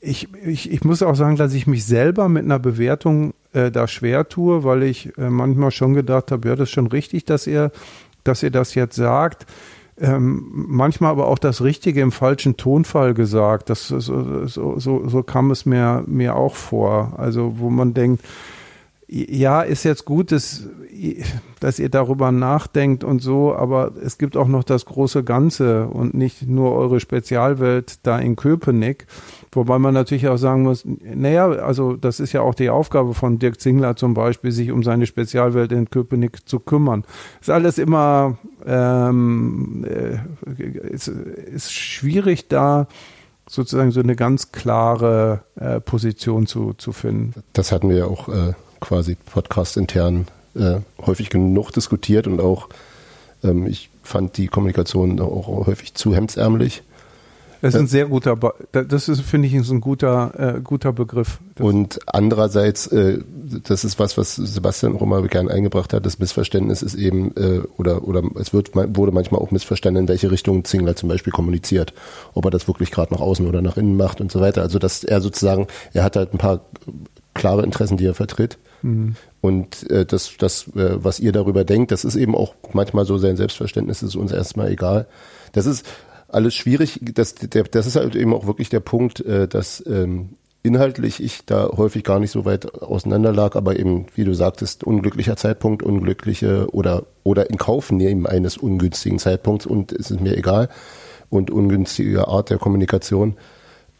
[0.00, 3.88] ich, ich, ich muss auch sagen, dass ich mich selber mit einer Bewertung äh, da
[3.88, 7.46] schwer tue, weil ich äh, manchmal schon gedacht habe, ja, das ist schon richtig, dass
[7.46, 7.72] ihr,
[8.22, 9.46] dass ihr das jetzt sagt.
[9.98, 13.70] Ähm, manchmal aber auch das Richtige im falschen Tonfall gesagt.
[13.70, 17.14] Das, so, so, so, so kam es mir, mir auch vor.
[17.16, 18.22] Also, wo man denkt,
[19.08, 20.64] ja, ist jetzt gut, dass
[21.60, 26.14] dass ihr darüber nachdenkt und so, aber es gibt auch noch das große Ganze und
[26.14, 29.06] nicht nur eure Spezialwelt da in Köpenick.
[29.52, 33.38] Wobei man natürlich auch sagen muss, naja, also das ist ja auch die Aufgabe von
[33.38, 37.04] Dirk Zingler zum Beispiel, sich um seine Spezialwelt in Köpenick zu kümmern.
[37.40, 38.36] Ist alles immer,
[38.66, 42.86] ähm, äh, ist, ist schwierig da
[43.48, 47.34] sozusagen so eine ganz klare äh, Position zu, zu finden.
[47.52, 50.26] Das hatten wir ja auch äh, quasi podcast intern
[50.56, 52.68] äh, häufig genug diskutiert und auch
[53.42, 56.82] ähm, ich fand die Kommunikation auch häufig zu hemdsärmelig.
[57.62, 58.38] Das ist ein sehr guter,
[58.70, 61.38] das ist, finde ich, ist ein guter, äh, guter Begriff.
[61.54, 63.20] Das und andererseits, äh,
[63.64, 67.60] das ist was, was Sebastian auch immer gern eingebracht hat, das Missverständnis ist eben, äh,
[67.78, 71.94] oder, oder es wird, wurde manchmal auch missverstanden, in welche Richtung Zingler zum Beispiel kommuniziert.
[72.34, 74.62] Ob er das wirklich gerade nach außen oder nach innen macht und so weiter.
[74.62, 76.60] Also, dass er sozusagen, er hat halt ein paar
[77.34, 78.58] klare Interessen, die er vertritt.
[78.86, 79.16] Mhm.
[79.40, 83.18] Und äh, das, das äh, was ihr darüber denkt, das ist eben auch manchmal so
[83.18, 85.06] sein Selbstverständnis, ist uns erstmal egal.
[85.52, 85.86] Das ist,
[86.28, 87.00] alles schwierig.
[87.02, 90.30] Das, der, das ist halt eben auch wirklich der Punkt, äh, dass ähm,
[90.62, 94.84] inhaltlich ich da häufig gar nicht so weit auseinander lag, aber eben, wie du sagtest,
[94.84, 100.36] unglücklicher Zeitpunkt, unglückliche oder, oder in Kauf nehmen eines ungünstigen Zeitpunkts und es ist mir
[100.36, 100.68] egal
[101.30, 103.36] und ungünstige Art der Kommunikation.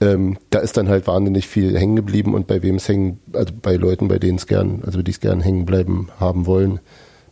[0.00, 3.52] Ähm, da ist dann halt wahnsinnig viel hängen geblieben und bei wem es hängen, also
[3.60, 6.80] bei Leuten, bei denen es gern, also die es gern hängen bleiben haben wollen,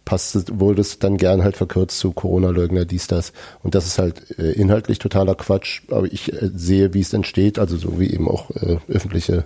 [0.05, 3.33] passt wurde es dann gern halt verkürzt zu Corona-Leugner, dies, das.
[3.63, 7.59] Und das ist halt äh, inhaltlich totaler Quatsch, aber ich äh, sehe, wie es entsteht,
[7.59, 9.45] also so wie eben auch äh, öffentliche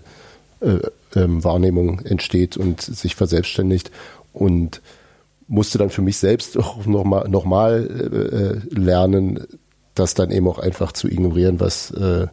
[0.61, 0.79] äh,
[1.15, 3.91] ähm, Wahrnehmung entsteht und sich verselbstständigt
[4.33, 4.81] und
[5.47, 9.47] musste dann für mich selbst auch nochmal noch mal, äh, lernen,
[9.95, 12.27] das dann eben auch einfach zu ignorieren, was äh,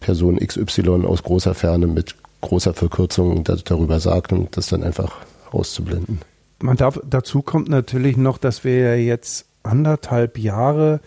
[0.00, 5.16] Person XY aus großer Ferne mit großer Verkürzung darüber sagt und das dann einfach
[5.50, 6.20] auszublenden
[6.62, 11.00] man darf, dazu kommt natürlich noch, dass wir ja jetzt anderthalb Jahre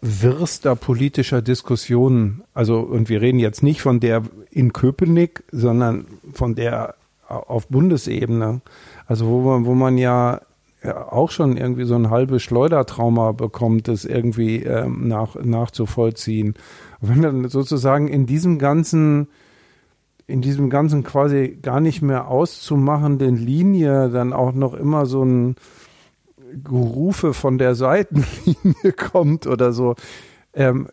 [0.00, 6.54] wirster politischer Diskussionen, also und wir reden jetzt nicht von der in Köpenick, sondern von
[6.54, 6.96] der
[7.28, 8.60] auf Bundesebene,
[9.06, 10.40] also wo man, wo man ja
[11.10, 16.54] auch schon irgendwie so ein halbes Schleudertrauma bekommt, das irgendwie ähm, nach, nachzuvollziehen.
[17.02, 19.28] Wenn dann sozusagen in diesem ganzen
[20.26, 25.56] in diesem ganzen quasi gar nicht mehr auszumachenden Linie dann auch noch immer so ein
[26.64, 29.94] Gerufe von der Seitenlinie kommt oder so,
[30.54, 30.86] ähm,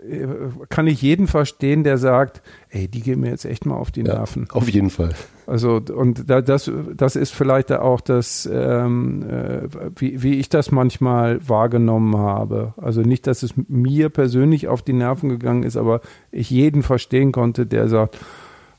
[0.70, 4.04] kann ich jeden verstehen, der sagt, ey, die gehen mir jetzt echt mal auf die
[4.04, 4.48] Nerven.
[4.50, 5.14] Ja, auf jeden Fall.
[5.48, 9.68] Also und da, das, das ist vielleicht auch das, ähm, äh,
[9.98, 12.74] wie, wie ich das manchmal wahrgenommen habe.
[12.78, 17.32] Also nicht, dass es mir persönlich auf die Nerven gegangen ist, aber ich jeden verstehen
[17.32, 18.18] konnte, der sagt,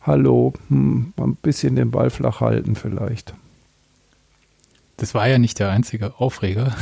[0.01, 3.35] hallo, hm, ein bisschen den Ball flach halten vielleicht.
[4.97, 6.74] Das war ja nicht der einzige Aufreger.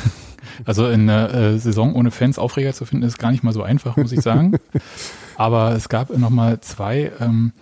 [0.65, 3.63] Also in einer äh, Saison ohne Fans Aufreger zu finden, ist gar nicht mal so
[3.63, 4.57] einfach, muss ich sagen.
[5.37, 7.53] Aber es gab nochmal zwei, ähm,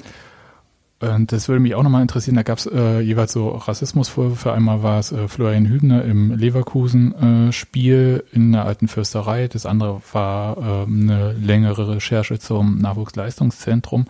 [0.99, 4.53] und das würde mich auch nochmal interessieren, da gab es äh, jeweils so Rassismusvorwürfe.
[4.53, 9.47] Einmal war es äh, Florian Hübner im Leverkusen-Spiel äh, in der alten Fürsterei.
[9.49, 14.07] Das andere war äh, eine längere Recherche zum Nachwuchsleistungszentrum.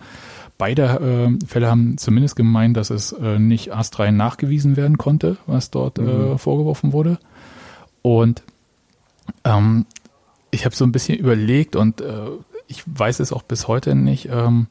[0.57, 0.83] Beide
[1.39, 5.99] äh, Fälle haben zumindest gemeint, dass es äh, nicht astrein nachgewiesen werden konnte, was dort
[5.99, 6.37] äh, mhm.
[6.37, 7.19] vorgeworfen wurde.
[8.01, 8.43] Und
[9.43, 9.85] ähm,
[10.51, 12.29] ich habe so ein bisschen überlegt und äh,
[12.67, 14.67] ich weiß es auch bis heute nicht, ähm,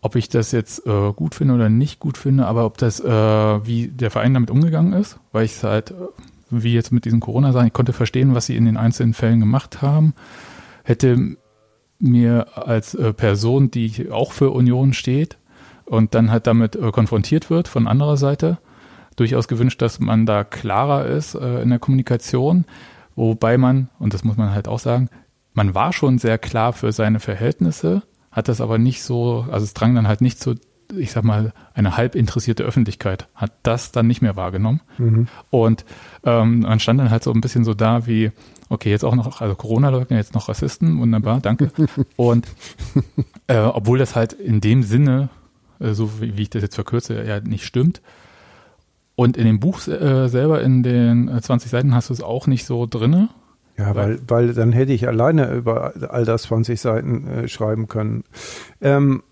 [0.00, 3.06] ob ich das jetzt äh, gut finde oder nicht gut finde, aber ob das, äh,
[3.66, 5.92] wie der Verein damit umgegangen ist, weil ich es halt,
[6.50, 9.82] wie jetzt mit diesen Corona-Sachen, ich konnte verstehen, was sie in den einzelnen Fällen gemacht
[9.82, 10.14] haben,
[10.84, 11.36] hätte
[11.98, 15.36] mir als äh, Person, die auch für Union steht
[15.84, 18.58] und dann halt damit äh, konfrontiert wird von anderer Seite,
[19.16, 22.66] durchaus gewünscht, dass man da klarer ist äh, in der Kommunikation,
[23.18, 25.08] wobei man, und das muss man halt auch sagen,
[25.52, 29.74] man war schon sehr klar für seine Verhältnisse, hat das aber nicht so, also es
[29.74, 30.54] drang dann halt nicht so,
[30.96, 34.80] ich sag mal, eine halb interessierte Öffentlichkeit hat das dann nicht mehr wahrgenommen.
[34.96, 35.28] Mhm.
[35.50, 35.84] Und
[36.24, 38.32] ähm, man stand dann halt so ein bisschen so da wie,
[38.70, 41.70] Okay, jetzt auch noch, also Corona-Leugner, jetzt noch Rassisten, wunderbar, danke.
[42.16, 42.46] Und
[43.46, 45.30] äh, obwohl das halt in dem Sinne,
[45.80, 48.02] äh, so wie, wie, ich das jetzt verkürze, ja nicht stimmt.
[49.18, 52.46] Und in dem Buch äh, selber, in den 20 äh, Seiten, hast du es auch
[52.46, 53.30] nicht so drinne.
[53.76, 58.22] Ja, weil, weil dann hätte ich alleine über all das 20 Seiten äh, schreiben können.
[58.80, 59.24] Ähm,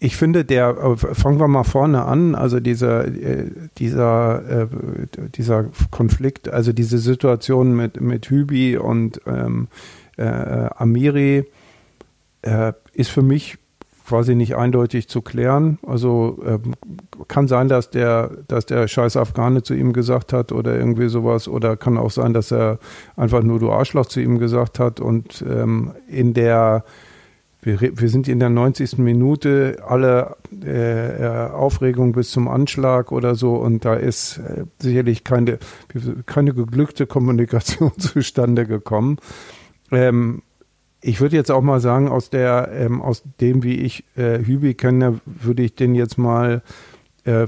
[0.00, 4.66] ich finde, der, äh, fangen wir mal vorne an, also dieser, äh, dieser, äh,
[5.32, 9.68] dieser Konflikt, also diese Situation mit, mit Hübi und ähm,
[10.16, 11.44] äh, Amiri
[12.42, 13.58] äh, ist für mich
[14.06, 15.78] quasi nicht eindeutig zu klären.
[15.86, 16.74] Also ähm,
[17.28, 21.48] kann sein, dass der, dass der scheiß Afghane zu ihm gesagt hat oder irgendwie sowas.
[21.48, 22.78] Oder kann auch sein, dass er
[23.16, 25.00] einfach nur du Arschloch zu ihm gesagt hat.
[25.00, 26.84] Und ähm, in der
[27.62, 28.98] wir, wir sind in der 90.
[28.98, 35.22] Minute, alle äh, äh, Aufregung bis zum Anschlag oder so und da ist äh, sicherlich
[35.22, 35.60] keine,
[36.26, 39.18] keine geglückte Kommunikation zustande gekommen.
[39.92, 40.42] Ähm,
[41.02, 44.74] ich würde jetzt auch mal sagen, aus der, ähm, aus dem, wie ich äh, Hübi
[44.74, 46.62] kenne, würde ich den jetzt mal
[47.24, 47.46] äh,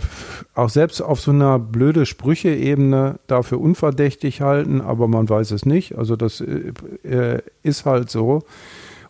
[0.54, 5.96] auch selbst auf so einer blöde Sprüche-Ebene dafür unverdächtig halten, aber man weiß es nicht.
[5.96, 6.72] Also das äh,
[7.04, 8.42] äh ist halt so.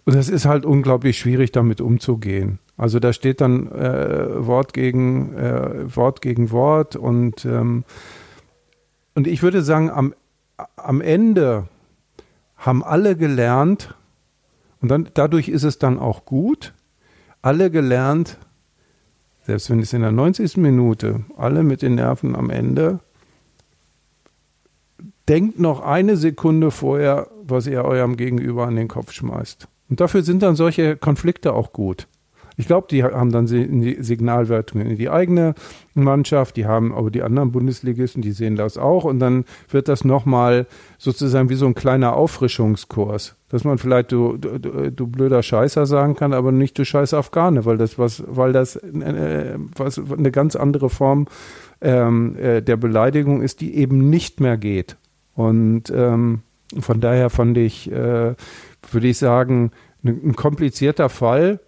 [0.05, 2.59] Und es ist halt unglaublich schwierig, damit umzugehen.
[2.77, 7.85] Also da steht dann äh, Wort gegen äh, Wort gegen Wort und ähm,
[9.15, 10.13] und ich würde sagen, am,
[10.77, 11.69] am Ende
[12.57, 13.95] haben alle gelernt
[14.85, 16.75] und dann dadurch ist es dann auch gut.
[17.41, 18.37] Alle gelernt,
[19.47, 20.59] selbst wenn es in der 90.
[20.59, 23.01] Minute, alle mit den Nerven am Ende,
[25.27, 29.69] denkt noch eine Sekunde vorher, was ihr eurem Gegenüber an den Kopf schmeißt.
[29.89, 32.07] Und dafür sind dann solche Konflikte auch gut.
[32.57, 35.55] Ich glaube, die haben dann Signalwertungen in die eigene
[35.95, 40.05] Mannschaft, die haben aber die anderen Bundesligisten, die sehen das auch und dann wird das
[40.05, 40.67] nochmal
[40.99, 46.15] sozusagen wie so ein kleiner Auffrischungskurs, dass man vielleicht du, du, du blöder Scheißer sagen
[46.15, 50.55] kann, aber nicht du scheiß Afghane, weil das was, weil das äh, was eine ganz
[50.55, 51.27] andere Form
[51.81, 54.97] ähm, äh, der Beleidigung ist, die eben nicht mehr geht.
[55.35, 56.43] Und ähm,
[56.79, 58.35] von daher fand ich äh,
[58.93, 59.71] würde ich sagen,
[60.03, 61.61] ein komplizierter Fall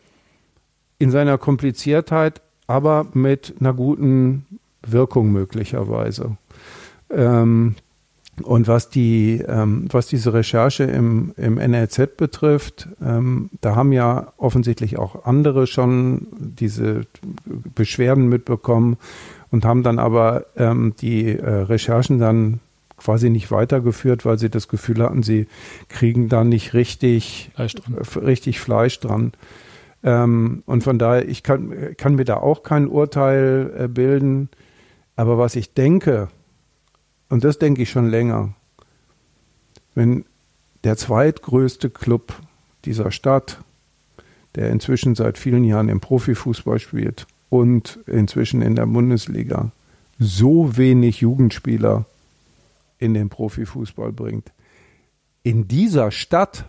[0.99, 4.47] in seiner Kompliziertheit, aber mit einer guten
[4.87, 6.37] Wirkung möglicherweise.
[7.11, 7.77] Ähm,
[8.43, 14.33] und was die, ähm, was diese Recherche im, im NRZ betrifft, ähm, da haben ja
[14.37, 17.03] offensichtlich auch andere schon diese
[17.75, 18.99] Beschwerden mitbekommen
[19.51, 22.61] und haben dann aber ähm, die äh, Recherchen dann
[22.99, 25.47] quasi nicht weitergeführt, weil sie das Gefühl hatten, sie
[25.89, 27.95] kriegen da nicht richtig Fleisch dran.
[28.23, 29.33] Richtig Fleisch dran.
[30.07, 34.49] Ähm, und von daher, ich kann, kann mir da auch kein Urteil äh, bilden.
[35.17, 36.29] Aber was ich denke,
[37.29, 38.55] und das denke ich schon länger,
[39.95, 40.25] wenn
[40.85, 42.33] der zweitgrößte Club
[42.85, 43.59] dieser Stadt,
[44.55, 49.73] der inzwischen seit vielen Jahren im Profifußball spielt und inzwischen in der Bundesliga,
[50.21, 52.05] so wenig Jugendspieler
[52.99, 54.53] in den Profifußball bringt.
[55.43, 56.65] In dieser Stadt,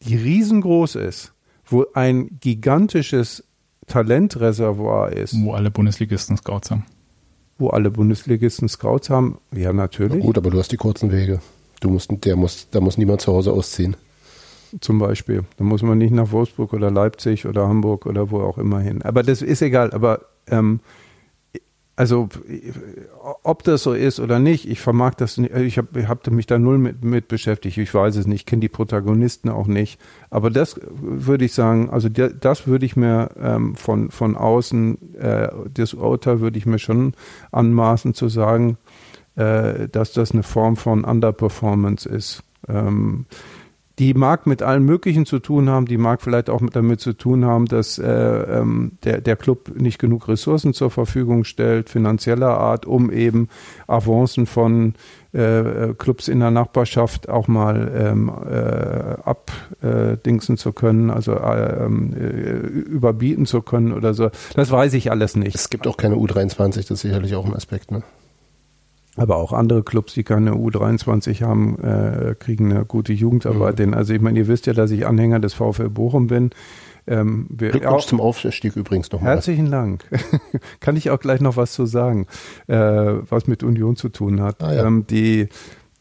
[0.00, 1.32] die riesengroß ist,
[1.66, 3.44] wo ein gigantisches
[3.86, 5.34] Talentreservoir ist.
[5.42, 6.86] Wo alle Bundesligisten Scouts haben.
[7.58, 10.18] Wo alle Bundesligisten Scouts haben, ja natürlich.
[10.18, 11.40] Na gut, aber du hast die kurzen Wege.
[11.80, 13.96] Du musst, der muss, da muss niemand zu Hause ausziehen.
[14.80, 15.44] Zum Beispiel.
[15.58, 19.02] Da muss man nicht nach Wolfsburg oder Leipzig oder Hamburg oder wo auch immer hin.
[19.02, 19.92] Aber das ist egal.
[19.92, 20.80] Aber ähm,
[21.94, 22.28] also
[23.42, 26.58] ob das so ist oder nicht, ich vermag das nicht, ich habe hab mich da
[26.58, 30.00] null mit, mit beschäftigt, ich weiß es nicht, kenne die Protagonisten auch nicht,
[30.30, 35.48] aber das würde ich sagen, also das würde ich mir ähm, von, von außen, äh,
[35.74, 37.12] das Urteil würde ich mir schon
[37.50, 38.78] anmaßen zu sagen,
[39.36, 42.42] äh, dass das eine Form von Underperformance ist.
[42.68, 43.26] Ähm,
[44.02, 47.44] die mag mit allem Möglichen zu tun haben, die mag vielleicht auch damit zu tun
[47.44, 52.84] haben, dass äh, ähm, der, der Club nicht genug Ressourcen zur Verfügung stellt, finanzieller Art,
[52.84, 53.48] um eben
[53.86, 54.94] Avancen von
[55.32, 62.12] äh, Clubs in der Nachbarschaft auch mal ähm, äh, abdingsen zu können, also äh, ähm,
[62.12, 64.30] äh, überbieten zu können oder so.
[64.56, 65.54] Das weiß ich alles nicht.
[65.54, 68.02] Es gibt auch keine U23, das ist sicherlich auch ein Aspekt, ne?
[69.16, 73.94] Aber auch andere Clubs, die keine U23 haben, äh, kriegen eine gute Jugendarbeit mhm.
[73.94, 76.50] Also ich meine, ihr wisst ja, dass ich Anhänger des VfL Bochum bin.
[77.06, 79.34] Ähm, Glückwunsch zum Aufstieg übrigens nochmal.
[79.34, 80.04] Herzlichen Dank.
[80.80, 82.26] Kann ich auch gleich noch was zu sagen,
[82.68, 84.62] äh, was mit Union zu tun hat.
[84.62, 84.86] Ah, ja.
[84.86, 85.48] ähm, die,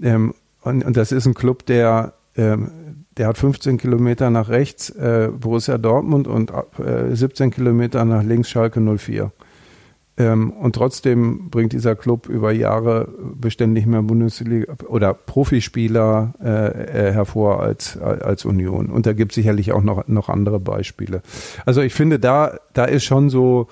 [0.01, 2.71] ähm, und, und, das ist ein Club, der, ähm,
[3.17, 8.49] der hat 15 Kilometer nach rechts äh, Borussia Dortmund und äh, 17 Kilometer nach links
[8.49, 9.31] Schalke 04.
[10.17, 17.13] Ähm, und trotzdem bringt dieser Club über Jahre beständig mehr Bundesliga oder Profispieler äh, äh,
[17.13, 18.87] hervor als, als Union.
[18.87, 21.21] Und da gibt es sicherlich auch noch, noch andere Beispiele.
[21.65, 23.67] Also ich finde, da, da ist schon so,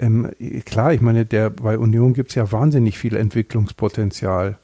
[0.00, 0.30] ähm,
[0.64, 4.58] klar, ich meine, der, bei Union gibt es ja wahnsinnig viel Entwicklungspotenzial.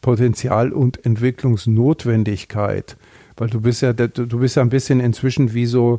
[0.00, 2.96] Potenzial und Entwicklungsnotwendigkeit.
[3.36, 5.98] Weil du bist ja, du bist ja ein bisschen inzwischen wie so,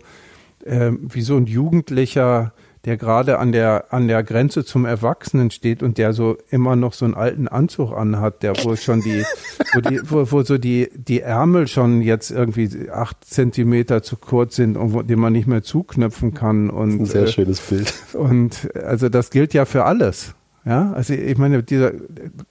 [0.65, 2.53] äh, wie so ein Jugendlicher,
[2.87, 6.93] der gerade an der, an der Grenze zum Erwachsenen steht und der so immer noch
[6.93, 9.25] so einen alten Anzug anhat, der wo schon die,
[9.73, 14.55] wo die, wo, wo so die, die Ärmel schon jetzt irgendwie acht Zentimeter zu kurz
[14.55, 17.01] sind und wo, den man nicht mehr zuknöpfen kann und.
[17.01, 17.93] Ein sehr äh, schönes Bild.
[18.13, 20.33] Und also das gilt ja für alles.
[20.67, 21.91] Ja, also ich meine, dieser,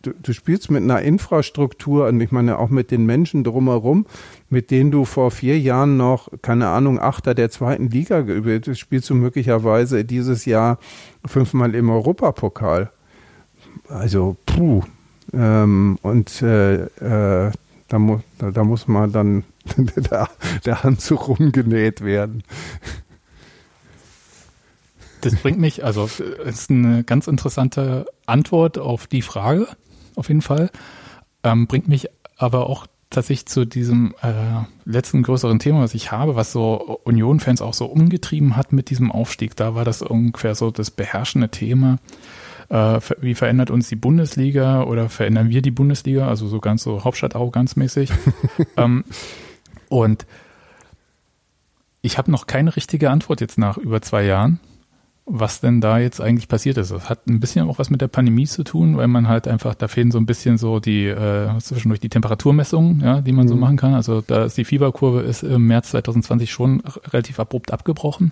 [0.01, 4.06] du, du spielst mit einer Infrastruktur und ich meine auch mit den Menschen drumherum,
[4.48, 8.78] mit denen du vor vier Jahren noch, keine Ahnung, Achter der zweiten Liga geübt hast,
[8.78, 10.78] spielst du möglicherweise dieses Jahr
[11.26, 12.90] fünfmal im Europapokal.
[13.90, 14.82] Also, puh.
[15.34, 17.52] Ähm, und äh, äh,
[17.88, 19.44] da, mu da, da muss mal dann
[19.76, 20.30] der,
[20.64, 22.44] der Handzug rumgenäht werden.
[25.26, 29.66] Das bringt mich, also es ist eine ganz interessante Antwort auf die Frage,
[30.14, 30.70] auf jeden Fall.
[31.42, 34.32] Ähm, bringt mich aber auch tatsächlich zu diesem äh,
[34.84, 39.10] letzten größeren Thema, was ich habe, was so Union-Fans auch so umgetrieben hat mit diesem
[39.10, 39.56] Aufstieg.
[39.56, 41.98] Da war das ungefähr so das beherrschende Thema.
[42.68, 46.28] Äh, wie verändert uns die Bundesliga oder verändern wir die Bundesliga?
[46.28, 48.10] Also so ganz so Hauptstadt-Arroganzmäßig.
[48.76, 49.04] ähm,
[49.88, 50.26] und
[52.02, 54.60] ich habe noch keine richtige Antwort jetzt nach über zwei Jahren
[55.28, 56.92] was denn da jetzt eigentlich passiert ist.
[56.92, 59.74] Das hat ein bisschen auch was mit der Pandemie zu tun, weil man halt einfach,
[59.74, 63.50] da fehlen so ein bisschen so die äh, zwischendurch die Temperaturmessungen, ja, die man mhm.
[63.50, 63.94] so machen kann.
[63.94, 66.80] Also da ist die Fieberkurve ist im März 2020 schon
[67.12, 68.30] relativ abrupt abgebrochen.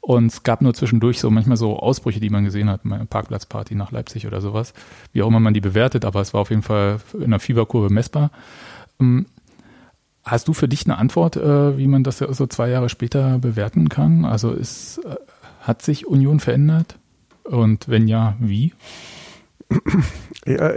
[0.00, 3.74] Und es gab nur zwischendurch so manchmal so Ausbrüche, die man gesehen hat, eine Parkplatzparty
[3.74, 4.72] nach Leipzig oder sowas.
[5.12, 7.92] Wie auch immer man die bewertet, aber es war auf jeden Fall in der Fieberkurve
[7.92, 8.30] messbar.
[8.98, 9.26] Ähm,
[10.24, 13.90] hast du für dich eine Antwort, äh, wie man das so zwei Jahre später bewerten
[13.90, 14.24] kann?
[14.24, 15.16] Also ist, äh,
[15.60, 16.98] hat sich Union verändert?
[17.44, 18.72] Und wenn ja, wie?
[20.46, 20.72] Ja,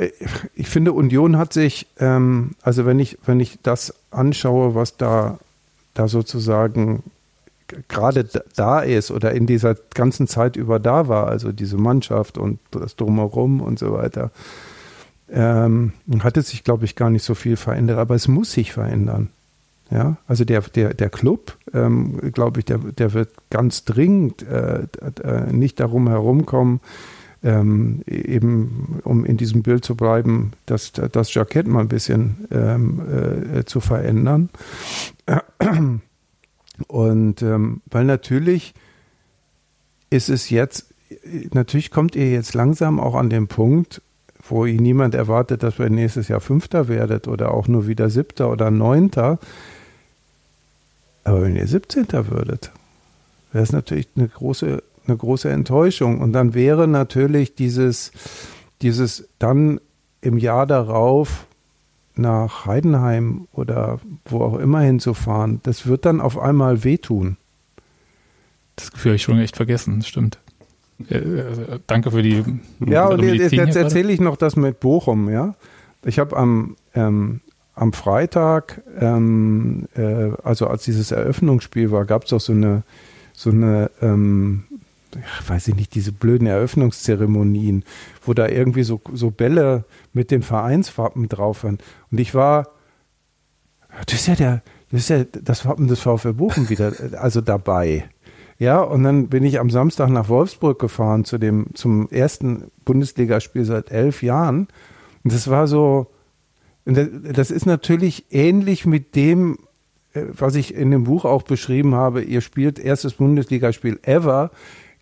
[0.55, 5.39] ich finde, Union hat sich, ähm, also wenn ich, wenn ich das anschaue, was da,
[5.93, 7.03] da sozusagen
[7.87, 12.59] gerade da ist oder in dieser ganzen Zeit über da war, also diese Mannschaft und
[12.71, 14.31] das Drumherum und so weiter,
[15.31, 18.73] ähm, hat es sich, glaube ich, gar nicht so viel verändert, aber es muss sich
[18.73, 19.29] verändern.
[19.91, 24.87] Ja, also der, der, der Club, ähm, glaube ich, der, der wird ganz dringend äh,
[25.23, 26.79] äh, nicht darum herumkommen,
[27.43, 33.01] ähm, eben um in diesem Bild zu bleiben, das, das Jackett mal ein bisschen ähm,
[33.53, 34.49] äh, zu verändern.
[36.87, 38.73] Und ähm, weil natürlich
[40.09, 40.93] ist es jetzt,
[41.53, 44.01] natürlich kommt ihr jetzt langsam auch an den Punkt,
[44.47, 48.51] wo ihr niemand erwartet, dass ihr nächstes Jahr Fünfter werdet oder auch nur wieder Siebter
[48.51, 49.39] oder Neunter.
[51.23, 52.07] Aber wenn ihr 17.
[52.29, 52.71] würdet,
[53.51, 56.21] wäre es natürlich eine große, eine große Enttäuschung.
[56.21, 58.11] Und dann wäre natürlich dieses,
[58.81, 59.79] dieses dann
[60.21, 61.45] im Jahr darauf
[62.15, 67.37] nach Heidenheim oder wo auch immer hinzufahren, das wird dann auf einmal wehtun.
[68.75, 70.39] Das Gefühl habe ich schon echt vergessen, das stimmt.
[71.09, 72.43] Äh, äh, danke für die.
[72.85, 75.55] Ja, und jetzt, jetzt erzähle ich noch das mit Bochum, ja.
[76.05, 77.41] Ich habe am, ähm,
[77.75, 82.83] am Freitag, ähm, äh, also als dieses Eröffnungsspiel war, gab es auch so eine,
[83.33, 84.65] so eine, ähm,
[85.47, 87.83] weiß ich nicht, diese blöden Eröffnungszeremonien,
[88.23, 91.79] wo da irgendwie so, so Bälle mit den Vereinswappen drauf waren.
[92.11, 92.69] Und ich war,
[94.05, 98.09] das ist ja der, das ist ja das Wappen des VfL Bochum wieder, also dabei.
[98.59, 103.65] Ja, und dann bin ich am Samstag nach Wolfsburg gefahren zu dem, zum ersten Bundesligaspiel
[103.65, 104.67] seit elf Jahren.
[105.23, 106.12] Und das war so,
[106.85, 109.57] das ist natürlich ähnlich mit dem,
[110.13, 112.21] äh, was ich in dem Buch auch beschrieben habe.
[112.21, 114.51] Ihr spielt erstes Bundesligaspiel ever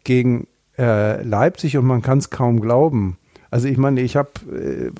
[0.03, 0.47] gegen
[0.77, 3.17] äh, Leipzig und man kann es kaum glauben.
[3.49, 4.29] Also ich meine, ich habe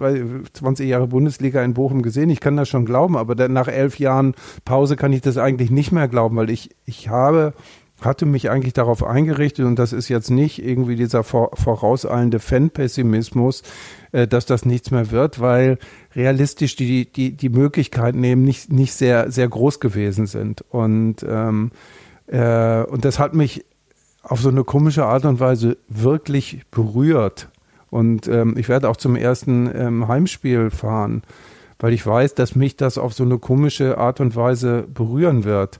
[0.02, 3.70] äh, 20 Jahre Bundesliga in Bochum gesehen, ich kann das schon glauben, aber dann nach
[3.70, 4.36] elf Jahren
[4.66, 7.54] Pause kann ich das eigentlich nicht mehr glauben, weil ich, ich habe
[8.02, 13.62] hatte mich eigentlich darauf eingerichtet und das ist jetzt nicht irgendwie dieser vorauseilende Fan-Pessimismus,
[14.12, 15.78] äh, dass das nichts mehr wird, weil
[16.16, 20.64] realistisch die, die, die Möglichkeiten eben nicht, nicht sehr, sehr groß gewesen sind.
[20.70, 21.72] Und, ähm,
[22.28, 23.66] äh, und das hat mich
[24.24, 27.50] auf so eine komische Art und Weise wirklich berührt.
[27.90, 31.24] Und ähm, ich werde auch zum ersten ähm, Heimspiel fahren,
[31.80, 35.80] weil ich weiß, dass mich das auf so eine komische Art und Weise berühren wird.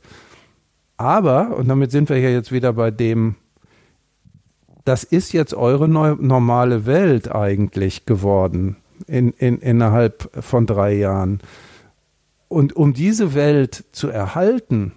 [0.98, 3.36] Aber, und damit sind wir ja jetzt wieder bei dem,
[4.86, 8.78] das ist jetzt eure neu, normale Welt eigentlich geworden
[9.08, 11.42] in, in, innerhalb von drei Jahren.
[12.48, 14.94] Und um diese Welt zu erhalten,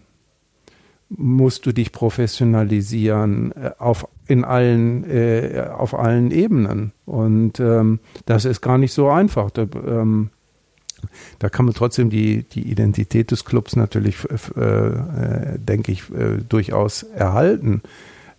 [1.08, 6.92] musst du dich professionalisieren äh, auf, in allen, äh, auf allen Ebenen.
[7.04, 9.50] Und ähm, das ist gar nicht so einfach.
[9.50, 10.30] Da, ähm,
[11.38, 14.16] da kann man trotzdem die, die Identität des Clubs natürlich,
[14.56, 17.82] äh, äh, denke ich, äh, durchaus erhalten.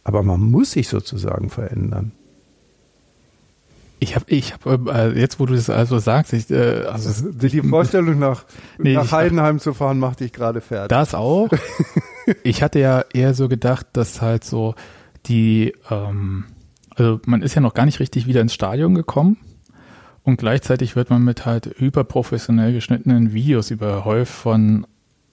[0.05, 2.13] Aber man muss sich sozusagen verändern.
[3.99, 7.61] Ich habe, ich habe äh, jetzt, wo du das also sagst, ich, äh, also die
[7.61, 8.45] Vorstellung nach,
[8.77, 10.89] nee, nach Heidenheim zu fahren, macht dich gerade fertig.
[10.89, 11.49] Das auch.
[12.43, 14.75] ich hatte ja eher so gedacht, dass halt so
[15.25, 16.45] die, ähm,
[16.91, 19.37] also man ist ja noch gar nicht richtig wieder ins Stadion gekommen
[20.23, 24.85] und gleichzeitig wird man mit halt hyperprofessionell geschnittenen Videos überhäuft von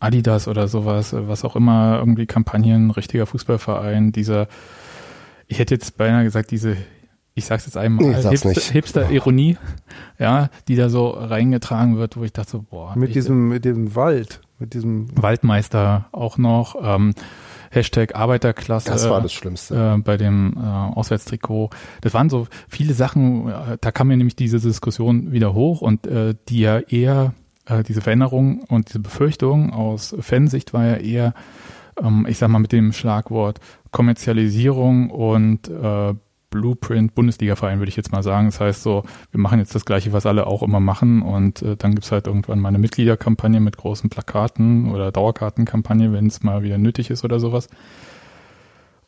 [0.02, 4.48] Adidas oder sowas, was auch immer, irgendwie Kampagnen, richtiger Fußballverein, dieser,
[5.46, 6.76] ich hätte jetzt beinahe gesagt, diese,
[7.34, 9.56] ich sag's jetzt einmal, nee, Hipster, Hipster-Ironie,
[10.18, 12.96] ja, die da so reingetragen wird, wo ich dachte so, boah.
[12.96, 15.08] Mit diesem, mit dem Wald, mit diesem.
[15.16, 17.14] Waldmeister auch noch, ähm,
[17.70, 18.90] Hashtag Arbeiterklasse.
[18.90, 19.94] Das war das Schlimmste.
[19.96, 21.70] Äh, bei dem äh, Auswärtstrikot.
[22.02, 26.06] Das waren so viele Sachen, äh, da kam mir nämlich diese Diskussion wieder hoch und
[26.06, 27.32] äh, die ja eher
[27.66, 31.34] äh, diese Veränderung und diese Befürchtung aus Fansicht war ja eher,
[32.02, 33.60] ähm, ich sag mal, mit dem Schlagwort
[33.90, 36.14] Kommerzialisierung und äh,
[36.50, 38.46] Blueprint Bundesliga-Verein, würde ich jetzt mal sagen.
[38.46, 41.76] Das heißt so, wir machen jetzt das Gleiche, was alle auch immer machen und äh,
[41.76, 46.62] dann gibt's halt irgendwann mal eine Mitgliederkampagne mit großen Plakaten oder Dauerkartenkampagne, wenn es mal
[46.62, 47.68] wieder nötig ist oder sowas.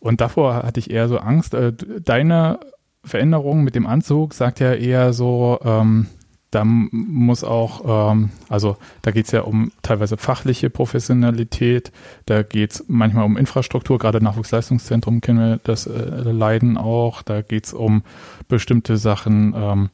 [0.00, 1.54] Und davor hatte ich eher so Angst.
[1.54, 2.58] Äh, deine
[3.04, 6.06] Veränderung mit dem Anzug sagt ja eher so, ähm,
[6.54, 11.90] da muss auch, ähm, also da geht es ja um teilweise fachliche Professionalität,
[12.26, 17.42] da geht es manchmal um Infrastruktur, gerade Nachwuchsleistungszentrum kennen wir das äh, Leiden auch, da
[17.42, 18.02] geht es um
[18.48, 19.90] bestimmte Sachen, ähm,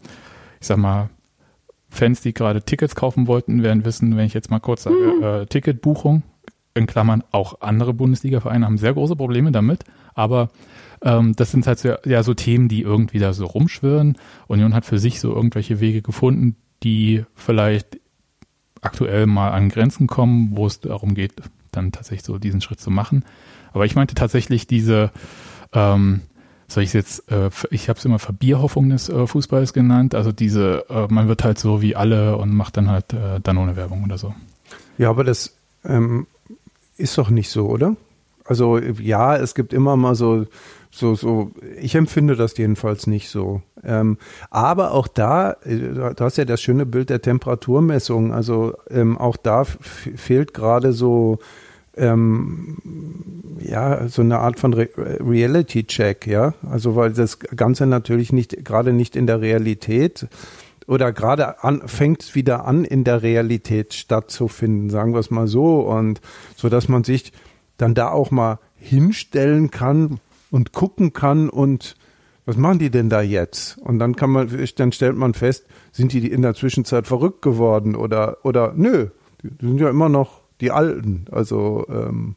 [0.60, 1.08] ich sag mal,
[1.88, 5.22] Fans, die gerade Tickets kaufen wollten, werden wissen, wenn ich jetzt mal kurz sage, mhm.
[5.22, 6.22] äh, Ticketbuchung,
[6.74, 9.84] in Klammern, auch andere Bundesliga-Vereine haben sehr große Probleme damit,
[10.14, 10.50] aber
[11.02, 14.16] ähm, das sind halt so, ja so Themen, die irgendwie da so rumschwirren.
[14.48, 17.98] Union hat für sich so irgendwelche Wege gefunden, die vielleicht
[18.82, 21.34] aktuell mal an Grenzen kommen, wo es darum geht,
[21.72, 23.24] dann tatsächlich so diesen Schritt zu machen.
[23.72, 25.10] Aber ich meinte tatsächlich diese,
[25.72, 26.22] ähm,
[26.66, 30.88] soll ich jetzt, äh, ich habe es immer Verbierhoffung des äh, Fußballs genannt, also diese,
[30.88, 34.04] äh, man wird halt so wie alle und macht dann halt äh, dann ohne Werbung
[34.04, 34.34] oder so.
[34.98, 36.26] Ja, aber das ähm,
[36.96, 37.96] ist doch nicht so, oder?
[38.44, 40.46] Also ja, es gibt immer mal so
[40.90, 43.62] so, so, ich empfinde das jedenfalls nicht so.
[43.84, 44.18] Ähm,
[44.50, 48.32] aber auch da, äh, du hast ja das schöne Bild der Temperaturmessung.
[48.32, 51.38] Also ähm, auch da fehlt gerade so,
[51.96, 52.76] ähm,
[53.60, 56.54] ja, so eine Art von Re Reality-Check, ja.
[56.68, 60.26] Also weil das Ganze natürlich nicht, gerade nicht in der Realität
[60.88, 65.80] oder gerade an, fängt wieder an, in der Realität stattzufinden, sagen wir es mal so.
[65.80, 66.20] Und
[66.56, 67.32] so dass man sich
[67.76, 70.18] dann da auch mal hinstellen kann
[70.50, 71.96] und gucken kann und
[72.46, 73.78] was machen die denn da jetzt?
[73.78, 77.94] Und dann kann man, dann stellt man fest, sind die in der Zwischenzeit verrückt geworden
[77.94, 79.08] oder, oder nö,
[79.42, 81.26] die sind ja immer noch die Alten.
[81.30, 82.34] Also, ähm,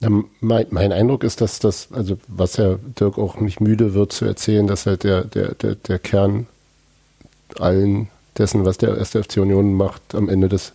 [0.00, 0.08] ja,
[0.40, 4.24] mein, mein, Eindruck ist, dass das, also was Herr Dirk auch nicht müde wird zu
[4.24, 6.46] erzählen, dass halt der, der, der, der Kern
[7.58, 8.08] allen
[8.38, 10.72] dessen, was der erste FC Union macht, am Ende das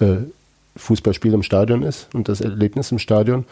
[0.00, 0.16] äh,
[0.76, 3.44] Fußballspiel im Stadion ist und das Erlebnis im Stadion.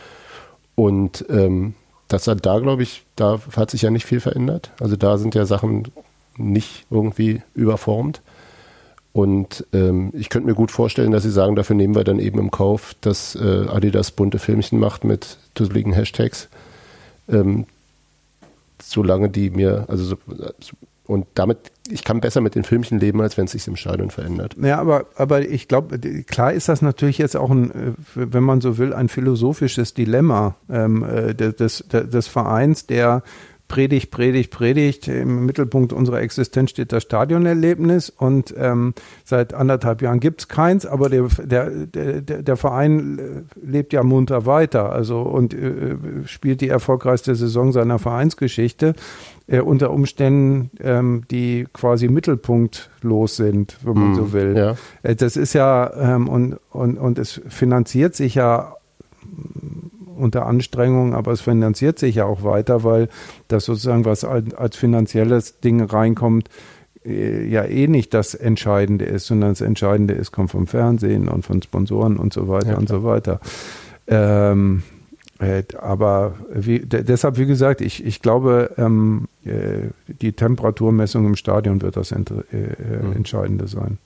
[0.75, 1.75] Und ähm,
[2.15, 4.71] das hat da, glaube ich, da hat sich ja nicht viel verändert.
[4.79, 5.89] Also da sind ja Sachen
[6.37, 8.23] nicht irgendwie überformt.
[9.13, 12.39] Und ähm, ich könnte mir gut vorstellen, dass sie sagen, dafür nehmen wir dann eben
[12.39, 16.49] im Kauf, dass äh, Adidas bunte Filmchen macht mit dusseligen Hashtags.
[17.29, 17.67] Ähm,
[18.81, 20.17] solange die mir, also so,
[21.07, 24.11] und damit, ich kann besser mit den Filmchen leben, als wenn es sich im Stadion
[24.11, 24.57] verändert.
[24.61, 28.63] Ja, aber, aber ich glaube, klar ist das natürlich jetzt auch ein, äh, wenn man
[28.63, 33.23] so will, ein philosophisches Dilemma ähm, äh, des, des, Vereins, der
[33.69, 35.09] Predigt, Predigt, Predigt.
[35.09, 38.95] Im Mittelpunkt unserer Existenz steht das Stadionerlebnis und ähm,
[39.25, 44.47] seit anderthalb Jahren gibt's keins, aber der, der, der, der Verein äh, lebt ja munter
[44.47, 48.95] weiter also und äh, spielt die erfolgreichste Saison seiner Vereinsgeschichte
[49.47, 54.57] äh, unter Umständen, ähm, die quasi mittelpunktlos sind, wenn man mm, so will.
[54.57, 54.77] Ja.
[55.03, 58.77] Äh, das ist ja, ähm, und, und, und es finanziert sich ja
[59.23, 63.09] mm, unter Anstrengung, aber es finanziert sich ja auch weiter, weil
[63.49, 66.49] das sozusagen, was als, als finanzielles Ding reinkommt,
[67.05, 71.45] äh, ja eh nicht das Entscheidende ist, sondern das Entscheidende ist, kommt vom Fernsehen und
[71.45, 73.41] von Sponsoren und so weiter ja, und so weiter.
[74.07, 74.94] Ähm, äh,
[75.79, 81.97] aber wie, deshalb, wie gesagt, ich, ich glaube, ähm, äh, die Temperaturmessung im Stadion wird
[81.97, 83.13] das ent, äh, mhm.
[83.13, 83.99] Entscheidende sein.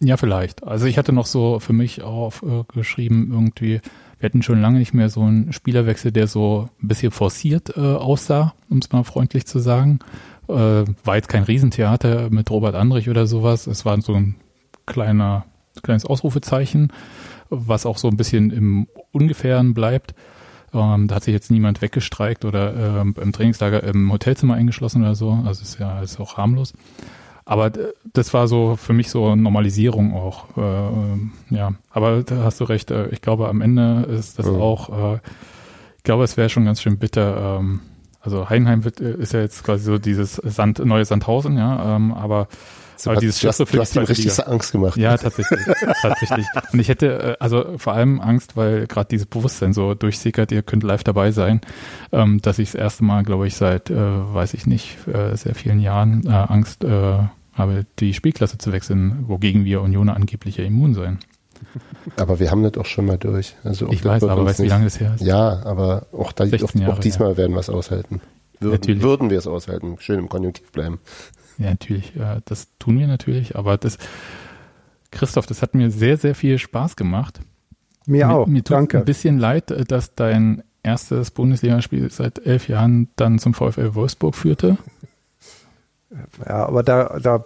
[0.00, 0.64] Ja, vielleicht.
[0.64, 3.80] Also ich hatte noch so für mich aufgeschrieben, irgendwie,
[4.18, 7.80] wir hatten schon lange nicht mehr so einen Spielerwechsel, der so ein bisschen forciert äh,
[7.80, 10.00] aussah, um es mal freundlich zu sagen.
[10.48, 13.66] Äh, war jetzt kein Riesentheater mit Robert Andrich oder sowas.
[13.66, 14.36] Es war so ein
[14.86, 15.46] kleiner,
[15.82, 16.92] kleines Ausrufezeichen
[17.50, 20.14] was auch so ein bisschen im Ungefähren bleibt.
[20.74, 25.14] Ähm, da hat sich jetzt niemand weggestreikt oder ähm, im Trainingslager im Hotelzimmer eingeschlossen oder
[25.14, 25.32] so.
[25.46, 26.74] Also ist ja ist auch harmlos.
[27.48, 27.72] Aber
[28.12, 30.54] das war so für mich so Normalisierung auch.
[30.58, 32.90] Äh, ja, aber da hast du recht.
[32.90, 34.60] Äh, ich glaube, am Ende ist das mhm.
[34.60, 35.14] auch.
[35.14, 35.20] Äh,
[35.96, 37.58] ich glaube, es wäre schon ganz schön bitter.
[37.58, 37.80] Ähm,
[38.20, 41.96] also Heidenheim wird, äh, ist ja jetzt quasi so dieses Sand, neue Sandhausen, ja.
[41.96, 42.48] Ähm, aber
[42.98, 44.42] so aber dieses du hast, du hast ihm richtig Liga.
[44.44, 44.96] Angst gemacht.
[44.96, 45.60] Ja, tatsächlich.
[46.02, 46.46] tatsächlich.
[46.72, 50.62] Und ich hätte äh, also vor allem Angst, weil gerade dieses Bewusstsein so durchsickert, ihr
[50.62, 51.60] könnt live dabei sein,
[52.12, 55.54] ähm, dass ich das erste Mal, glaube ich, seit, äh, weiß ich nicht, äh, sehr
[55.54, 57.18] vielen Jahren äh, Angst äh,
[57.54, 61.18] habe, die Spielklasse zu wechseln, wogegen wir Unioner angeblich ja immun sein.
[62.16, 63.56] Aber wir haben das auch schon mal durch.
[63.64, 65.22] Also ich weiß, aber weißt du, wie lange das her ist?
[65.22, 67.36] Ja, aber auch, da, auch, auch diesmal ja.
[67.36, 68.20] werden wir es aushalten.
[68.60, 69.96] Würden, würden wir es aushalten.
[69.98, 71.00] Schön im Konjunktiv bleiben.
[71.58, 72.14] Ja, natürlich.
[72.14, 73.56] Ja, das tun wir natürlich.
[73.56, 73.98] Aber das,
[75.10, 77.40] Christoph, das hat mir sehr, sehr viel Spaß gemacht.
[78.06, 78.46] Mir, mir auch.
[78.46, 78.98] Mir tut Danke.
[78.98, 84.78] ein bisschen leid, dass dein erstes Bundesligaspiel seit elf Jahren dann zum VfL Wolfsburg führte.
[86.46, 87.44] Ja, aber da, da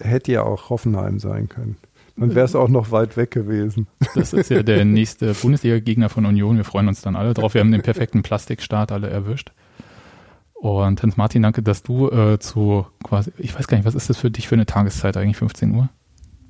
[0.00, 1.76] hätte ja auch Hoffenheim sein können.
[2.16, 3.86] Dann wäre es auch noch weit weg gewesen.
[4.16, 6.56] Das ist ja der nächste Bundesliga-Gegner von Union.
[6.56, 7.54] Wir freuen uns dann alle drauf.
[7.54, 9.52] Wir haben den perfekten Plastikstart alle erwischt.
[10.60, 14.10] Und Hans Martin, danke, dass du äh, zu quasi, ich weiß gar nicht, was ist
[14.10, 15.88] das für dich für eine Tageszeit eigentlich, 15 Uhr?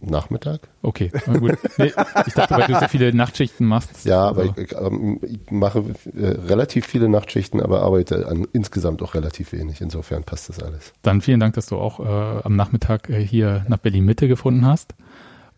[0.01, 0.69] Nachmittag.
[0.83, 1.59] Okay, gut.
[1.77, 1.93] Nee,
[2.27, 4.05] ich dachte, weil du so viele Nachtschichten machst.
[4.05, 4.55] Ja, aber also.
[4.57, 5.85] ich, ähm, ich, mache
[6.17, 9.81] äh, relativ viele Nachtschichten, aber arbeite an, insgesamt auch relativ wenig.
[9.81, 10.93] Insofern passt das alles.
[11.03, 14.65] Dann vielen Dank, dass du auch äh, am Nachmittag äh, hier nach Berlin Mitte gefunden
[14.65, 14.95] hast.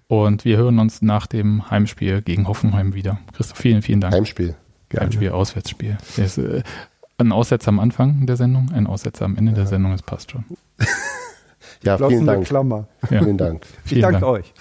[0.08, 3.20] Und wir hören uns nach dem Heimspiel gegen Hoffenheim wieder.
[3.34, 4.14] Christoph, vielen, vielen Dank.
[4.14, 4.56] Heimspiel.
[4.88, 5.04] Gerne.
[5.04, 5.98] Heimspiel, Auswärtsspiel.
[6.16, 6.62] Das, äh,
[7.20, 9.56] ein Aussetzer am Anfang der Sendung, ein Aussetzer am Ende ja.
[9.56, 10.44] der Sendung, das passt schon.
[11.82, 12.46] ja, vielen Dank.
[12.46, 12.86] Klammer.
[13.10, 13.22] Ja.
[13.22, 13.66] Vielen Dank.
[13.66, 14.54] Vielen, vielen Dank, Dank euch.